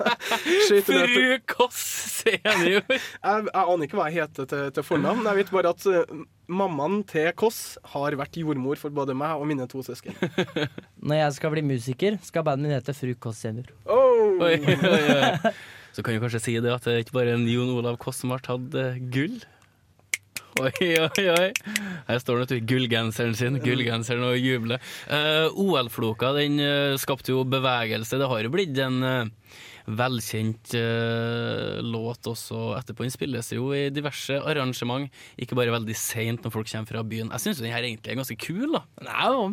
Fru 0.86 1.38
Koss 1.48 1.80
senior! 2.20 2.84
jeg, 2.90 3.00
jeg 3.22 3.62
aner 3.62 3.86
ikke 3.86 3.98
hva 3.98 4.08
jeg 4.10 4.24
heter 4.24 4.48
til, 4.50 4.66
til 4.76 4.86
fornavn. 4.86 5.24
Jeg 5.30 5.40
vet 5.40 5.52
bare 5.54 5.72
at 5.74 5.86
uh, 5.88 6.24
mammaen 6.50 7.00
til 7.08 7.30
Koss 7.38 7.78
har 7.94 8.16
vært 8.18 8.40
jordmor 8.40 8.80
for 8.80 8.94
både 8.94 9.16
meg 9.16 9.40
og 9.40 9.48
mine 9.50 9.68
to 9.70 9.84
søsken. 9.86 10.16
Når 11.06 11.22
jeg 11.22 11.36
skal 11.38 11.54
bli 11.54 11.66
musiker, 11.66 12.18
skal 12.26 12.46
bandet 12.46 12.68
min 12.68 12.76
hete 12.76 12.96
Fru 12.96 13.14
Koss 13.20 13.44
senior. 13.46 13.70
Oh! 13.86 14.40
Oi, 14.40 14.56
oi, 14.58 14.76
oi. 14.76 15.54
Så 15.94 16.04
kan 16.06 16.14
du 16.14 16.22
kanskje 16.22 16.42
si 16.44 16.58
det 16.62 16.70
at 16.70 16.84
det 16.86 16.92
er 16.92 17.02
ikke 17.04 17.16
bare 17.16 17.34
en 17.34 17.48
Jon 17.50 17.72
Olav 17.74 17.98
Koss 18.02 18.22
som 18.22 18.34
har 18.34 18.44
tatt 18.46 18.76
uh, 18.76 19.00
gull. 19.12 19.40
Oi, 20.64 20.88
oi, 20.98 21.24
oi. 21.30 21.48
Her 22.08 22.18
står 22.20 22.42
det 22.44 22.58
i 22.58 22.64
gullgenseren 22.66 23.36
sin, 23.38 23.58
gullgenseren 23.62 24.24
og 24.26 24.36
jubler. 24.40 24.82
Uh, 25.08 25.48
OL-floka 25.54 26.32
den 26.36 26.58
eh, 26.60 26.96
skapte 27.00 27.32
jo 27.32 27.44
bevegelse. 27.48 28.18
Det 28.20 28.28
har 28.28 28.42
jo 28.44 28.50
blitt 28.52 28.78
en 28.82 28.98
uh, 29.00 29.60
velkjent 29.90 30.74
eh, 30.78 31.78
låt 31.82 32.26
også 32.30 32.74
etterpå. 32.78 33.06
Den 33.06 33.14
spilles 33.14 33.50
jo 33.54 33.70
i 33.76 33.86
diverse 33.94 34.36
arrangement, 34.38 35.08
ikke 35.40 35.56
bare 35.58 35.74
veldig 35.74 35.96
seint 35.98 36.44
når 36.44 36.54
folk 36.54 36.70
kommer 36.70 36.90
fra 36.92 37.04
byen. 37.06 37.32
Jeg 37.34 37.44
syns 37.46 37.62
den 37.62 37.72
her 37.74 37.86
egentlig 37.86 38.12
er 38.14 38.20
ganske 38.20 38.38
kul, 38.40 38.76
da. 38.76 38.84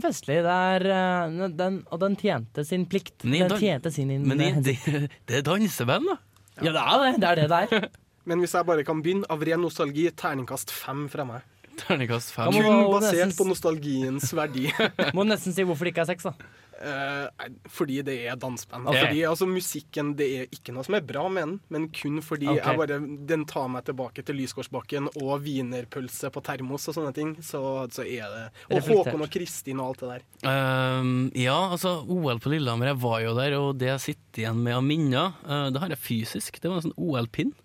Festlig. 0.03 0.41
Det 0.45 0.57
eh, 0.93 1.45
den, 1.61 1.81
og 1.91 2.01
den 2.03 2.17
tjente 2.19 2.65
sin 2.67 2.87
plikt. 2.89 3.15
Den 3.23 3.53
tjente 3.61 3.93
sin 3.93 4.11
in- 4.13 4.27
Men 4.27 4.41
det, 4.41 4.51
det, 4.65 5.07
det 5.29 5.41
er 5.41 5.47
danseband, 5.47 6.11
da. 6.13 6.19
Ja, 6.65 6.71
det 6.73 6.81
er 6.81 7.01
det. 7.05 7.15
Det 7.21 7.29
er 7.29 7.41
det 7.43 7.49
det 7.53 7.63
er. 7.85 7.89
Men 8.27 8.43
hvis 8.43 8.57
jeg 8.57 8.67
bare 8.67 8.83
kan 8.87 9.01
begynne, 9.03 9.27
av 9.31 9.43
ren 9.47 9.63
nostalgi, 9.63 10.09
terningkast 10.11 10.73
fem 10.75 11.05
fra 11.11 11.25
meg. 11.27 11.45
Terningkast 11.77 12.33
fem. 12.35 12.51
Kun 12.51 12.65
må 12.65 12.93
basert 12.97 13.21
nesten- 13.21 13.37
på 13.37 13.47
nostalgiens 13.47 14.31
verdi. 14.35 14.67
Må 15.17 15.23
nesten 15.27 15.53
si 15.55 15.65
hvorfor 15.67 15.87
det 15.87 15.93
ikke 15.93 16.07
er 16.07 16.15
sex, 16.15 16.25
da. 16.27 16.33
Eh, 16.77 17.47
fordi 17.73 18.01
det 18.05 18.15
er 18.29 18.37
danseband. 18.37 18.87
Ok. 18.89 18.97
Fordi 18.99 19.23
altså, 19.25 19.47
Musikken 19.49 20.11
det 20.17 20.27
er 20.37 20.51
ikke 20.53 20.73
noe 20.75 20.85
som 20.85 20.97
er 20.97 21.05
bra 21.05 21.23
med 21.31 21.43
den, 21.43 21.53
men 21.73 21.87
kun 21.93 22.19
fordi 22.25 22.49
okay. 22.51 22.61
jeg 22.61 22.81
bare, 22.81 22.99
den 23.29 23.45
tar 23.49 23.69
meg 23.73 23.87
tilbake 23.87 24.25
til 24.25 24.37
Lysgårdsbakken 24.37 25.09
og 25.15 25.31
wienerpølse 25.45 26.31
på 26.33 26.43
termos 26.45 26.87
og 26.91 26.97
sånne 26.97 27.13
ting. 27.17 27.33
Så, 27.45 27.61
så 27.93 28.05
er 28.05 28.25
det 28.33 28.43
Og 28.69 28.77
Reflektert. 28.77 29.13
Håkon 29.13 29.25
og 29.25 29.31
Kristin 29.33 29.81
og 29.81 29.93
alt 29.93 30.03
det 30.03 30.11
der. 30.11 30.25
Um, 30.45 31.13
ja, 31.37 31.57
altså 31.71 31.99
OL 32.03 32.41
på 32.43 32.53
Lillehammer, 32.53 32.93
jeg 32.93 33.01
var 33.05 33.21
jo 33.25 33.37
der, 33.37 33.57
og 33.61 33.69
det 33.81 33.93
jeg 33.95 34.05
sitter 34.09 34.45
igjen 34.45 34.65
med 34.65 34.77
av 34.77 34.85
minner, 34.85 35.39
uh, 35.47 35.69
det 35.73 35.81
har 35.81 35.95
jeg 35.95 36.03
fysisk. 36.03 36.61
Det 36.61 36.69
var 36.69 36.81
en 36.81 36.89
sånn 36.89 36.99
OL-pinn. 36.99 37.55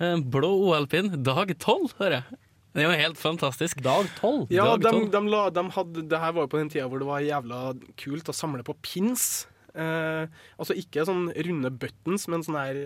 En 0.00 0.22
blå 0.32 0.48
OL-pinn. 0.70 1.10
Dag 1.26 1.52
tolv, 1.60 1.92
hører 2.00 2.20
jeg. 2.20 2.40
Det 2.78 2.86
var 2.86 3.00
helt 3.00 3.18
fantastisk. 3.18 3.80
Dag 3.84 4.08
tolv? 4.20 4.46
Ja, 4.54 4.76
Dag 4.78 4.94
12. 4.94 5.08
de 5.12 5.22
la, 5.28 5.42
de 5.52 5.64
hadde, 5.74 6.04
det 6.08 6.20
her 6.22 6.34
var 6.36 6.46
jo 6.46 6.52
på 6.52 6.60
den 6.60 6.70
tida 6.72 6.86
hvor 6.88 7.02
det 7.02 7.08
var 7.08 7.24
jævla 7.24 7.58
kult 8.00 8.30
å 8.30 8.36
samle 8.36 8.64
på 8.66 8.76
pins. 8.86 9.26
Eh, 9.74 10.30
altså 10.56 10.76
ikke 10.78 11.04
sånn 11.06 11.28
runde 11.34 11.72
buttons, 11.82 12.28
men 12.30 12.46
sånn 12.46 12.58
her 12.60 12.80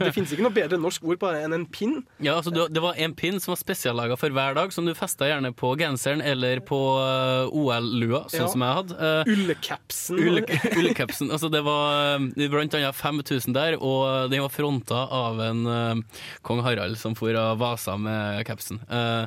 Det 0.00 0.12
finnes 0.14 0.32
ikke 0.32 0.44
noe 0.46 0.54
bedre 0.54 0.78
norsk 0.80 1.04
ord 1.04 1.18
på 1.20 1.30
det 1.34 1.42
enn 1.44 1.54
en 1.56 1.66
pin. 1.68 1.98
Ja, 2.24 2.38
altså 2.38 2.52
Det 2.72 2.82
var 2.82 2.96
en 2.96 3.14
pin 3.18 3.38
som 3.42 3.52
var 3.52 3.60
spesiallaga 3.60 4.16
for 4.20 4.32
hver 4.32 4.56
dag, 4.56 4.72
som 4.72 4.86
du 4.88 4.94
festa 4.96 5.28
gjerne 5.28 5.52
på 5.56 5.74
genseren 5.80 6.22
eller 6.24 6.62
på 6.64 6.78
eh, 7.02 7.52
OL-lua, 7.52 8.24
sånn 8.32 8.46
Ja. 8.46 8.50
som 8.52 8.64
jeg 8.64 8.78
hadde. 8.78 8.96
Uh, 8.96 9.32
Ullekapsen. 9.34 10.22
Ullcapsen. 10.22 11.30
altså 11.30 11.50
det 11.52 11.62
var 11.66 12.16
eh, 12.16 12.48
blant 12.52 12.74
annet 12.78 12.96
5000 12.96 13.56
der, 13.56 13.76
og 13.80 14.30
den 14.32 14.44
var 14.44 14.52
fronta 14.52 15.04
av 15.12 15.40
en 15.44 15.66
uh, 15.66 16.22
kong 16.46 16.62
Harald 16.64 16.96
som 17.00 17.16
for 17.18 17.36
av 17.36 17.58
Vasa 17.60 17.98
med 18.00 18.44
capsen. 18.48 18.80
Uh, 18.88 19.26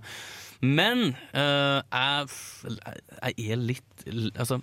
men 0.65 1.11
jeg, 1.35 2.29
jeg 2.71 3.51
er 3.51 3.59
litt 3.59 4.05
Altså 4.39 4.61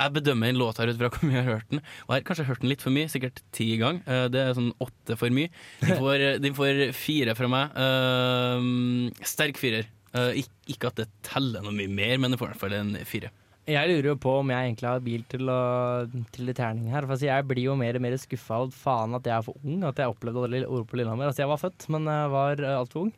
jeg 0.00 0.14
bedømmer 0.16 0.50
en 0.52 0.58
låt 0.60 0.80
her 0.80 0.90
ut 0.90 0.98
fra 1.00 1.10
hvor 1.12 1.28
mye 1.28 1.36
jeg 1.38 1.46
har 1.46 1.58
hørt 1.58 1.72
den. 1.74 1.82
Og 2.06 2.12
jeg 2.14 2.20
har 2.20 2.26
kanskje 2.30 2.46
hørt 2.48 2.62
den 2.64 2.72
litt 2.72 2.84
for 2.84 2.94
mye, 2.94 3.10
sikkert 3.12 3.42
ti 3.56 3.66
ganger. 3.80 4.02
Eh, 4.06 4.26
Det 4.32 4.40
er 4.42 4.56
sånn 4.56 4.72
åtte 4.80 5.16
for 5.20 5.34
mye. 5.36 5.50
Den 5.82 6.00
får, 6.00 6.24
får 6.60 6.80
fire 6.96 7.36
fra 7.38 7.50
meg. 7.52 7.76
Uh, 7.76 9.24
sterk 9.26 9.60
firer. 9.60 9.88
Uh, 10.10 10.32
ik 10.40 10.48
ikke 10.70 10.90
at 10.90 10.98
det 10.98 11.08
teller 11.26 11.62
noe 11.62 11.74
mye 11.76 11.90
mer, 11.90 12.16
men 12.18 12.32
det 12.32 12.40
får 12.40 12.50
i 12.50 12.54
hvert 12.54 12.64
fall 12.64 12.76
en 12.80 12.96
fire. 13.06 13.30
Jeg 13.70 13.86
lurer 13.86 14.08
jo 14.08 14.16
på 14.18 14.32
om 14.40 14.48
jeg 14.50 14.66
egentlig 14.66 14.88
har 14.88 15.02
bil 15.04 15.24
til, 15.30 15.50
å, 15.52 15.58
litt 16.42 16.58
terning 16.58 16.88
her. 16.90 17.04
For 17.04 17.14
altså, 17.14 17.28
jeg 17.28 17.46
blir 17.46 17.68
jo 17.68 17.76
mer 17.78 17.98
og 17.98 18.02
mer 18.02 18.16
skuffa 18.18 18.62
av 18.64 18.72
faen 18.74 19.14
at 19.18 19.28
jeg 19.28 19.36
er 19.36 19.44
for 19.46 19.60
ung. 19.62 19.84
At 19.86 20.00
jeg 20.00 20.10
opplevde 20.10 20.46
alle 20.48 20.62
ord 20.66 20.88
på 20.90 20.98
Lillehammer. 20.98 21.28
Altså, 21.30 21.44
jeg 21.44 21.52
var 21.52 21.60
født, 21.60 21.86
men 21.94 22.08
jeg 22.10 22.32
var 22.32 22.64
altfor 22.80 23.04
ung. 23.06 23.12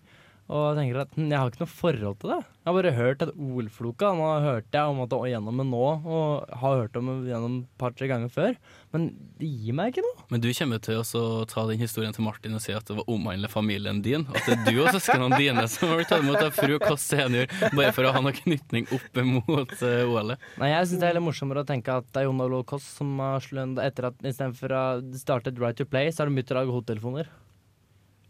Og 0.53 0.77
tenker 0.77 1.03
at 1.03 1.15
hm, 1.17 1.29
jeg 1.33 1.41
har 1.41 1.51
ikke 1.51 1.62
noe 1.62 1.73
forhold 1.73 2.19
til 2.23 2.33
det. 2.35 2.38
Jeg 2.62 2.69
har 2.69 2.77
bare 2.77 2.93
hørt 2.95 3.23
at 3.25 3.33
OL-floka 3.35 4.12
Nå 4.15 4.27
hørte 4.45 4.79
jeg 4.79 4.93
om 4.93 5.01
at 5.03 5.11
det 5.11 5.19
var 5.19 5.31
gjennom 5.33 5.59
det 5.59 5.67
nå, 5.67 5.83
og 5.83 6.55
har 6.62 6.81
hørt 6.85 6.99
om 7.01 7.09
det 7.11 7.33
gjennom 7.33 7.57
et 7.59 7.81
par-tre 7.83 8.09
ganger 8.11 8.33
før. 8.33 8.57
Men 8.95 9.09
det 9.41 9.51
gir 9.51 9.77
meg 9.77 9.93
ikke 9.93 10.05
noe. 10.07 10.27
Men 10.31 10.45
du 10.45 10.49
kommer 10.55 10.83
til 10.85 11.03
å 11.03 11.25
ta 11.51 11.67
den 11.69 11.83
historien 11.83 12.15
til 12.15 12.27
Martin 12.27 12.57
og 12.57 12.65
si 12.65 12.77
at 12.77 12.87
det 12.87 12.99
var 13.01 13.11
omhandlet 13.11 13.53
familien 13.53 14.01
din. 14.05 14.25
At 14.31 14.47
det 14.47 14.57
er 14.57 14.65
du 14.69 14.83
og 14.85 14.93
søsknene 14.95 15.41
dine 15.43 15.67
som 15.73 15.91
har 15.91 16.01
blitt 16.01 16.12
tatt 16.12 16.25
imot 16.25 16.41
av 16.41 16.55
fru 16.57 16.79
Kåss 16.83 17.09
senior, 17.15 17.51
bare 17.75 17.93
for 17.97 18.07
å 18.07 18.15
ha 18.15 18.23
noe 18.25 18.37
knytning 18.37 18.88
opp 18.95 19.23
mot 19.27 19.77
uh, 19.83 20.12
OL-et. 20.12 20.49
Nei, 20.62 20.73
jeg 20.73 20.91
syns 20.93 21.03
det 21.03 21.11
er 21.11 21.19
litt 21.19 21.27
morsommere 21.27 21.65
å 21.65 21.69
tenke 21.69 21.99
at 22.03 22.09
det 22.12 22.23
er 22.23 22.29
Jon 22.29 22.45
Olav 22.47 22.65
Koss 22.71 22.87
som 22.99 23.12
har 23.23 23.43
slått 23.45 23.81
etter 23.83 24.09
at 24.09 24.23
istedenfor 24.23 24.75
å 24.75 24.85
starte 25.19 25.43
startet 25.43 25.59
Right 25.59 25.77
to 25.77 25.85
Play, 25.85 26.12
så 26.12 26.23
har 26.23 26.31
de 26.31 26.37
begynt 26.37 26.53
å 26.53 26.61
lage 26.61 26.77
hodetelefoner. 26.77 27.31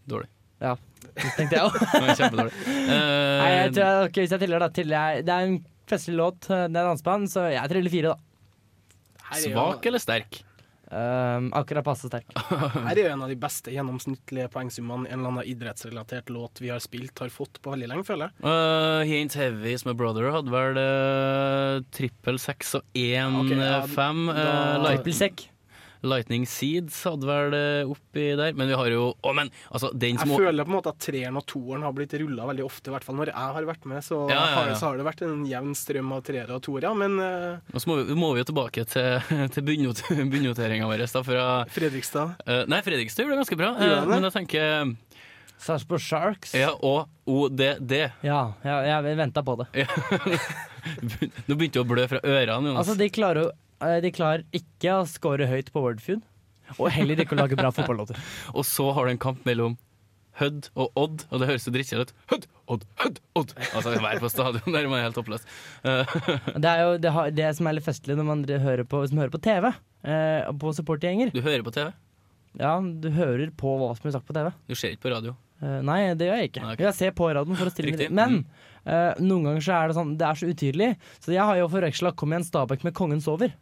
Dårlig. 0.08 0.30
Ja, 0.62 0.76
det 1.12 1.32
tenkte 1.36 1.58
jeg 1.58 1.64
òg. 1.66 1.78
Kjempedårlig. 2.18 2.54
Eh, 2.62 2.94
Nei, 3.42 3.50
jeg 3.56 3.74
tror 3.74 3.82
jeg, 3.84 4.06
ok, 4.10 4.20
hvis 4.22 4.36
jeg 4.36 4.44
teller, 4.44 4.62
da 4.62 4.70
teller 4.78 4.96
jeg 4.96 5.26
Det 5.26 5.34
er 5.34 5.48
en 5.50 5.58
festlig 5.92 6.16
låt, 6.20 6.46
det 6.48 6.70
er 6.70 6.88
danseband, 6.88 7.28
så 7.32 7.48
jeg 7.52 7.72
triller 7.74 7.92
fire, 7.92 8.14
da. 8.14 9.36
Svak 9.42 9.86
eller 9.90 10.02
sterk? 10.02 10.42
Um, 10.92 11.46
akkurat 11.56 11.84
passe 11.86 12.04
sterk. 12.10 12.28
Her 12.84 12.90
er 12.92 12.98
jo 13.00 13.10
en 13.14 13.22
av 13.24 13.30
de 13.32 13.36
beste 13.40 13.72
gjennomsnittlige 13.72 14.50
poengsummene 14.52 15.08
en 15.08 15.22
eller 15.22 15.30
annen 15.30 15.46
idrettsrelatert 15.48 16.28
låt 16.28 16.60
vi 16.60 16.68
har 16.68 16.82
spilt, 16.84 17.16
har 17.22 17.32
fått 17.32 17.62
på 17.64 17.72
veldig 17.72 17.88
lenge, 17.88 18.04
føler 18.04 18.28
jeg. 18.28 18.36
Uh, 18.44 19.00
He 19.08 19.22
Ain't 19.22 19.36
Heavy 19.40 19.72
som 19.80 19.94
er 19.94 19.96
Brother 19.96 20.28
hadde 20.34 20.52
vel 20.52 20.80
uh, 20.82 21.78
trippel 21.96 22.36
seks 22.42 22.74
og 22.76 22.84
én 22.92 23.38
okay, 23.40 23.56
ja, 23.56 23.78
eh, 23.78 23.88
fem. 23.94 24.20
Uh, 24.28 24.36
da- 24.36 24.82
light, 24.84 25.00
Trippelsekk. 25.00 25.46
Lightning 26.02 26.44
Seeds 26.50 26.96
hadde 27.06 27.26
vel 27.28 27.54
uh, 27.54 27.90
oppi 27.94 28.24
der. 28.38 28.56
Men 28.58 28.68
vi 28.70 28.76
har 28.78 28.88
jo 28.90 29.04
Å, 29.14 29.32
men 29.36 29.50
altså, 29.70 29.92
den 29.94 30.18
Jeg 30.18 30.28
føler 30.32 30.66
på 30.66 30.72
en 30.72 30.76
måte 30.78 30.92
at 30.92 30.98
treeren 31.02 31.38
og 31.38 31.46
toeren 31.50 31.86
har 31.86 31.94
blitt 31.96 32.14
rulla 32.20 32.48
veldig 32.50 32.64
ofte, 32.66 32.90
i 32.90 32.94
hvert 32.96 33.06
fall 33.06 33.18
når 33.20 33.30
jeg 33.32 33.54
har 33.58 33.68
vært 33.70 33.86
med. 33.92 34.02
Så, 34.06 34.18
Ja, 34.30 34.38
ja, 34.40 34.50
Har, 34.56 34.70
ja. 34.72 34.78
så 34.80 34.90
har 34.90 34.98
det 35.00 35.06
vært 35.06 35.22
en 35.28 35.44
jevn 35.46 35.74
strøm 35.78 36.12
av 36.16 36.24
treere 36.26 36.58
og 36.58 36.62
toere, 36.66 36.92
men 36.98 37.18
uh... 37.22 37.72
Og 37.72 37.84
så 37.84 37.92
må 37.92 38.00
vi, 38.02 38.18
må 38.18 38.32
vi 38.34 38.42
jo 38.42 38.48
tilbake 38.50 38.84
til, 38.90 39.32
til 39.54 39.66
bunnot- 39.70 40.04
bunnoteringa 40.32 40.90
vår. 40.90 41.06
Da, 41.12 41.22
fra, 41.26 41.46
Fredrikstad 41.72 42.36
uh, 42.46 42.62
nei, 42.70 42.82
Fredrikstad 42.86 43.24
gjorde 43.26 43.38
det 43.38 43.42
ganske 43.44 43.60
bra. 43.62 43.72
Uh, 43.78 44.06
men 44.10 44.26
jeg 44.28 44.34
tenker 44.40 44.94
Sarpsborg 45.62 46.02
Sharks. 46.02 46.56
Ja, 46.58 46.72
og 46.82 47.06
ODD. 47.30 47.92
Ja, 48.26 48.40
jeg, 48.66 48.86
jeg 48.90 49.16
venta 49.20 49.44
på 49.46 49.54
det. 49.60 49.68
Nå 51.46 51.54
begynte 51.54 51.78
du 51.78 51.82
å 51.84 51.86
blø 51.86 52.06
fra 52.10 52.18
ørene, 52.26 52.72
Jonas. 52.72 52.80
Altså, 52.82 52.96
de 52.98 53.06
klarer, 53.14 53.44
jo- 53.46 53.52
eh, 53.52 53.71
de 54.02 54.12
klarer 54.14 54.44
ikke 54.56 54.98
å 54.98 55.06
score 55.10 55.48
høyt 55.50 55.72
på 55.74 55.82
Wordfeud, 55.84 56.22
og 56.78 56.92
heller 56.94 57.22
ikke 57.22 57.36
å 57.36 57.42
lage 57.42 57.58
bra 57.58 57.72
fotballåter. 57.76 58.20
Og 58.54 58.66
så 58.68 58.90
har 58.96 59.08
du 59.08 59.14
en 59.14 59.22
kamp 59.22 59.42
mellom 59.48 59.78
Hødd 60.40 60.70
og 60.80 60.96
Odd, 60.96 61.24
og 61.28 61.42
det 61.42 61.48
høres 61.50 61.66
jo 61.68 61.72
drittkjedelig 61.74 62.08
ut. 62.08 62.12
Hødd, 62.32 62.46
Odd, 62.72 62.84
Hødd, 63.02 63.18
Odd! 63.36 63.50
Altså 63.76 63.92
være 63.92 64.22
på 64.22 64.30
stadion 64.32 64.72
der 64.76 64.88
man 64.88 65.02
er 65.02 65.08
helt 65.10 65.20
oppløst. 65.20 65.48
Uh, 65.84 66.08
Det 66.62 66.70
er 66.70 66.84
jo 66.86 66.94
det, 67.02 67.12
har, 67.12 67.34
det 67.36 67.50
som 67.58 67.68
er 67.68 67.76
litt 67.76 67.86
festlig 67.86 68.16
når 68.16 68.28
man 68.30 68.46
hører 68.48 68.86
på, 68.88 69.02
hvis 69.02 69.12
man 69.12 69.26
hører 69.26 69.34
på 69.34 69.42
TV, 69.44 69.68
eh, 70.08 70.48
på 70.62 70.72
supportergjenger. 70.78 71.34
du 71.34 71.42
hører 71.44 71.64
på 71.66 71.74
TV? 71.74 71.92
Ja, 72.60 72.74
du 72.80 73.08
hører 73.12 73.52
på 73.56 73.76
hva 73.80 73.92
som 73.96 74.06
blir 74.06 74.14
sagt 74.16 74.28
på 74.28 74.36
TV. 74.36 74.50
Du 74.68 74.76
ser 74.76 74.94
ikke 74.96 75.06
på 75.08 75.12
radio. 75.12 75.36
Eh, 75.62 75.78
nei, 75.86 76.00
det 76.18 76.28
gjør 76.28 76.40
jeg 76.40 76.50
ikke. 76.50 76.64
Okay. 76.72 76.86
Jeg 76.88 76.98
ser 76.98 77.14
på 77.16 77.28
radioen 77.28 77.58
for 77.58 77.68
å 77.68 77.74
stille 77.74 77.92
Riktig. 77.92 78.08
Men 78.16 78.40
eh, 78.84 79.20
noen 79.22 79.50
ganger 79.50 79.66
så 79.66 79.76
er 79.76 79.90
det 79.92 79.98
sånn 79.98 80.16
Det 80.20 80.26
er 80.28 80.40
så 80.40 80.48
utydelig, 80.50 80.88
så 81.22 81.36
jeg 81.36 81.48
har 81.48 81.60
jo 81.60 81.68
forveksla 81.72 82.14
Kom 82.18 82.34
igjen 82.34 82.48
Stabæk 82.48 82.88
med 82.88 82.96
Kongen 82.98 83.22
sover. 83.24 83.52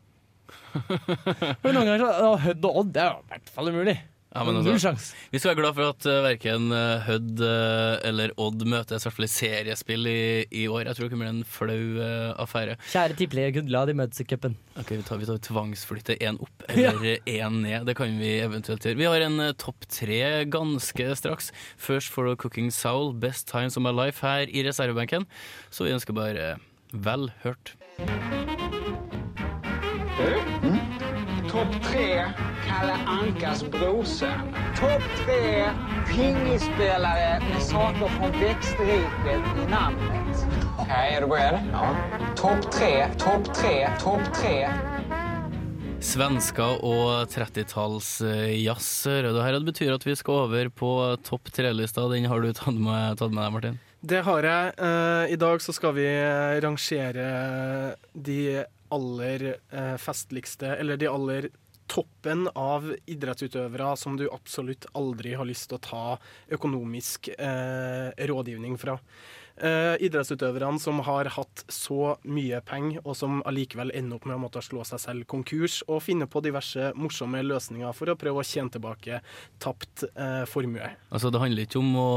For 1.62 1.74
noen 1.74 1.86
ganger 1.86 2.06
så 2.06 2.32
Hødd 2.46 2.64
og 2.70 2.80
Odd, 2.84 2.94
det 2.96 3.04
er 3.04 3.12
jo 3.12 3.20
i 3.20 3.30
hvert 3.34 3.54
fall 3.56 3.72
umulig. 3.74 4.00
Ja, 4.30 4.44
men 4.46 4.54
Null 4.60 4.76
altså, 4.76 4.92
sjans. 4.92 5.06
vi 5.32 5.38
skal 5.42 5.50
være 5.50 5.58
glad 5.58 5.74
for 5.74 5.90
at 5.90 6.06
uh, 6.06 6.20
verken 6.22 6.68
uh, 6.70 7.02
Hødd 7.02 7.40
uh, 7.42 7.96
eller 8.06 8.30
Odd 8.38 8.62
møtes, 8.62 9.02
i 9.02 9.08
hvert 9.08 9.16
fall 9.16 9.26
i 9.26 9.30
seriespill 9.32 10.06
i, 10.06 10.20
i 10.54 10.68
år. 10.70 10.84
Jeg 10.86 10.98
tror 10.98 11.10
det 11.10 11.18
blir 11.18 11.30
en 11.32 11.40
flau 11.42 11.80
uh, 11.98 12.28
affære. 12.38 12.76
Kjære 12.92 13.18
tippelige, 13.18 13.56
gud, 13.58 13.72
la 13.74 13.82
de 13.90 13.96
møtes 13.98 14.22
i 14.22 14.28
cupen. 14.30 14.54
Okay, 14.76 15.00
Vi 15.00 15.08
tar, 15.08 15.18
vi 15.18 15.26
tar 15.26 15.42
tvangsflytte 15.48 16.14
én 16.22 16.38
opp 16.46 16.66
eller 16.70 17.18
én 17.26 17.58
ned. 17.64 17.90
Det 17.90 17.96
kan 17.98 18.14
vi 18.22 18.36
eventuelt 18.44 18.86
gjøre. 18.86 19.00
Vi 19.02 19.10
har 19.10 19.26
en 19.26 19.42
uh, 19.42 19.50
topp 19.58 19.90
tre 19.90 20.22
ganske 20.46 21.10
straks. 21.18 21.50
First 21.74 22.14
for 22.14 22.30
Cooking 22.38 22.70
Soul, 22.70 23.10
Best 23.18 23.50
Times 23.50 23.74
of 23.74 23.82
My 23.82 23.90
Life 23.90 24.22
her 24.22 24.46
i 24.46 24.62
reservebenken. 24.62 25.26
Så 25.74 25.90
vi 25.90 25.96
ønsker 25.98 26.14
bare 26.14 26.52
vel 26.94 27.32
hørt. 27.42 27.74
Topp 31.50 31.74
tre 31.82 32.24
Kalle 32.66 32.96
Ankas 33.06 33.64
brorson. 33.70 34.54
Topp 34.78 35.02
tre 35.24 35.70
pingisspelare 36.08 37.40
med 37.40 37.62
saker 37.62 38.08
från 38.08 38.30
växtriket 38.40 39.44
i 39.66 39.70
namnet. 39.70 40.46
Okej, 40.78 41.14
är 41.16 41.20
du 41.20 41.26
beredd? 41.26 41.58
Ja. 41.72 41.96
Topp 42.36 42.72
tre, 42.72 43.06
topp 43.18 43.54
tre, 43.54 43.88
topp 44.00 44.34
tre. 44.34 44.68
Svensker 46.00 46.80
og 46.84 47.28
30-talls-jazz. 47.28 48.90
Det 49.04 49.42
her 49.44 49.52
det 49.58 49.66
betyr 49.66 49.92
at 49.92 50.06
vi 50.06 50.16
skal 50.16 50.46
over 50.46 50.70
på 50.72 50.92
topp 51.26 51.50
tre-lista. 51.52 52.06
Den 52.08 52.24
har 52.30 52.40
du 52.40 52.52
tatt 52.56 52.78
med, 52.78 53.18
tatt 53.20 53.34
med 53.34 53.44
deg, 53.44 53.52
Martin? 53.52 53.80
Det 54.00 54.22
har 54.24 54.46
jeg. 54.48 54.72
Eh, 54.80 55.32
I 55.34 55.36
dag 55.36 55.60
så 55.60 55.74
skal 55.76 55.92
vi 55.98 56.06
eh, 56.08 56.56
rangere 56.64 57.26
de 58.14 58.62
aller 58.94 59.46
eh, 59.54 59.96
festligste, 60.00 60.74
eller 60.76 61.00
de 61.00 61.10
aller 61.10 61.50
toppen 61.90 62.46
av 62.54 62.86
idrettsutøvere 63.10 63.96
som 63.98 64.16
du 64.18 64.28
absolutt 64.30 64.86
aldri 64.94 65.34
har 65.34 65.48
lyst 65.48 65.70
til 65.70 65.80
å 65.80 65.82
ta 65.82 66.04
økonomisk 66.54 67.32
eh, 67.34 68.10
rådgivning 68.30 68.76
fra. 68.78 68.98
Eh, 69.60 69.96
idrettsutøverne 70.06 70.80
som 70.80 71.02
har 71.04 71.28
hatt 71.34 71.64
så 71.68 72.14
mye 72.24 72.62
penger, 72.64 73.02
og 73.02 73.16
som 73.18 73.42
allikevel 73.48 73.90
ender 73.96 74.16
opp 74.16 74.28
med 74.28 74.38
å 74.38 74.42
måtte 74.46 74.62
slå 74.64 74.86
seg 74.88 75.02
selv 75.02 75.26
konkurs, 75.28 75.80
og 75.90 76.00
finne 76.06 76.30
på 76.30 76.40
diverse 76.46 76.92
morsomme 76.96 77.42
løsninger 77.44 77.92
for 77.96 78.12
å 78.12 78.16
prøve 78.20 78.40
å 78.40 78.46
tjene 78.46 78.72
tilbake 78.72 79.20
tapt 79.60 80.06
eh, 80.14 80.46
formue. 80.48 80.94
Altså, 81.10 81.34
Det 81.34 81.42
handler 81.42 81.66
ikke 81.66 81.82
om 81.82 81.92
å 81.98 82.08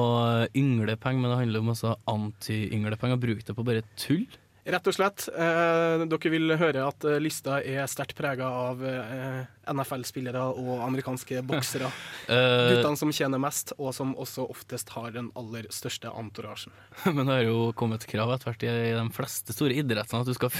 yngle 0.55 0.95
penger, 0.95 1.25
men 1.25 1.33
det 1.33 1.41
handler 1.41 1.65
om 1.65 1.73
også 1.73 1.97
anti-yngle 2.13 3.01
penger. 3.01 3.21
Bruke 3.25 3.49
det 3.49 3.57
på 3.57 3.67
bare 3.67 3.83
tull. 3.97 4.23
Rett 4.63 4.87
og 4.87 4.95
slett. 4.95 5.25
Eh, 5.27 6.03
dere 6.07 6.31
vil 6.31 6.53
høre 6.55 6.85
at 6.87 7.03
eh, 7.03 7.19
lista 7.19 7.57
er 7.59 7.83
sterkt 7.91 8.15
prega 8.15 8.47
av 8.47 8.83
eh, 8.87 9.41
NFL-spillere 9.73 10.43
og 10.55 10.85
amerikanske 10.87 11.43
boksere. 11.47 11.91
Eh, 12.23 12.69
Guttene 12.71 12.95
som 12.95 13.09
tjener 13.11 13.41
mest, 13.43 13.73
og 13.75 13.89
som 13.91 14.13
også 14.15 14.45
oftest 14.47 14.93
har 14.95 15.09
den 15.11 15.25
aller 15.35 15.65
største 15.75 16.07
antorasjen. 16.07 16.71
Men 17.11 17.27
det 17.27 17.35
har 17.35 17.49
jo 17.49 17.65
kommet 17.75 18.05
krav 18.07 18.31
etter 18.31 18.47
hvert 18.47 18.63
i 18.63 18.71
i 18.71 18.93
de 18.95 19.03
fleste 19.11 19.51
store 19.51 19.75
idrettene 19.81 20.23
at 20.23 20.29
du 20.29 20.37
skal 20.37 20.53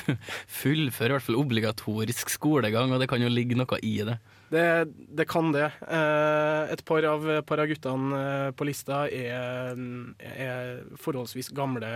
fullføre 0.60 1.14
i 1.14 1.16
hvert 1.16 1.28
fall 1.30 1.40
obligatorisk 1.40 2.34
skolegang, 2.36 2.92
og 2.92 3.00
det 3.00 3.08
kan 3.12 3.24
jo 3.24 3.32
ligge 3.32 3.56
noe 3.56 3.80
i 3.80 3.96
det. 4.04 4.18
Det, 4.54 4.66
det 5.18 5.26
kan 5.30 5.50
det. 5.54 5.66
Eh, 5.82 6.74
et 6.74 6.84
par 6.86 7.06
av, 7.10 7.26
par 7.48 7.62
av 7.64 7.70
guttene 7.72 8.20
eh, 8.20 8.50
på 8.54 8.68
lista 8.68 9.04
er, 9.10 9.74
er 10.22 10.84
forholdsvis 11.02 11.50
gamle, 11.58 11.90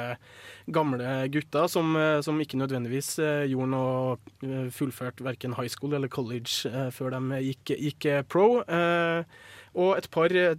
gamle 0.73 1.11
gutter 1.33 1.69
som, 1.69 1.93
eh, 1.99 2.17
som 2.25 2.41
ikke 2.41 2.57
nødvendigvis 2.57 3.11
eh, 3.21 3.43
gjorde 3.51 3.71
noe 3.75 4.17
eh, 4.47 4.71
fullført 4.73 5.21
verken 5.25 5.53
high 5.59 5.69
school 5.69 5.93
eller 5.99 6.09
college 6.09 6.65
eh, 6.71 6.89
før 6.95 7.13
de 7.13 7.43
gikk, 7.51 7.75
gikk 7.77 8.09
eh, 8.09 8.25
pro. 8.25 8.49
Og 9.77 9.93
et 9.93 10.07
par 10.13 10.33
eh, 10.33 10.55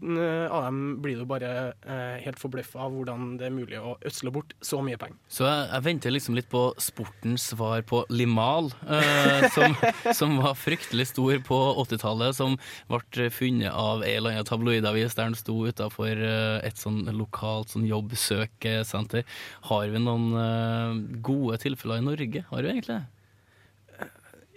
av 0.47 0.69
dem 0.69 0.81
blir 1.03 1.19
du 1.19 1.25
bare 1.29 1.51
eh, 1.83 2.19
helt 2.23 2.39
forbløffa 2.39 2.85
av 2.85 2.95
hvordan 2.95 3.33
det 3.41 3.49
er 3.49 3.55
mulig 3.55 3.81
å 3.81 3.97
ødsle 4.07 4.31
bort 4.35 4.55
så 4.65 4.79
mye 4.85 4.99
penger. 5.01 5.19
Så 5.33 5.47
jeg, 5.49 5.65
jeg 5.73 5.87
venter 5.89 6.15
liksom 6.15 6.39
litt 6.39 6.51
på 6.53 6.63
sportens 6.83 7.49
svar 7.51 7.83
på 7.89 8.05
Limal, 8.15 8.71
eh, 8.87 9.49
som, 9.55 9.75
som 10.21 10.39
var 10.45 10.55
fryktelig 10.59 11.09
stor 11.11 11.43
på 11.49 11.61
80-tallet, 11.85 12.39
som 12.39 12.57
ble 12.91 13.29
funnet 13.35 13.75
av 13.75 14.07
ei 14.07 14.15
eller 14.21 14.37
annen 14.39 14.49
tabloidavis 14.49 15.19
der 15.19 15.33
den 15.33 15.39
sto 15.39 15.59
utafor 15.67 16.15
eh, 16.15 16.63
et 16.67 16.79
sånn 16.79 17.03
lokalt 17.19 17.75
sånn 17.75 17.89
jobbsøkesenter. 17.91 19.27
Har 19.73 19.91
vi 19.91 20.03
noen 20.03 20.31
eh, 20.39 21.21
gode 21.25 21.59
tilfeller 21.65 22.03
i 22.03 22.11
Norge? 22.13 22.47
Har 22.53 22.63
vi 22.63 22.77
egentlig 22.77 23.01
det? 23.01 23.18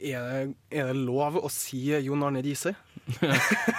Er 0.02 0.24
det, 0.26 0.56
er 0.74 0.88
det 0.90 0.96
lov 1.06 1.36
å 1.38 1.50
si 1.54 1.80
Jon 2.02 2.24
Arne 2.26 2.42
Riise? 2.42 2.72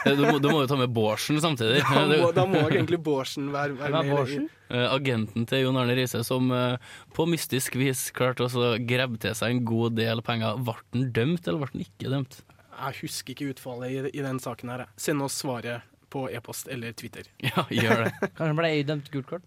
Du 0.06 0.22
må, 0.22 0.36
du 0.42 0.48
må 0.52 0.60
jo 0.62 0.68
ta 0.70 0.76
med 0.78 0.92
Bårdsen 0.94 1.40
samtidig. 1.42 1.80
Da 1.82 2.04
må, 2.06 2.28
da 2.36 2.44
må 2.46 2.60
egentlig 2.68 2.98
Bårdsen 3.02 3.48
være, 3.54 3.74
være 3.80 4.02
med. 4.06 4.34
i- 4.38 4.48
Eh, 4.72 4.86
agenten 4.88 5.44
til 5.50 5.66
Jon 5.66 5.76
Arne 5.76 5.92
Riise, 5.98 6.22
som 6.24 6.46
eh, 6.56 6.78
på 7.12 7.26
mystisk 7.28 7.74
vis 7.76 8.06
klarte 8.16 8.46
å 8.46 8.70
grabbe 8.88 9.18
til 9.20 9.34
seg 9.36 9.50
en 9.52 9.64
god 9.68 9.98
del 9.98 10.22
penger. 10.24 10.56
Ble 10.64 10.76
han 10.94 11.10
dømt, 11.12 11.44
eller 11.50 11.58
ble 11.60 11.68
han 11.74 11.84
ikke 11.84 12.08
dømt? 12.14 12.38
Jeg 12.72 13.00
husker 13.02 13.34
ikke 13.34 13.50
utfallet 13.52 13.92
i, 13.92 13.98
i 14.18 14.22
den 14.24 14.40
saken 14.40 14.72
her. 14.72 14.86
Send 14.96 15.20
oss 15.26 15.36
svaret 15.42 15.82
på 16.08 16.24
e-post 16.32 16.68
eller 16.72 16.92
Twitter. 16.96 17.28
Ja, 17.44 17.66
gjør 17.68 18.06
det. 18.06 18.14
Kanskje 18.32 18.48
han 18.48 18.58
ble 18.62 18.70
idømt 18.80 19.10
gult 19.12 19.28
kort? 19.28 19.44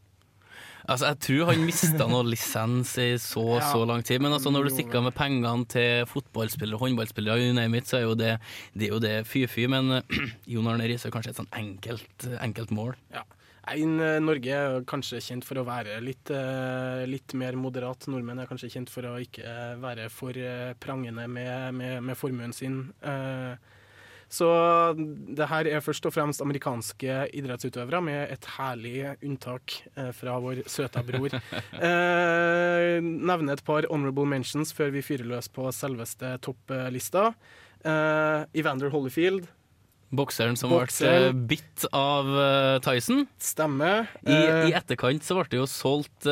Altså, 0.85 1.09
jeg 1.09 1.19
tror 1.25 1.49
han 1.49 1.63
mista 1.65 2.07
noe 2.09 2.25
lisens 2.27 2.95
i 3.01 3.07
så 3.21 3.45
Ja. 3.59 3.69
så 3.71 3.85
lang 3.89 4.03
tid. 4.05 4.21
Men 4.21 4.35
altså, 4.35 4.51
når 4.53 4.67
du 4.67 4.73
stikker 4.75 4.99
av 4.99 5.07
med 5.07 5.15
pengene 5.17 5.65
til 5.71 6.05
fotballspillere 6.11 6.77
og 6.77 6.85
håndballspillere, 6.85 7.47
you 7.47 7.55
name 7.57 7.79
it, 7.79 7.89
så 7.89 7.99
er 7.99 8.05
jo 8.05 8.17
det, 8.19 8.35
det, 8.73 8.89
er 8.89 8.93
jo 8.93 9.01
det 9.03 9.15
fy-fy. 9.29 9.65
Men 9.71 10.01
Jon 10.51 10.69
Arne 10.69 10.89
Riise 10.89 11.09
er 11.09 11.15
kanskje 11.15 11.33
et 11.33 11.41
sånn 11.41 11.51
enkelt, 11.57 12.29
enkelt 12.37 12.75
mål. 12.75 12.93
Ja. 13.15 13.25
Eh, 13.65 13.81
Norge 14.21 14.53
er 14.53 14.83
kanskje 14.85 15.23
kjent 15.25 15.45
for 15.47 15.57
å 15.57 15.65
være 15.65 15.97
litt, 16.05 16.29
eh, 16.29 17.05
litt 17.09 17.33
mer 17.33 17.57
moderat. 17.57 18.05
Nordmenn 18.11 18.43
er 18.43 18.49
kanskje 18.49 18.69
kjent 18.75 18.93
for 18.93 19.07
å 19.09 19.15
ikke 19.23 19.41
eh, 19.41 19.77
være 19.81 20.09
for 20.13 20.37
prangende 20.81 21.25
med, 21.27 21.73
med, 21.73 22.03
med 22.05 22.19
formuen 22.19 22.53
sin. 22.53 22.83
Eh, 23.01 23.55
Så 24.31 24.47
det 24.97 25.47
her 25.51 25.67
er 25.69 25.83
først 25.85 26.05
og 26.09 26.13
fremst 26.15 26.41
amerikanske 26.43 27.17
idrettsutøvere, 27.37 28.01
med 28.03 28.31
et 28.33 28.47
herlig 28.57 28.95
unntak 29.23 29.75
eh, 29.95 30.09
fra 30.17 30.37
vår 30.43 30.63
søta 30.71 31.03
bror. 31.05 31.35
Eh, 31.85 33.01
nevne 33.03 33.53
et 33.53 33.61
par 33.67 33.85
honorable 33.91 34.25
mentions 34.29 34.71
før 34.75 34.89
vi 34.95 35.03
fyrer 35.05 35.27
løs 35.27 35.47
på 35.51 35.67
selveste 35.75 36.35
topplista. 36.45 37.29
Eh, 37.85 38.45
Evander 38.57 38.89
Holyfield. 38.93 39.45
Bokseren 40.15 40.55
som 40.57 40.71
ble 40.71 40.79
Bokseren. 40.85 41.27
eh, 41.29 41.39
bitt 41.51 41.85
av 41.95 42.29
Tyson. 42.85 43.25
Stemmer. 43.41 44.07
I, 44.25 44.37
I 44.69 44.75
etterkant 44.77 45.25
så 45.25 45.37
ble 45.37 45.47
det 45.51 45.59
jo 45.59 45.67
solgt 45.69 46.29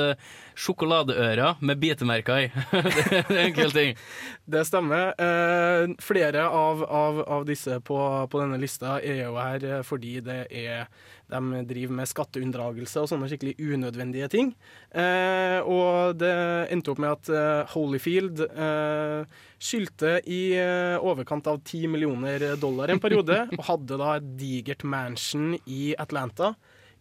sjokoladeører 0.56 1.62
med 1.66 1.82
bitemerker 1.82 2.46
i. 2.46 2.52
det 3.30 3.38
er 3.38 3.42
en 3.48 3.56
kul 3.58 3.74
ting. 3.76 3.98
Det 4.46 4.66
stemmer. 4.68 5.14
Eh, 5.18 5.96
flere 6.04 6.46
av, 6.48 6.84
av, 6.84 7.24
av 7.40 7.48
disse 7.50 7.80
på, 7.86 7.98
på 8.30 8.44
denne 8.44 8.60
lista 8.62 9.00
er 9.02 9.26
jo 9.26 9.38
her 9.40 9.68
eh, 9.70 9.84
fordi 9.88 10.18
det 10.26 10.40
er 10.50 10.88
de 11.34 11.64
driver 11.68 11.96
med 11.98 12.10
skatteunndragelse 12.10 13.02
og 13.02 13.10
sånne 13.10 13.30
skikkelig 13.32 13.56
unødvendige 13.58 14.30
ting. 14.34 14.52
Eh, 14.92 15.60
og 15.66 16.18
det 16.20 16.34
endte 16.74 16.94
opp 16.94 17.02
med 17.02 17.16
at 17.16 17.32
eh, 17.34 17.74
Holyfield 17.74 18.44
eh, 18.48 19.40
skyldte 19.64 20.18
i 20.30 20.42
eh, 20.60 20.98
overkant 21.00 21.48
av 21.50 21.62
10 21.64 21.90
millioner 21.94 22.54
dollar 22.62 22.94
en 22.94 23.02
periode, 23.04 23.46
og 23.58 23.66
hadde 23.70 24.00
da 24.02 24.18
et 24.18 24.30
digert 24.40 24.86
mansion 24.86 25.56
i 25.66 25.94
Atlanta 26.00 26.54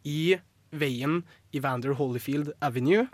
i 0.09 0.37
veien 0.73 1.21
Evander 1.53 1.95
Holyfield 1.99 2.53
Avenue. 2.61 3.07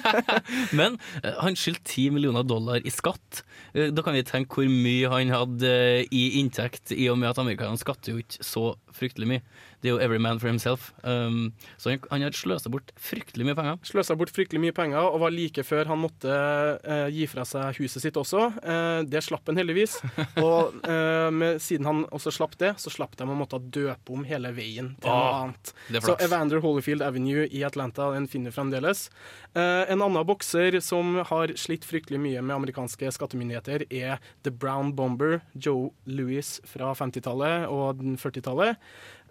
Men 0.78 0.98
eh, 1.22 1.36
han 1.42 1.58
skyldte 1.58 1.84
10 1.92 2.16
millioner 2.16 2.46
dollar 2.46 2.80
i 2.86 2.92
skatt. 2.92 3.42
Eh, 3.74 3.92
da 3.94 4.04
kan 4.04 4.16
vi 4.16 4.24
tenke 4.26 4.60
hvor 4.60 4.70
mye 4.70 5.12
han 5.12 5.32
hadde 5.34 5.70
eh, 5.70 6.08
i 6.10 6.40
inntekt, 6.40 6.92
i 6.92 7.08
og 7.12 7.20
med 7.20 7.32
at 7.32 7.40
amerikanerne 7.42 7.80
skatter 7.80 8.14
jo 8.14 8.24
ikke 8.24 8.44
så 8.44 8.66
fryktelig 8.96 9.28
mye. 9.28 9.44
Det 9.82 9.90
er 9.90 9.92
jo 9.92 10.00
every 10.00 10.18
man 10.18 10.40
for 10.40 10.48
himself. 10.48 10.88
Um, 11.04 11.52
så 11.76 11.92
han, 11.92 12.00
han 12.10 12.24
har 12.24 12.34
sløsa 12.34 12.70
bort 12.72 12.90
fryktelig 12.98 13.44
mye 13.46 13.56
penger. 13.58 13.76
Sløsa 13.86 14.16
bort 14.18 14.32
fryktelig 14.34 14.62
mye 14.62 14.74
penger, 14.74 15.04
og 15.04 15.20
var 15.22 15.34
like 15.34 15.62
før 15.66 15.90
han 15.92 16.00
måtte 16.00 16.32
uh, 16.32 17.06
gi 17.12 17.26
fra 17.30 17.44
seg 17.46 17.76
huset 17.82 18.06
sitt 18.06 18.16
også. 18.18 18.48
Uh, 18.64 19.04
det 19.06 19.22
slapp 19.26 19.46
han 19.50 19.60
heldigvis. 19.60 19.98
Og 20.46 20.74
uh, 20.86 21.28
med, 21.34 21.60
siden 21.62 21.88
han 21.88 22.02
også 22.14 22.32
slapp 22.34 22.56
det, 22.60 22.72
så 22.80 22.92
slapp 22.92 23.16
de 23.18 23.28
å 23.28 23.36
måtte 23.36 23.60
døpe 23.60 24.16
om 24.16 24.24
hele 24.26 24.50
veien 24.56 24.94
til 25.02 25.12
noe 25.12 25.36
annet. 25.42 25.74
Så. 26.00 26.16
Evander 26.24 26.62
Holyfield 26.64 27.04
Avenue 27.04 27.46
i 27.46 27.62
Atlanta. 27.68 28.10
Den 28.14 28.28
finner 28.30 28.52
du 28.52 28.56
fremdeles. 28.56 29.06
Eh, 29.54 29.84
en 29.90 30.02
annen 30.04 30.26
bokser 30.28 30.78
som 30.84 31.18
har 31.28 31.54
slitt 31.58 31.86
fryktelig 31.88 32.20
mye 32.22 32.44
med 32.44 32.56
amerikanske 32.58 33.10
skattemyndigheter, 33.16 33.86
er 33.90 34.22
The 34.46 34.52
Brown 34.54 34.94
Bomber, 34.96 35.40
Joe 35.54 35.90
Louis 36.06 36.56
fra 36.68 36.94
50-tallet 36.96 37.68
og 37.72 38.02
40-tallet. 38.22 38.80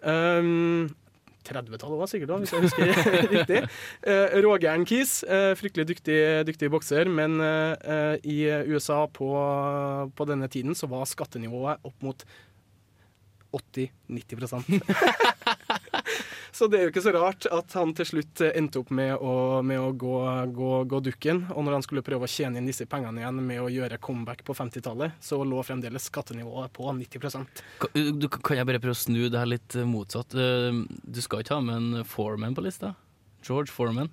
Um, 0.06 0.88
30-tallet 1.46 2.00
var 2.00 2.10
sikkert 2.10 2.32
da, 2.32 2.38
hvis 2.42 2.54
jeg 2.54 2.64
husker 2.64 2.90
riktig. 3.34 3.60
Eh, 4.06 4.36
Rågæren 4.44 4.86
Keys, 4.88 5.20
eh, 5.22 5.52
fryktelig 5.58 5.88
dyktig, 5.92 6.18
dyktig 6.48 6.70
bokser, 6.72 7.10
men 7.10 7.38
eh, 7.42 8.16
i 8.26 8.40
USA 8.70 9.04
på, 9.06 9.30
på 10.16 10.28
denne 10.28 10.50
tiden 10.52 10.74
så 10.78 10.90
var 10.90 11.06
skattenivået 11.08 11.86
opp 11.86 12.06
mot 12.06 12.26
80-90 13.56 14.80
Så 16.56 16.70
det 16.72 16.78
er 16.78 16.86
jo 16.86 16.90
ikke 16.94 17.02
så 17.04 17.12
rart 17.12 17.44
at 17.52 17.74
han 17.76 17.90
til 17.98 18.06
slutt 18.08 18.40
endte 18.46 18.80
opp 18.80 18.88
med 18.96 19.12
å, 19.20 19.32
med 19.66 19.76
å 19.76 19.90
gå, 19.92 20.12
gå, 20.56 20.70
gå 20.88 21.00
dukken. 21.04 21.42
Og 21.52 21.66
når 21.66 21.76
han 21.76 21.84
skulle 21.84 22.04
prøve 22.06 22.24
å 22.24 22.30
tjene 22.32 22.56
inn 22.62 22.70
disse 22.70 22.86
pengene 22.88 23.20
igjen 23.20 23.42
med 23.44 23.60
å 23.60 23.68
gjøre 23.68 23.98
comeback 24.00 24.40
på 24.46 24.56
50-tallet, 24.56 25.18
så 25.20 25.42
lå 25.44 25.60
fremdeles 25.66 26.08
skattenivået 26.08 26.72
på 26.72 26.88
90 26.96 27.44
Kan, 27.82 28.06
du, 28.16 28.28
kan 28.32 28.56
jeg 28.56 28.68
bare 28.70 28.80
prøve 28.80 28.96
å 28.96 29.02
snu 29.02 29.26
det 29.28 29.36
her 29.42 29.50
litt 29.52 29.76
eh, 29.76 29.84
motsatt? 29.88 30.32
Eh, 30.32 30.80
Du 31.04 31.20
skal 31.20 31.44
ikke 31.44 31.58
ha 31.58 31.66
med 31.66 31.76
en 31.76 32.08
Foreman 32.08 32.56
på 32.56 32.64
lista? 32.64 32.94
George 33.44 33.68
Foreman. 33.74 34.08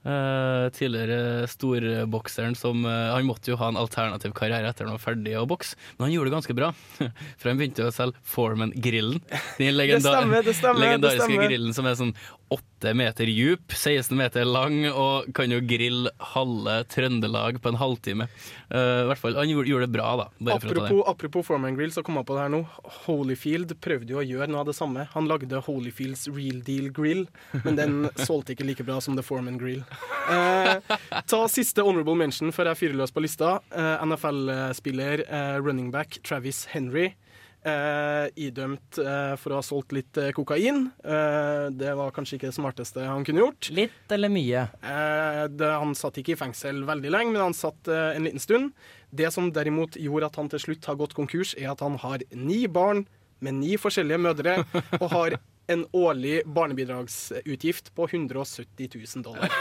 Eh, 0.00 0.66
tidligere 0.72 1.44
storbokseren 1.52 2.54
som 2.56 2.86
uh, 2.88 3.12
Han 3.12 3.26
måtte 3.28 3.50
jo 3.50 3.58
ha 3.60 3.66
en 3.68 3.76
alternativ 3.76 4.32
karriere 4.32 4.70
etter 4.72 4.86
han 4.88 4.94
var 4.96 5.02
ferdig 5.02 5.34
å 5.36 5.42
bokse, 5.44 5.76
men 5.98 6.06
han 6.06 6.14
gjorde 6.14 6.30
det 6.30 6.36
ganske 6.38 6.56
bra. 6.56 6.70
For 7.36 7.50
han 7.50 7.60
begynte 7.60 7.84
jo 7.84 7.90
å 7.90 7.92
selge 7.92 8.16
Foreman-grillen. 8.24 9.20
Den 9.58 9.76
legenda 9.80 10.14
stemmer, 10.14 10.46
det 10.46 10.56
stemmer, 10.56 10.86
legendariske 10.86 11.36
det 11.36 11.50
grillen 11.50 11.76
som 11.76 11.90
er 11.90 11.98
sånn 12.00 12.14
åtte 12.50 12.94
meter 12.94 13.26
djup, 13.30 13.72
16 13.72 14.16
meter 14.18 14.44
lang, 14.44 14.82
og 14.90 15.28
kan 15.34 15.52
jo 15.52 15.60
grille 15.62 16.10
halve 16.32 16.80
Trøndelag 16.90 17.60
på 17.62 17.70
en 17.70 17.78
halvtime. 17.78 18.26
Uh, 18.72 19.06
hvert 19.06 19.20
fall, 19.20 19.36
Han 19.38 19.52
gjorde, 19.52 19.70
gjorde 19.70 19.86
det 19.86 19.94
bra, 19.94 20.08
da. 20.18 20.26
Apropos, 20.56 21.04
apropos 21.06 21.46
Foreman 21.46 21.76
Grill, 21.78 21.92
så 21.94 22.02
kom 22.02 22.18
jeg 22.18 22.26
på 22.26 22.34
det 22.34 22.42
her 22.42 22.52
nå. 22.56 22.64
Holyfield 23.04 23.76
prøvde 23.84 24.16
jo 24.16 24.18
å 24.18 24.26
gjøre 24.26 24.50
noe 24.50 24.64
av 24.64 24.72
det 24.72 24.76
samme. 24.80 25.06
Han 25.14 25.30
lagde 25.30 25.62
Holyfields 25.68 26.26
Real 26.34 26.58
Deal 26.66 26.90
Grill, 26.96 27.26
men 27.62 27.78
den 27.78 27.96
solgte 28.28 28.56
ikke 28.56 28.66
like 28.66 28.88
bra 28.88 28.98
som 29.04 29.14
The 29.14 29.26
Foreman 29.26 29.60
Grill. 29.60 29.84
Uh, 30.26 30.82
ta 31.30 31.44
siste 31.52 31.86
honorable 31.86 32.18
mention 32.18 32.50
før 32.56 32.72
jeg 32.72 32.82
fyrer 32.82 32.98
løs 32.98 33.14
på 33.14 33.22
lista. 33.22 33.60
Uh, 33.70 33.94
NFL-spiller, 34.10 35.28
uh, 35.30 35.56
running 35.62 35.94
back 35.94 36.18
Travis 36.26 36.66
Henry. 36.74 37.12
Eh, 37.60 38.26
idømt 38.40 38.96
eh, 39.02 39.34
for 39.36 39.52
å 39.52 39.58
ha 39.58 39.64
solgt 39.64 39.92
litt 39.92 40.16
eh, 40.16 40.30
kokain. 40.32 40.86
Eh, 41.04 41.66
det 41.76 41.90
var 41.98 42.14
kanskje 42.16 42.38
ikke 42.38 42.48
det 42.48 42.56
smarteste 42.56 43.04
han 43.04 43.26
kunne 43.26 43.42
gjort. 43.42 43.68
Litt 43.76 44.14
eller 44.16 44.32
mye? 44.32 44.62
Eh, 44.80 45.42
det, 45.52 45.68
han 45.68 45.92
satt 45.98 46.16
ikke 46.22 46.32
i 46.32 46.38
fengsel 46.40 46.80
veldig 46.88 47.12
lenge, 47.12 47.34
men 47.34 47.50
han 47.50 47.56
satt 47.56 47.90
en 47.92 48.24
liten 48.24 48.40
stund. 48.40 48.72
Det 49.12 49.28
som 49.34 49.50
derimot 49.52 49.98
gjorde 50.00 50.30
at 50.30 50.40
han 50.40 50.48
til 50.48 50.64
slutt 50.64 50.88
har 50.88 50.96
gått 51.02 51.16
konkurs, 51.18 51.52
er 51.60 51.74
at 51.74 51.84
han 51.84 52.00
har 52.00 52.24
ni 52.32 52.62
barn 52.64 53.04
med 53.44 53.60
ni 53.60 53.76
forskjellige 53.80 54.24
mødre, 54.24 54.56
og 55.02 55.06
har 55.12 55.36
en 55.70 55.84
årlig 55.92 56.42
barnebidragsutgift 56.46 57.92
på 57.94 58.08
170 58.10 58.88
000 59.16 59.22
dollar. 59.22 59.52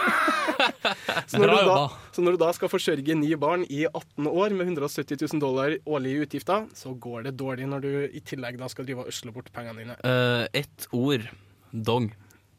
Så 1.30 1.40
når, 1.40 1.48
du 1.48 1.68
da, 1.70 1.76
så 2.12 2.24
når 2.24 2.36
du 2.36 2.40
da 2.42 2.50
skal 2.56 2.72
forsørge 2.72 3.16
ni 3.16 3.30
barn 3.40 3.62
i 3.72 3.84
18 3.86 4.28
år 4.28 4.56
med 4.58 4.72
170 4.72 5.22
000 5.22 5.42
dollar 5.42 5.76
årlige 5.88 6.26
utgifter, 6.26 6.66
så 6.76 6.92
går 7.00 7.30
det 7.30 7.36
dårlig 7.40 7.68
når 7.70 7.86
du 7.86 7.92
i 8.10 8.22
tillegg 8.26 8.58
da 8.60 8.68
skal 8.72 8.88
drive 8.88 9.06
og 9.06 9.12
øsle 9.12 9.32
bort 9.36 9.52
pengene 9.56 9.86
dine. 9.86 9.96
Uh, 10.04 10.50
ett 10.58 10.90
ord. 10.92 11.30
Dong. 11.72 12.10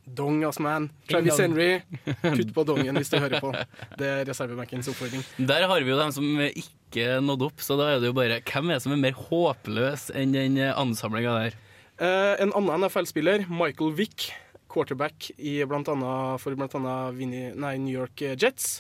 Dong, 0.07 0.41
ass 0.49 0.61
man. 0.63 0.89
Travis. 1.11 1.39
Henry, 1.43 1.83
putt 2.23 2.55
på 2.57 2.65
dongen 2.69 2.97
hvis 2.99 3.13
du 3.13 3.19
hører 3.21 3.43
på. 3.43 3.53
Det 4.01 4.13
er 4.15 4.23
reservebenkens 4.31 4.89
oppfordring. 4.95 5.27
Der 5.51 5.67
har 5.69 5.83
vi 5.83 5.93
jo 5.93 5.99
dem 6.01 6.15
som 6.15 6.45
ikke 6.49 7.19
nådde 7.27 7.51
opp, 7.51 7.65
så 7.65 7.77
da 7.79 7.91
er 7.93 8.01
det 8.03 8.11
jo 8.11 8.17
bare 8.17 8.41
Hvem 8.47 8.71
er 8.71 8.79
det 8.79 8.87
som 8.87 8.95
er 8.97 9.03
mer 9.03 9.19
håpløs 9.19 10.09
enn 10.17 10.39
den 10.39 10.63
ansamlinga 10.71 11.37
der? 11.43 11.59
Eh, 12.01 12.35
en 12.41 12.53
annen 12.57 12.81
NFL-spiller, 12.81 13.43
Michael 13.53 13.93
Wick, 13.93 14.31
quarterback 14.73 15.31
i 15.37 15.59
blant 15.69 15.89
annet, 15.93 16.41
for 16.41 16.57
bl.a. 16.57 17.11
New 17.77 17.93
York 17.93 18.23
Jets, 18.41 18.79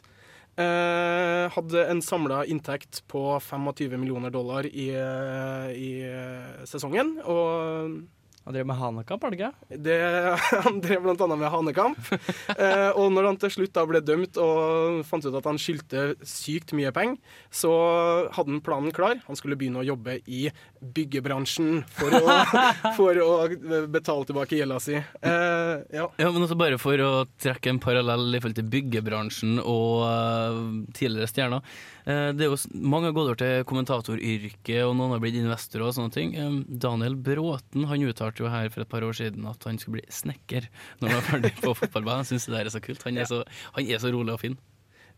eh, 0.56 1.44
hadde 1.52 1.82
en 1.84 2.00
samla 2.00 2.46
inntekt 2.48 3.02
på 3.12 3.36
25 3.44 4.00
millioner 4.00 4.32
dollar 4.32 4.64
i, 4.64 4.88
eh, 4.96 5.68
i 5.76 5.90
sesongen. 6.64 7.18
Og 7.28 8.00
Han 8.48 8.56
drev 8.56 8.66
med 8.66 8.78
hanekamp, 8.80 9.24
er 9.24 9.34
det 9.34 9.38
ikke? 9.38 9.78
det, 9.84 9.96
han 10.66 10.78
drev 10.80 11.08
annet 11.12 11.38
med 11.38 11.52
hanekamp. 11.52 11.98
Eh, 12.56 12.88
og 12.96 13.12
når 13.12 13.28
han 13.28 13.38
til 13.42 13.52
slutt 13.52 13.74
da 13.76 13.84
ble 13.88 14.00
dømt 14.00 14.40
og 14.40 15.02
fant 15.06 15.26
ut 15.26 15.36
at 15.36 15.48
han 15.48 15.60
skyldte 15.60 16.14
sykt 16.26 16.72
mye 16.76 16.92
penger, 16.96 17.20
så 17.52 17.70
hadde 18.32 18.56
han 18.56 18.64
planen 18.64 18.96
klar. 18.96 19.20
Han 19.26 19.38
skulle 19.38 19.58
begynne 19.60 19.82
å 19.82 19.86
jobbe 19.86 20.18
i 20.24 20.46
byggebransjen 20.80 21.82
for 21.92 22.16
å, 22.16 22.38
for 22.98 23.20
å 23.20 23.30
betale 23.92 24.28
tilbake 24.30 24.58
gjelda 24.58 24.80
si. 24.82 24.96
Eh, 24.96 25.74
ja. 26.00 26.08
Ja, 26.16 26.32
men 26.32 26.46
også 26.46 26.58
bare 26.58 26.80
for 26.80 27.04
å 27.04 27.12
trekke 27.40 27.74
en 27.74 27.82
parallell 27.82 28.32
i 28.32 28.40
forhold 28.40 28.58
til 28.58 28.70
byggebransjen 28.72 29.60
og 29.60 30.06
uh, 30.08 30.60
tidligere 30.96 31.28
stjerner. 31.30 31.72
Eh, 32.08 32.30
det 32.36 32.46
er 32.46 32.52
jo 32.52 32.58
Mange 32.72 33.10
har 33.10 33.16
gått 33.16 33.28
over 33.28 33.40
til 33.40 33.66
kommentatoryrket, 33.68 34.82
og 34.86 34.94
noen 34.96 35.14
har 35.14 35.22
blitt 35.22 35.38
investorer 35.40 35.88
og 35.88 35.96
sånne 35.96 36.14
ting. 36.14 36.34
Eh, 36.38 36.58
Daniel 36.82 37.16
Bråten 37.20 37.88
han 37.90 38.02
uttalte 38.30 38.46
jo 38.46 38.50
her 38.50 38.70
for 38.70 38.84
et 38.84 38.90
par 38.90 39.02
år 39.02 39.12
siden 39.16 39.46
at 39.46 39.64
han 39.64 39.78
skulle 39.78 40.00
bli 40.00 40.08
snekker 40.10 40.68
når 41.00 41.08
han 41.08 41.16
var 41.18 41.28
ferdig 41.28 41.54
på 41.60 41.74
fotballbanen. 41.74 42.24
Jeg 42.24 42.38
syns 42.38 42.46
det 42.46 42.56
der 42.58 42.66
er 42.66 42.74
så 42.74 42.80
kult. 42.82 43.02
Han 43.06 43.18
er 43.18 43.26
så, 43.26 43.44
han 43.74 43.86
er 43.86 43.98
så 43.98 44.12
rolig 44.12 44.34
og 44.34 44.40
fin. 44.40 44.58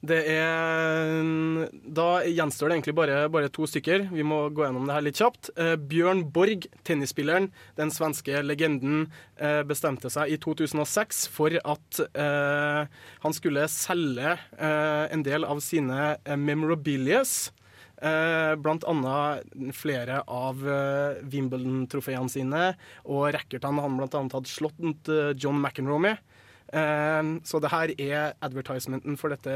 Det 0.03 0.19
er 0.27 1.69
Da 1.95 2.25
gjenstår 2.27 2.69
det 2.69 2.75
egentlig 2.75 2.95
bare, 2.99 3.29
bare 3.31 3.49
to 3.55 3.69
stykker. 3.71 4.09
Vi 4.11 4.25
må 4.27 4.49
gå 4.51 4.65
gjennom 4.65 4.89
det 4.89 4.97
her 4.97 5.05
litt 5.07 5.21
kjapt. 5.21 5.53
Eh, 5.55 5.77
Bjørn 5.77 6.25
Borg, 6.35 6.67
tennisspilleren, 6.83 7.53
den 7.79 7.93
svenske 7.95 8.43
legenden, 8.43 9.13
eh, 9.39 9.63
bestemte 9.63 10.11
seg 10.11 10.33
i 10.35 10.41
2006 10.43 11.29
for 11.31 11.55
at 11.55 12.03
eh, 12.19 12.91
han 13.23 13.37
skulle 13.39 13.69
selge 13.71 14.35
eh, 14.59 15.07
en 15.15 15.23
del 15.23 15.47
av 15.47 15.63
sine 15.63 16.17
memorabilias. 16.35 17.53
Eh, 18.03 18.53
blant 18.59 18.83
annet 18.91 19.47
flere 19.79 20.25
av 20.27 20.59
eh, 20.67 21.21
Wimbledon-trofeene 21.31 22.33
sine 22.33 22.63
og 23.07 23.29
racketene 23.37 23.85
han 23.85 23.99
blant 24.01 24.17
annet 24.19 24.35
hadde 24.35 24.51
slått 24.51 24.81
mot 24.83 25.11
eh, 25.13 25.31
John 25.39 25.61
McEnroe 25.63 26.03
med. 26.11 26.29
Så 26.73 27.59
det 27.61 27.69
her 27.69 27.91
er 28.01 28.31
advertisementen 28.41 29.19
for 29.21 29.29
dette, 29.29 29.53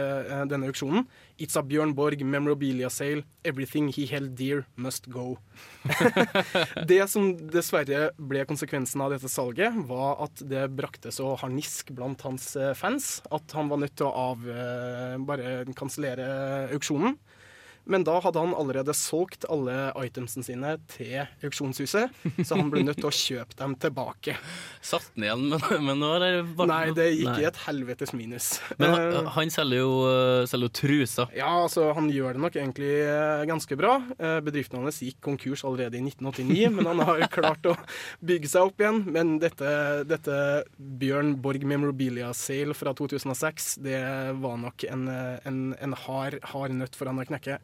denne 0.51 0.67
auksjonen. 0.69 1.07
It's 1.41 1.57
a 1.57 1.63
Bjørn 1.65 1.95
Borg 1.97 2.21
memorabilia 2.21 2.91
sale. 2.93 3.23
Everything 3.41 3.87
he 3.89 4.05
held 4.11 4.35
dear 4.37 4.67
must 4.77 5.09
go. 5.09 5.39
det 6.91 6.99
som 7.09 7.31
dessverre 7.55 8.11
ble 8.21 8.43
konsekvensen 8.45 9.01
av 9.01 9.15
dette 9.15 9.31
salget, 9.33 9.79
var 9.89 10.21
at 10.27 10.45
det 10.45 10.67
brakte 10.77 11.15
så 11.15 11.31
harnisk 11.41 11.95
blant 11.97 12.21
hans 12.27 12.51
fans 12.77 13.09
at 13.33 13.57
han 13.57 13.73
var 13.73 13.81
nødt 13.81 13.97
til 13.97 14.11
å 14.11 14.27
av, 14.35 14.45
bare 15.25 15.57
kansellere 15.73 16.29
auksjonen. 16.77 17.17
Men 17.87 18.03
da 18.07 18.17
hadde 18.21 18.41
han 18.43 18.55
allerede 18.59 18.93
solgt 18.99 19.45
alle 19.53 19.93
itemsene 20.03 20.43
sine 20.47 20.73
til 20.91 21.21
auksjonshuset, 21.47 22.11
så 22.43 22.57
han 22.59 22.71
ble 22.73 22.83
nødt 22.83 22.99
til 22.99 23.07
å 23.09 23.15
kjøpe 23.15 23.55
dem 23.61 23.77
tilbake. 23.83 24.35
Satt 24.85 25.07
den 25.15 25.27
igjen, 25.29 25.45
men, 25.53 25.85
men 25.87 26.01
nå 26.03 26.09
er 26.17 26.25
det 26.25 26.31
bare- 26.59 26.67
Nei, 26.73 26.91
det 26.97 27.07
gikk 27.15 27.29
Nei. 27.31 27.37
i 27.45 27.47
et 27.51 27.61
helvetes 27.67 28.13
minus. 28.17 28.49
Men 28.79 28.91
Eh, 28.97 29.15
han, 29.17 29.27
han 29.37 29.51
selger 29.55 29.81
jo, 29.85 29.93
eh, 30.11 30.47
selger 30.51 30.67
jo 30.71 30.75
truser. 30.81 31.31
ja, 31.37 31.49
altså 31.63 31.93
Han 31.95 32.11
gjør 32.11 32.35
det 32.37 32.43
nok 32.43 32.59
egentlig 32.59 32.91
eh, 33.07 33.45
ganske 33.49 33.79
bra. 33.79 33.95
Bedriften 34.43 34.83
hans 34.83 34.99
gikk 35.05 35.21
konkurs 35.25 35.63
allerede 35.67 35.95
i 35.99 36.03
1989, 36.03 36.71
men 36.77 36.87
han 36.91 37.05
har 37.07 37.23
klart 37.31 37.67
å 37.71 37.77
bygge 38.25 38.51
seg 38.51 38.67
opp 38.71 38.83
igjen. 38.83 39.03
Men 39.15 39.37
dette, 39.43 39.71
dette 40.11 40.41
Bjørn 40.79 41.37
Borg 41.43 41.63
Memorabilia 41.69 42.33
Sale 42.35 42.75
fra 42.75 42.93
2006, 42.99 43.77
det 43.87 44.01
var 44.43 44.57
nok 44.59 44.85
en, 44.91 45.07
en, 45.47 45.61
en 45.79 45.99
hard, 46.07 46.41
hard 46.53 46.75
nøtt 46.83 46.97
for 46.99 47.07
han 47.11 47.23
å 47.23 47.27
knekke. 47.29 47.61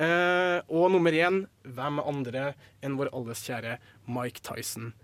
Eh, 0.00 0.58
og 0.72 0.88
nummer 0.94 1.12
én, 1.12 1.42
hvem 1.68 2.00
andre 2.00 2.54
enn 2.80 2.96
vår 2.96 3.10
alles 3.12 3.42
kjære 3.44 3.76
Mike 4.08 4.40
Tyson. 4.46 4.94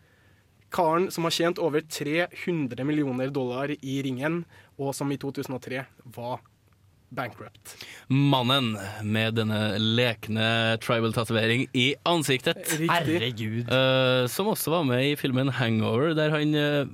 Karen 0.72 1.10
som 1.12 1.26
har 1.28 1.34
tjent 1.36 1.60
over 1.62 1.84
300 1.84 2.84
millioner 2.88 3.30
dollar 3.30 3.70
i 3.76 3.98
ringen, 4.02 4.44
og 4.80 4.94
som 4.96 5.12
i 5.12 5.18
2003 5.20 5.84
var 6.16 6.40
bankrupt. 7.08 7.76
Mannen 8.08 8.74
med 9.02 9.36
denne 9.38 9.76
lekne 9.78 10.78
tribal-tatovering 10.82 11.66
i 11.76 11.86
ansiktet. 12.08 12.62
Riktig. 12.72 12.90
Herregud. 12.90 13.70
Uh, 13.70 14.26
som 14.30 14.50
også 14.52 14.72
var 14.74 14.86
med 14.88 15.04
i 15.12 15.16
filmen 15.18 15.50
'Hangover', 15.52 16.14
der 16.18 16.34
han 16.34 16.54
uh, 16.54 16.86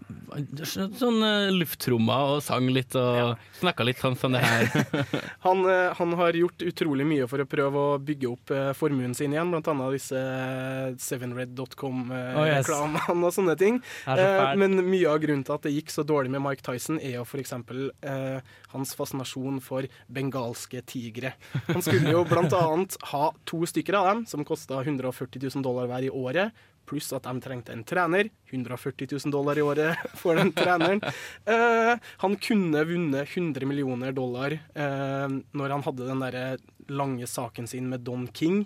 sånn 0.64 1.22
uh, 1.22 1.52
lufttromma 1.52 2.18
og 2.34 2.42
sang 2.44 2.68
litt 2.72 2.96
og 2.98 3.38
snakka 3.60 3.86
litt 3.86 4.02
sånn 4.02 4.18
som 4.18 4.36
det 4.36 4.42
her. 4.44 4.68
Han, 5.46 5.64
uh, 5.66 5.90
han 5.96 6.12
har 6.18 6.36
gjort 6.36 6.62
utrolig 6.64 7.04
mye 7.06 7.26
for 7.28 7.42
å 7.42 7.46
prøve 7.48 7.78
å 7.78 7.98
bygge 8.02 8.28
opp 8.30 8.52
formuen 8.78 9.14
sin 9.16 9.34
igjen, 9.34 9.50
blant 9.50 9.68
annet 9.70 9.96
disse 9.96 10.18
Oh, 10.22 10.88
yes. 10.88 12.66
7red.com-reklamene 12.66 13.28
og 13.28 13.34
sånne 13.34 13.56
ting. 13.60 13.80
Det 14.06 14.26
så 14.26 14.52
men 14.60 14.78
mye 14.86 15.10
av 15.10 15.20
grunnen 15.22 15.44
til 15.46 15.56
at 15.56 15.66
det 15.66 15.74
gikk 15.74 15.92
så 15.92 16.04
dårlig 16.06 16.32
med 16.34 16.42
Mike 16.44 16.64
Tyson, 16.66 17.00
er 17.02 17.18
jo 17.18 17.26
f.eks. 17.26 17.54
Eh, 17.54 18.38
hans 18.72 18.94
fascinasjon 18.98 19.60
for 19.64 19.88
bengalske 20.12 20.82
tigre. 20.88 21.34
Han 21.68 21.82
skulle 21.84 22.12
jo 22.12 22.24
annet 22.26 22.96
ha 23.12 23.30
to 23.48 23.62
stykker 23.68 23.96
av 23.98 24.06
dem, 24.10 24.26
som 24.26 24.44
kosta 24.44 24.82
140 24.82 25.40
000 25.54 25.64
dollar 25.64 25.88
hver 25.90 26.06
i 26.08 26.10
året. 26.10 26.52
Pluss 26.88 27.12
at 27.14 27.22
de 27.28 27.40
trengte 27.40 27.72
en 27.72 27.84
trener. 27.86 28.28
140 28.50 29.06
000 29.12 29.32
dollar 29.32 29.58
i 29.58 29.62
året 29.62 30.02
for 30.18 30.38
den 30.38 30.50
treneren. 30.56 31.02
Eh, 31.46 31.94
han 32.24 32.36
kunne 32.42 32.84
vunnet 32.88 33.28
100 33.36 33.66
millioner 33.70 34.12
dollar 34.12 34.56
eh, 34.58 35.28
når 35.52 35.76
han 35.76 35.86
hadde 35.86 36.08
den 36.08 36.24
der 36.24 36.58
lange 36.90 37.26
saken 37.30 37.68
sin 37.70 37.88
med 37.88 38.02
Don 38.06 38.26
King, 38.34 38.64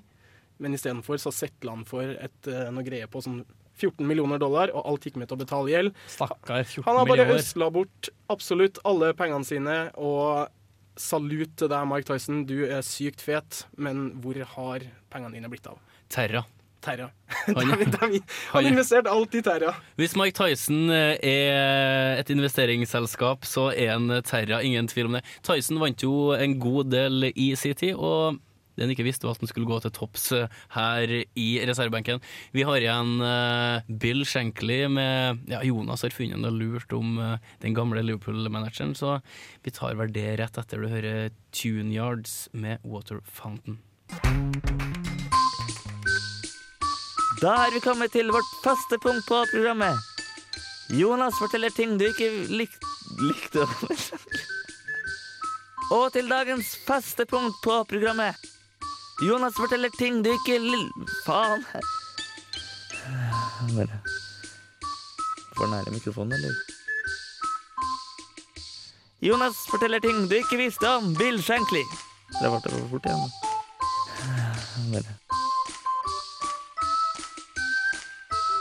men 0.57 0.74
istedenfor 0.74 1.20
så 1.20 1.32
settla 1.34 1.74
han 1.76 1.84
for 1.84 2.16
et, 2.16 2.49
eh, 2.49 2.70
noe 2.72 2.84
greie 2.86 3.07
på 3.12 3.20
sånn 3.20 3.42
14 3.76 4.07
millioner 4.09 4.40
dollar, 4.40 4.70
og 4.72 4.86
alt 4.88 5.05
gikk 5.05 5.18
med 5.20 5.28
til 5.28 5.36
å 5.36 5.42
betale 5.42 5.68
gjeld. 5.68 5.97
Stakkar, 6.09 6.62
14 6.64 6.86
Han 6.86 6.97
har 6.97 7.09
bare 7.11 7.26
millioner. 7.26 7.42
øsla 7.44 7.66
bort 7.74 8.09
absolutt 8.32 8.80
alle 8.88 9.11
pengene 9.18 9.44
sine, 9.44 9.74
og 10.01 10.49
salut 10.97 11.53
til 11.61 11.68
deg, 11.72 11.86
Mike 11.90 12.09
Tyson. 12.09 12.44
Du 12.49 12.57
er 12.66 12.82
sykt 12.86 13.20
fet, 13.24 13.64
men 13.76 14.11
hvor 14.22 14.38
har 14.57 14.86
pengene 15.12 15.34
dine 15.36 15.51
blitt 15.53 15.66
av? 15.70 15.78
Terra. 16.12 16.44
Terra. 16.86 17.09
Han- 17.49 17.55
De- 17.80 17.84
de- 17.84 17.97
han- 18.01 18.20
Han 18.53 18.66
investerte 18.70 19.11
alt 19.11 19.34
i 19.34 19.40
Terra. 19.42 19.72
Hvis 19.99 20.14
Mike 20.16 20.36
Tyson 20.38 20.88
eh, 20.94 21.16
er 21.26 22.20
et 22.20 22.30
investeringsselskap, 22.30 23.44
så 23.49 23.68
er 23.74 23.94
han 23.97 24.09
Terra. 24.22 24.61
Ingen 24.62 24.86
tvil 24.88 25.07
om 25.11 25.16
det. 25.18 25.24
Tyson 25.42 25.80
vant 25.82 26.03
jo 26.05 26.32
en 26.36 26.59
god 26.62 26.90
del 26.92 27.30
i 27.34 27.55
sin 27.59 27.74
tid, 27.74 27.94
og 27.97 28.38
det 28.77 28.85
han 28.85 28.93
ikke 28.93 29.07
visste, 29.07 29.29
at 29.29 29.41
han 29.41 29.51
skulle 29.51 29.68
gå 29.68 29.79
til 29.83 29.95
topps 29.97 30.29
eh, 30.37 30.53
her 30.77 31.12
i 31.16 31.49
reservebenken. 31.66 32.20
Vi 32.53 32.64
har 32.68 32.81
igjen 32.81 33.16
eh, 33.24 33.87
Bill 33.89 34.24
Shankly 34.29 34.83
med 34.93 35.47
ja, 35.51 35.62
Jonas 35.64 36.05
har 36.05 36.14
funnet 36.14 36.41
noe 36.43 36.53
lurt 36.53 36.93
om 36.97 37.16
eh, 37.22 37.39
den 37.64 37.77
gamle 37.77 38.05
Liverpool-manageren, 38.05 38.95
så 38.99 39.18
vi 39.64 39.72
tar 39.74 39.97
vel 39.99 40.12
det 40.12 40.37
rett 40.43 40.61
etter 40.61 40.85
du 40.85 40.91
hører 40.93 41.33
Tune 41.57 41.93
Yards 41.95 42.47
med 42.53 42.85
Water 42.85 43.22
Fountain. 43.24 43.81
Da 47.41 47.53
er 47.66 47.72
vi 47.74 47.81
kommet 47.85 48.12
til 48.16 48.31
vårt 48.33 48.53
faste 48.64 48.97
punkt 49.03 49.27
på 49.29 49.43
programmet. 49.51 49.97
Jonas 50.97 51.37
forteller 51.41 51.72
ting 51.74 51.97
du 51.99 52.07
ikke 52.09 52.31
lik 52.49 52.77
likte 53.20 53.64
Og 55.95 56.12
til 56.14 56.29
dagens 56.31 56.72
faste 56.87 57.27
punkt 57.31 57.59
på 57.62 57.79
programmet. 57.91 58.56
Jonas 59.23 59.55
forteller 59.57 59.89
ting 59.97 60.25
du 60.25 60.31
ikke. 60.31 60.59
Faen. 61.25 61.64
Bare 63.77 63.89
For 65.57 65.67
nære 65.67 65.91
mikrofonen, 65.91 66.33
eller? 66.33 66.55
Jonas 69.25 69.55
forteller 69.71 69.99
ting 70.05 70.29
du 70.29 70.35
ikke 70.37 70.57
visste 70.61 70.89
om 70.89 71.14
Bill 71.17 71.43
Shankly. 71.43 71.81
Det 72.43 72.51
ble 72.51 72.61
for 72.61 72.71
fort 72.91 73.05
igjen. 73.09 73.31
Bare. 74.93 75.12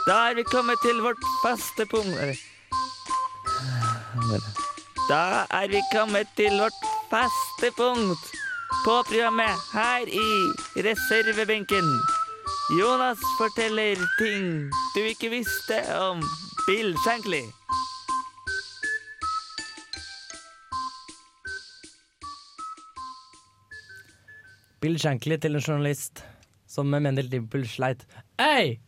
Da 0.06 0.14
er 0.30 0.34
vi 0.38 0.42
kommet 0.48 0.78
til 0.86 0.96
vårt 1.04 1.22
faste 1.44 1.86
punkt. 1.92 2.16
Da 5.06 5.46
er 5.54 5.68
vi 5.70 5.78
kommet 5.92 6.26
til 6.34 6.50
vårt 6.58 6.74
faste 7.12 7.68
punkt 7.76 8.35
på 8.86 9.02
programmet 9.02 9.50
her 9.74 10.06
i 10.08 10.28
reservebenken. 10.86 11.86
Jonas 12.80 13.18
forteller 13.38 13.98
ting 14.18 14.70
du 14.94 15.00
ikke 15.02 15.30
visste 15.32 15.80
om 15.98 16.20
Bill 16.68 16.94
Shankly. 17.02 17.40
Bill 24.80 24.98
Shankly 25.02 25.40
til 25.42 25.58
en 25.58 25.66
journalist 25.66 26.22
som 26.70 26.86
mener 26.86 27.26
Liverpool 27.26 27.66
sleit. 27.66 28.06
Hey, 28.38 28.78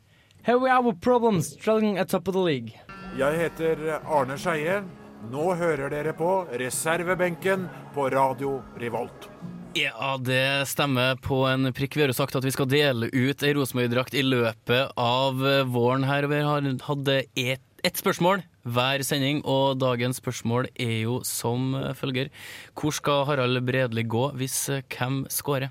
here 0.47 0.63
we 0.63 0.71
have 0.71 0.95
problems 1.01 1.51
struggling 1.59 1.99
at 1.99 2.09
top 2.09 2.29
of 2.29 2.35
the 2.35 2.45
league. 2.45 2.71
Jeg 3.19 3.35
heter 3.41 3.99
Arne 4.07 4.39
Skeie. 4.39 4.85
Nå 5.33 5.55
hører 5.55 5.91
dere 5.91 6.15
på 6.15 6.47
reservebenken 6.55 7.67
på 7.95 8.09
Radio 8.15 8.61
Revolt. 8.79 9.31
Ja, 9.79 10.17
det 10.19 10.67
stemmer 10.73 11.15
på 11.23 11.45
en 11.47 11.71
prikk. 11.77 11.95
Vi 11.95 12.03
har 12.03 12.11
jo 12.11 12.17
sagt 12.19 12.35
at 12.35 12.47
vi 12.47 12.53
skal 12.55 12.67
dele 12.71 13.13
ut 13.15 13.45
ei 13.47 13.55
Rosenborg-drakt 13.55 14.17
i 14.19 14.25
løpet 14.27 14.95
av 14.99 15.45
eh, 15.47 15.65
våren 15.69 16.07
her. 16.09 16.27
Vi 16.31 16.43
har 16.43 16.67
hatt 16.89 17.15
ett 17.15 17.65
et 17.87 17.95
spørsmål 17.95 18.43
hver 18.67 19.03
sending, 19.07 19.39
og 19.47 19.79
dagens 19.79 20.19
spørsmål 20.19 20.67
er 20.75 20.97
jo 21.05 21.21
som 21.25 21.77
følger. 21.95 22.29
Hvor 22.75 22.91
skal 22.91 23.25
Harald 23.29 23.61
Bredli 23.67 24.03
gå 24.03 24.25
hvis 24.35 24.69
eh, 24.75 24.83
hvem 24.91 25.23
scorer? 25.31 25.71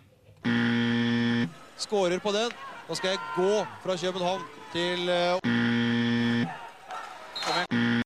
Skårer 1.78 2.20
på 2.24 2.32
den. 2.32 2.56
Da 2.88 2.96
skal 2.96 3.10
jeg 3.10 3.20
gå 3.36 3.66
fra 3.84 3.98
København 4.00 4.42
til 4.72 5.10
eh, 5.10 5.36
Kom 7.44 7.60
igjen. 7.60 8.02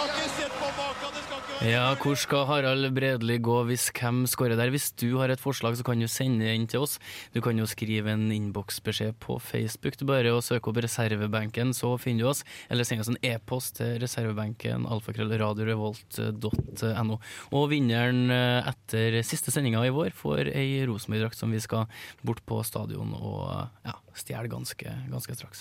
Ja, 1.63 1.95
hvor 1.95 2.17
skal 2.19 2.43
Harald 2.49 2.89
Bredli 2.97 3.37
gå 3.39 3.61
hvis 3.69 3.85
hvem 3.95 4.25
scorer 4.27 4.57
der? 4.59 4.71
Hvis 4.75 4.89
du 4.99 5.15
har 5.21 5.31
et 5.31 5.39
forslag, 5.39 5.77
så 5.79 5.85
kan 5.87 6.01
du 6.03 6.09
sende 6.11 6.51
inn 6.51 6.67
til 6.67 6.83
oss. 6.83 6.99
Du 7.31 7.39
kan 7.45 7.59
jo 7.59 7.67
skrive 7.71 8.11
en 8.11 8.33
innboksbeskjed 8.35 9.15
på 9.23 9.39
Facebook. 9.39 9.95
Du 9.99 10.05
bare 10.09 10.33
å 10.35 10.41
søke 10.43 10.71
opp 10.73 10.79
reservebenken, 10.83 11.73
så 11.77 11.99
finner 12.03 12.23
du 12.25 12.29
oss. 12.33 12.43
Eller 12.67 12.85
send 12.89 13.01
oss 13.05 13.11
en 13.13 13.23
e-post 13.23 13.77
til 13.79 14.01
reservebenken 14.03 14.87
alfakrøllradiorevolt.no. 14.91 17.17
Og 17.55 17.71
vinneren 17.71 18.31
eh, 18.35 18.71
etter 18.73 19.23
siste 19.27 19.51
sendinga 19.55 19.87
i 19.87 19.95
vår 19.95 20.11
får 20.19 20.51
ei 20.51 20.83
Rosenborg-drakt 20.89 21.39
som 21.39 21.55
vi 21.55 21.61
skal 21.63 21.87
bort 22.27 22.43
på 22.49 22.59
stadion 22.67 23.15
og 23.21 23.45
ja, 23.87 23.95
stjele 24.19 24.49
ganske, 24.51 24.89
ganske 25.15 25.35
straks. 25.39 25.61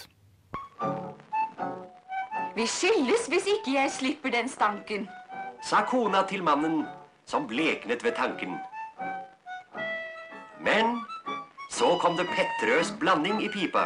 Vi 2.56 2.68
skilles 2.68 3.28
hvis 3.32 3.48
ikke 3.48 3.74
jeg 3.78 3.92
slipper 3.92 4.30
den 4.34 4.50
stanken. 4.50 5.10
sa 5.64 5.84
kona 5.86 6.24
til 6.28 6.44
mannen 6.44 6.86
som 7.26 7.48
bleknet 7.48 8.04
ved 8.04 8.12
tanken. 8.18 8.58
Men 10.60 10.98
så 11.72 11.98
kom 12.02 12.18
det 12.18 12.28
pettrøs 12.34 12.94
blanding 13.00 13.44
i 13.44 13.50
pipa. 13.50 13.86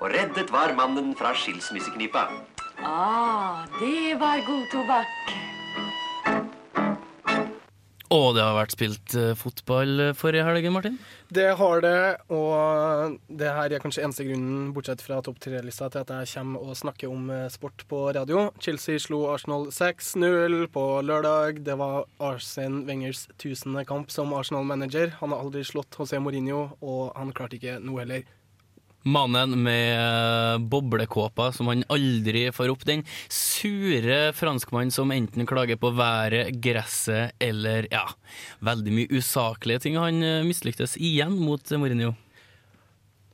Og 0.00 0.10
reddet 0.10 0.52
var 0.52 0.74
mannen 0.74 1.14
fra 1.16 1.34
skilsmisseknipa. 1.34 2.28
Ah, 2.84 3.66
det 3.80 4.20
var 4.20 4.46
god 4.46 4.66
tobakk. 4.72 5.47
Og 8.14 8.30
det 8.36 8.40
har 8.40 8.54
vært 8.56 8.72
spilt 8.72 9.14
eh, 9.20 9.34
fotball 9.36 10.00
eh, 10.00 10.14
forrige 10.16 10.44
helg, 10.46 10.68
Martin? 10.72 10.96
Det 11.28 11.50
har 11.60 11.82
det, 11.84 11.98
og 12.32 13.18
det 13.28 13.50
her 13.52 13.74
er 13.74 13.82
kanskje 13.82 14.06
eneste 14.06 14.24
grunnen, 14.24 14.70
bortsett 14.72 15.02
fra 15.04 15.18
topp 15.24 15.36
tre-lista, 15.44 15.90
til 15.92 16.06
at 16.06 16.12
jeg 16.14 16.30
kommer 16.32 16.64
og 16.64 16.78
snakker 16.80 17.12
om 17.12 17.28
eh, 17.34 17.44
sport 17.52 17.84
på 17.90 18.00
radio. 18.16 18.46
Chelsea 18.64 19.02
slo 19.02 19.26
Arsenal 19.34 19.68
6-0 19.76 20.56
på 20.72 20.86
lørdag. 21.04 21.60
Det 21.68 21.76
var 21.76 22.08
Arsen 22.30 22.86
Wengers 22.88 23.26
tusende 23.36 23.84
kamp 23.88 24.14
som 24.14 24.32
Arsenal-manager. 24.32 25.18
Han 25.20 25.36
har 25.36 25.44
aldri 25.44 25.66
slått 25.68 26.00
José 26.00 26.22
Mourinho, 26.22 26.70
og 26.80 27.12
han 27.18 27.36
klarte 27.36 27.60
ikke 27.60 27.76
nå 27.84 28.00
heller. 28.00 28.24
Mannen 29.08 29.54
med 29.64 29.94
eh, 29.96 30.58
boblekåpa 30.68 31.48
som 31.56 31.70
han 31.72 31.84
aldri 31.88 32.46
får 32.52 32.72
opp. 32.74 32.84
Den 32.88 33.04
sure 33.32 34.34
franskmannen 34.36 34.92
som 34.92 35.12
enten 35.14 35.48
klager 35.48 35.80
på 35.80 35.94
været, 35.96 36.52
gresset 36.60 37.32
eller 37.40 37.88
ja, 37.92 38.04
veldig 38.64 38.94
mye 39.00 39.18
usaklige 39.18 39.86
ting. 39.86 39.96
Han 40.00 40.20
eh, 40.22 40.44
mislyktes 40.46 40.98
igjen 41.00 41.38
mot 41.40 41.72
Mourinho. 41.80 42.14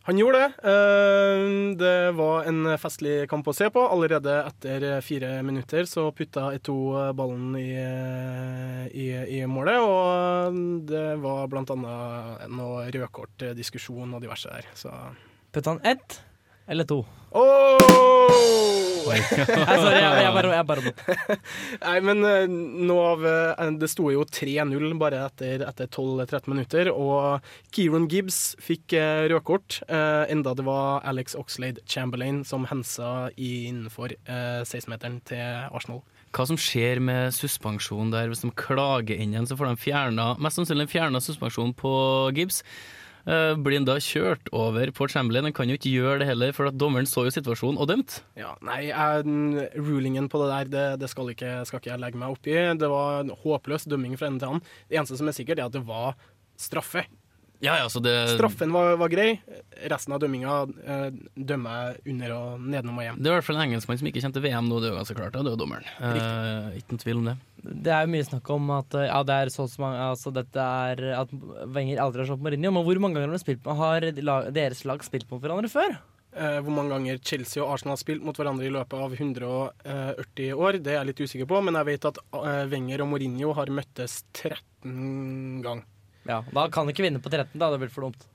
Han 0.05 0.18
gjorde 0.20 0.41
det. 0.43 0.68
Eh, 0.68 1.43
Det 1.81 1.99
var 2.12 2.45
en 2.45 2.75
festlig 2.79 3.16
kamp 3.31 3.47
å 3.49 3.55
se 3.57 3.70
på. 3.72 3.81
Allerede 3.89 4.35
etter 4.45 5.01
fire 5.03 5.39
minutter 5.43 5.89
så 5.89 6.11
putta 6.12 6.51
Eto 6.55 6.77
ballen 7.16 7.57
i, 7.57 7.70
i, 8.93 9.07
i 9.41 9.45
målet, 9.49 9.81
og 9.81 10.59
det 10.93 11.07
var 11.25 11.49
blant 11.49 11.72
annet 11.72 12.45
noe 12.53 12.85
rødkortdiskusjon 12.93 14.12
og 14.12 14.20
diverse 14.22 14.53
der. 14.53 14.68
Så 14.77 14.93
Putta 15.55 15.71
han 15.71 15.81
ett? 15.87 16.23
Eller 16.67 16.85
to. 16.85 17.05
Oh! 17.31 18.15
Nei, 19.05 19.21
sorry, 19.21 19.99
jeg, 20.01 20.23
jeg 20.25 20.33
bare, 20.35 20.51
jeg 20.55 20.67
bare 20.67 20.93
Nei, 21.85 21.97
men 22.07 22.25
eh, 22.27 22.47
nå 22.89 22.95
av 23.05 23.27
eh, 23.29 23.73
Det 23.79 23.91
sto 23.93 24.09
jo 24.13 24.25
3-0 24.27 24.95
bare 25.01 25.21
etter, 25.27 25.65
etter 25.67 25.91
12-13 25.91 26.49
minutter, 26.51 26.91
og 26.91 27.45
Kieran 27.75 28.09
Gibbs 28.11 28.41
fikk 28.63 28.97
uh, 28.97 29.27
rødkort, 29.31 29.83
eh, 29.87 30.25
enda 30.33 30.55
det 30.57 30.65
var 30.67 31.05
Alex 31.07 31.37
Oxlade 31.39 31.85
Chamberlain 31.91 32.43
som 32.49 32.67
hensa 32.71 33.29
innenfor 33.37 34.17
eh, 34.17 34.65
16-meteren 34.65 35.21
til 35.29 35.45
Arsenal. 35.69 36.03
Hva 36.35 36.49
som 36.49 36.59
skjer 36.59 36.99
med 37.05 37.35
suspensjon 37.37 38.11
der? 38.15 38.31
Hvis 38.33 38.43
de 38.43 38.51
klager 38.59 39.21
inn 39.21 39.37
igjen, 39.37 39.47
så 39.47 39.59
får 39.59 39.71
de 39.71 39.85
fjerna, 39.85 40.33
mest 40.43 40.59
sannsynlig 40.59 40.89
fjerna 40.91 41.23
suspensjonen 41.23 41.77
på 41.79 41.95
Gibbs. 42.35 42.65
Eh, 43.25 43.55
blir 43.57 43.79
han 43.79 43.87
da 43.89 43.97
kjørt 44.03 44.51
over 44.53 44.91
på 44.93 45.09
Chamberlain? 45.09 45.49
Han 45.49 45.57
kan 45.57 45.70
jo 45.70 45.79
ikke 45.79 45.93
gjøre 45.93 46.20
det 46.20 46.29
heller, 46.29 46.53
for 46.57 46.68
at 46.68 46.77
dommeren 46.81 47.09
så 47.09 47.25
jo 47.25 47.33
situasjonen 47.33 47.81
og 47.81 47.89
dømte. 47.89 48.20
Ja, 48.37 48.53
nei, 48.64 48.91
jeg, 48.91 49.68
rulingen 49.81 50.29
på 50.33 50.43
det 50.43 50.51
der, 50.53 50.72
det, 50.75 50.87
det 51.05 51.12
skal, 51.12 51.33
ikke, 51.33 51.57
skal 51.68 51.81
ikke 51.81 51.95
jeg 51.95 52.03
legge 52.05 52.20
meg 52.20 52.37
opp 52.37 52.49
i. 52.51 52.59
Det 52.81 52.91
var 52.93 53.25
en 53.25 53.33
håpløs 53.45 53.89
dømming 53.89 54.18
fra 54.20 54.29
ende 54.29 54.45
til 54.45 54.53
annen. 54.53 54.72
Det 54.91 55.01
eneste 55.01 55.20
som 55.20 55.31
er 55.31 55.37
sikkert, 55.37 55.62
er 55.62 55.70
at 55.70 55.77
det 55.77 55.87
var 55.89 56.18
straffe. 56.61 57.07
Ja, 57.65 57.79
ja, 57.81 57.89
så 57.89 58.03
det 58.05 58.12
Straffen 58.35 58.73
var, 58.75 58.95
var 59.01 59.12
grei. 59.12 59.29
Resten 59.89 60.15
av 60.15 60.21
dømminga 60.23 60.59
eh, 60.85 61.07
dømmer 61.35 61.79
jeg 61.81 62.15
under 62.15 62.35
og 62.37 62.62
nedenom 62.62 63.01
og 63.01 63.07
hjem. 63.07 63.19
Det 63.19 63.31
er 63.31 63.33
i 63.33 63.39
hvert 63.39 63.49
fall 63.49 63.59
en 63.59 63.67
engelskmann 63.67 64.01
som 64.01 64.11
ikke 64.11 64.23
kjente 64.25 64.45
VM 64.45 64.69
nå, 64.69 64.81
det 64.83 64.91
er 64.91 64.95
jo 64.95 65.01
ganske 65.01 65.19
klart. 65.19 65.35
Det 65.35 65.43
er 65.43 65.57
jo 65.57 65.61
dommeren. 65.65 65.89
Eh, 65.99 66.79
ikke 66.81 66.95
noen 66.95 67.05
tvil 67.07 67.23
om 67.23 67.29
det. 67.31 67.37
Det 67.65 67.93
er 67.97 68.05
jo 68.05 68.12
mye 68.12 68.29
snakk 68.29 68.51
om 68.53 68.73
at 68.77 68.97
ja, 69.09 69.21
det 69.25 69.37
er 69.41 69.53
så 69.55 69.65
så 69.71 69.81
mange, 69.81 70.09
altså 70.12 70.33
dette 70.37 70.65
er 70.89 71.05
at 71.23 71.31
Wenger 71.73 72.03
aldri 72.05 72.23
har 72.25 72.29
slått 72.29 72.45
Mourinho. 72.45 72.75
Men 72.75 72.85
hvor 72.85 73.01
mange 73.01 73.17
ganger 73.17 73.33
har, 73.33 73.39
de 73.39 73.45
spilt, 73.47 73.71
har 73.81 74.11
deres 74.61 74.85
lag 74.85 75.07
spilt 75.07 75.31
mot 75.33 75.41
hverandre 75.41 75.73
før? 75.73 75.97
Eh, 76.35 76.59
hvor 76.67 76.75
mange 76.75 76.91
ganger 76.91 77.21
Chelsea 77.23 77.62
og 77.62 77.77
Arsenal 77.77 77.95
har 77.95 78.03
spilt 78.03 78.25
mot 78.27 78.37
hverandre 78.37 78.67
i 78.67 78.73
løpet 78.75 78.99
av 78.99 79.12
140 79.15 80.53
år, 80.59 80.81
det 80.83 80.93
er 80.93 80.99
jeg 80.99 81.11
litt 81.12 81.21
usikker 81.23 81.51
på, 81.51 81.61
men 81.62 81.79
jeg 81.79 81.89
vet 81.93 82.09
at 82.11 82.19
eh, 82.41 82.65
Wenger 82.73 83.05
og 83.05 83.12
Mourinho 83.12 83.53
har 83.55 83.71
møttes 83.71 84.25
13 84.35 85.62
ganger. 85.65 85.87
Ja, 86.27 86.43
Da 86.53 86.68
kan 86.72 86.87
du 86.87 86.93
ikke 86.95 87.05
vinne 87.05 87.20
på 87.20 87.31
13, 87.33 87.59
da. 87.61 87.70
Det 87.70 87.81
blir 87.83 87.93
for 87.93 88.07
dumt. 88.09 88.27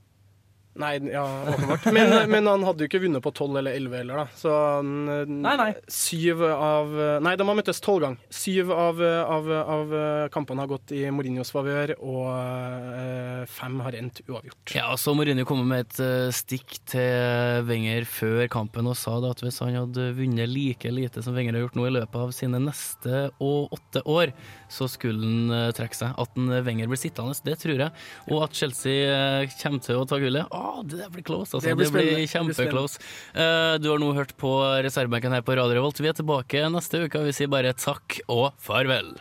Nei, 0.79 0.93
ja, 1.11 1.23
åpenbart. 1.49 1.85
Men, 1.95 2.13
men 2.33 2.47
han 2.47 2.63
hadde 2.63 2.85
jo 2.85 2.89
ikke 2.89 3.01
vunnet 3.03 3.23
på 3.25 3.31
12 3.33 3.57
eller 3.61 3.77
11 3.79 3.97
heller, 3.99 4.21
da. 4.21 4.27
Så 4.37 4.53
Nei, 4.83 5.55
nei. 5.59 5.69
syv 5.91 6.43
av 6.45 6.93
Nei, 7.23 7.33
de 7.39 7.47
har 7.47 7.57
møttes 7.57 7.81
tolv 7.83 8.05
ganger. 8.05 8.21
Syv 8.33 8.71
av, 8.75 9.01
av, 9.01 9.49
av 9.75 9.95
kampene 10.33 10.63
har 10.63 10.71
gått 10.71 10.93
i 10.95 11.01
Mourinhos 11.13 11.51
favør, 11.53 11.95
og 11.99 12.29
eh, 12.31 13.43
fem 13.49 13.79
har 13.83 13.97
endt 13.99 14.21
uavgjort. 14.27 14.73
Ja, 14.77 14.91
så 14.99 15.13
Mourinho 15.17 15.45
kom 15.49 15.61
med 15.67 15.87
et 15.87 15.99
eh, 16.03 16.29
stikk 16.35 16.77
til 16.89 17.65
Wenger 17.67 18.07
før 18.09 18.45
kampen 18.51 18.87
og 18.89 18.97
sa 18.99 19.17
da 19.23 19.33
at 19.33 19.43
hvis 19.43 19.59
han 19.63 19.75
hadde 19.75 20.09
vunnet 20.17 20.49
like 20.51 20.91
lite 20.93 21.23
som 21.25 21.35
Wenger 21.37 21.57
har 21.57 21.65
gjort 21.65 21.79
nå 21.79 21.87
i 21.89 21.93
løpet 21.97 22.19
av 22.23 22.33
sine 22.35 22.61
neste 22.63 23.25
og 23.43 23.73
åtte 23.75 24.03
år, 24.09 24.33
så 24.71 24.87
skulle 24.91 25.25
han 25.25 25.55
eh, 25.55 25.67
trekke 25.77 25.97
seg. 25.97 26.15
At 26.19 26.39
en 26.39 26.53
Wenger 26.65 26.89
blir 26.91 27.01
sittende, 27.01 27.35
det 27.45 27.57
tror 27.61 27.85
jeg. 27.87 28.07
Og 28.29 28.45
at 28.45 28.55
Chelsea 28.57 29.09
eh, 29.09 29.57
kommer 29.61 29.83
til 29.85 29.99
å 30.01 30.07
ta 30.09 30.19
gullet. 30.21 30.47
Det 30.89 31.09
blir 31.13 31.25
close, 31.27 31.53
altså. 31.53 31.65
Det 31.67 31.77
blir 31.79 31.91
blir. 31.93 32.25
Kjempeclose. 32.29 33.01
Eh, 33.33 33.77
du 33.81 33.89
har 33.91 34.01
nå 34.01 34.11
hørt 34.17 34.35
på 34.39 34.51
reservebenken 34.85 35.35
her 35.35 35.45
på 35.45 35.57
Radio 35.59 35.79
Revolt. 35.79 36.01
Vi 36.01 36.11
er 36.11 36.17
tilbake 36.17 36.65
neste 36.73 37.05
uke, 37.05 37.21
og 37.21 37.29
vi 37.29 37.35
sier 37.35 37.51
bare 37.51 37.75
takk 37.77 38.21
og 38.27 38.51
farvel. 38.63 39.15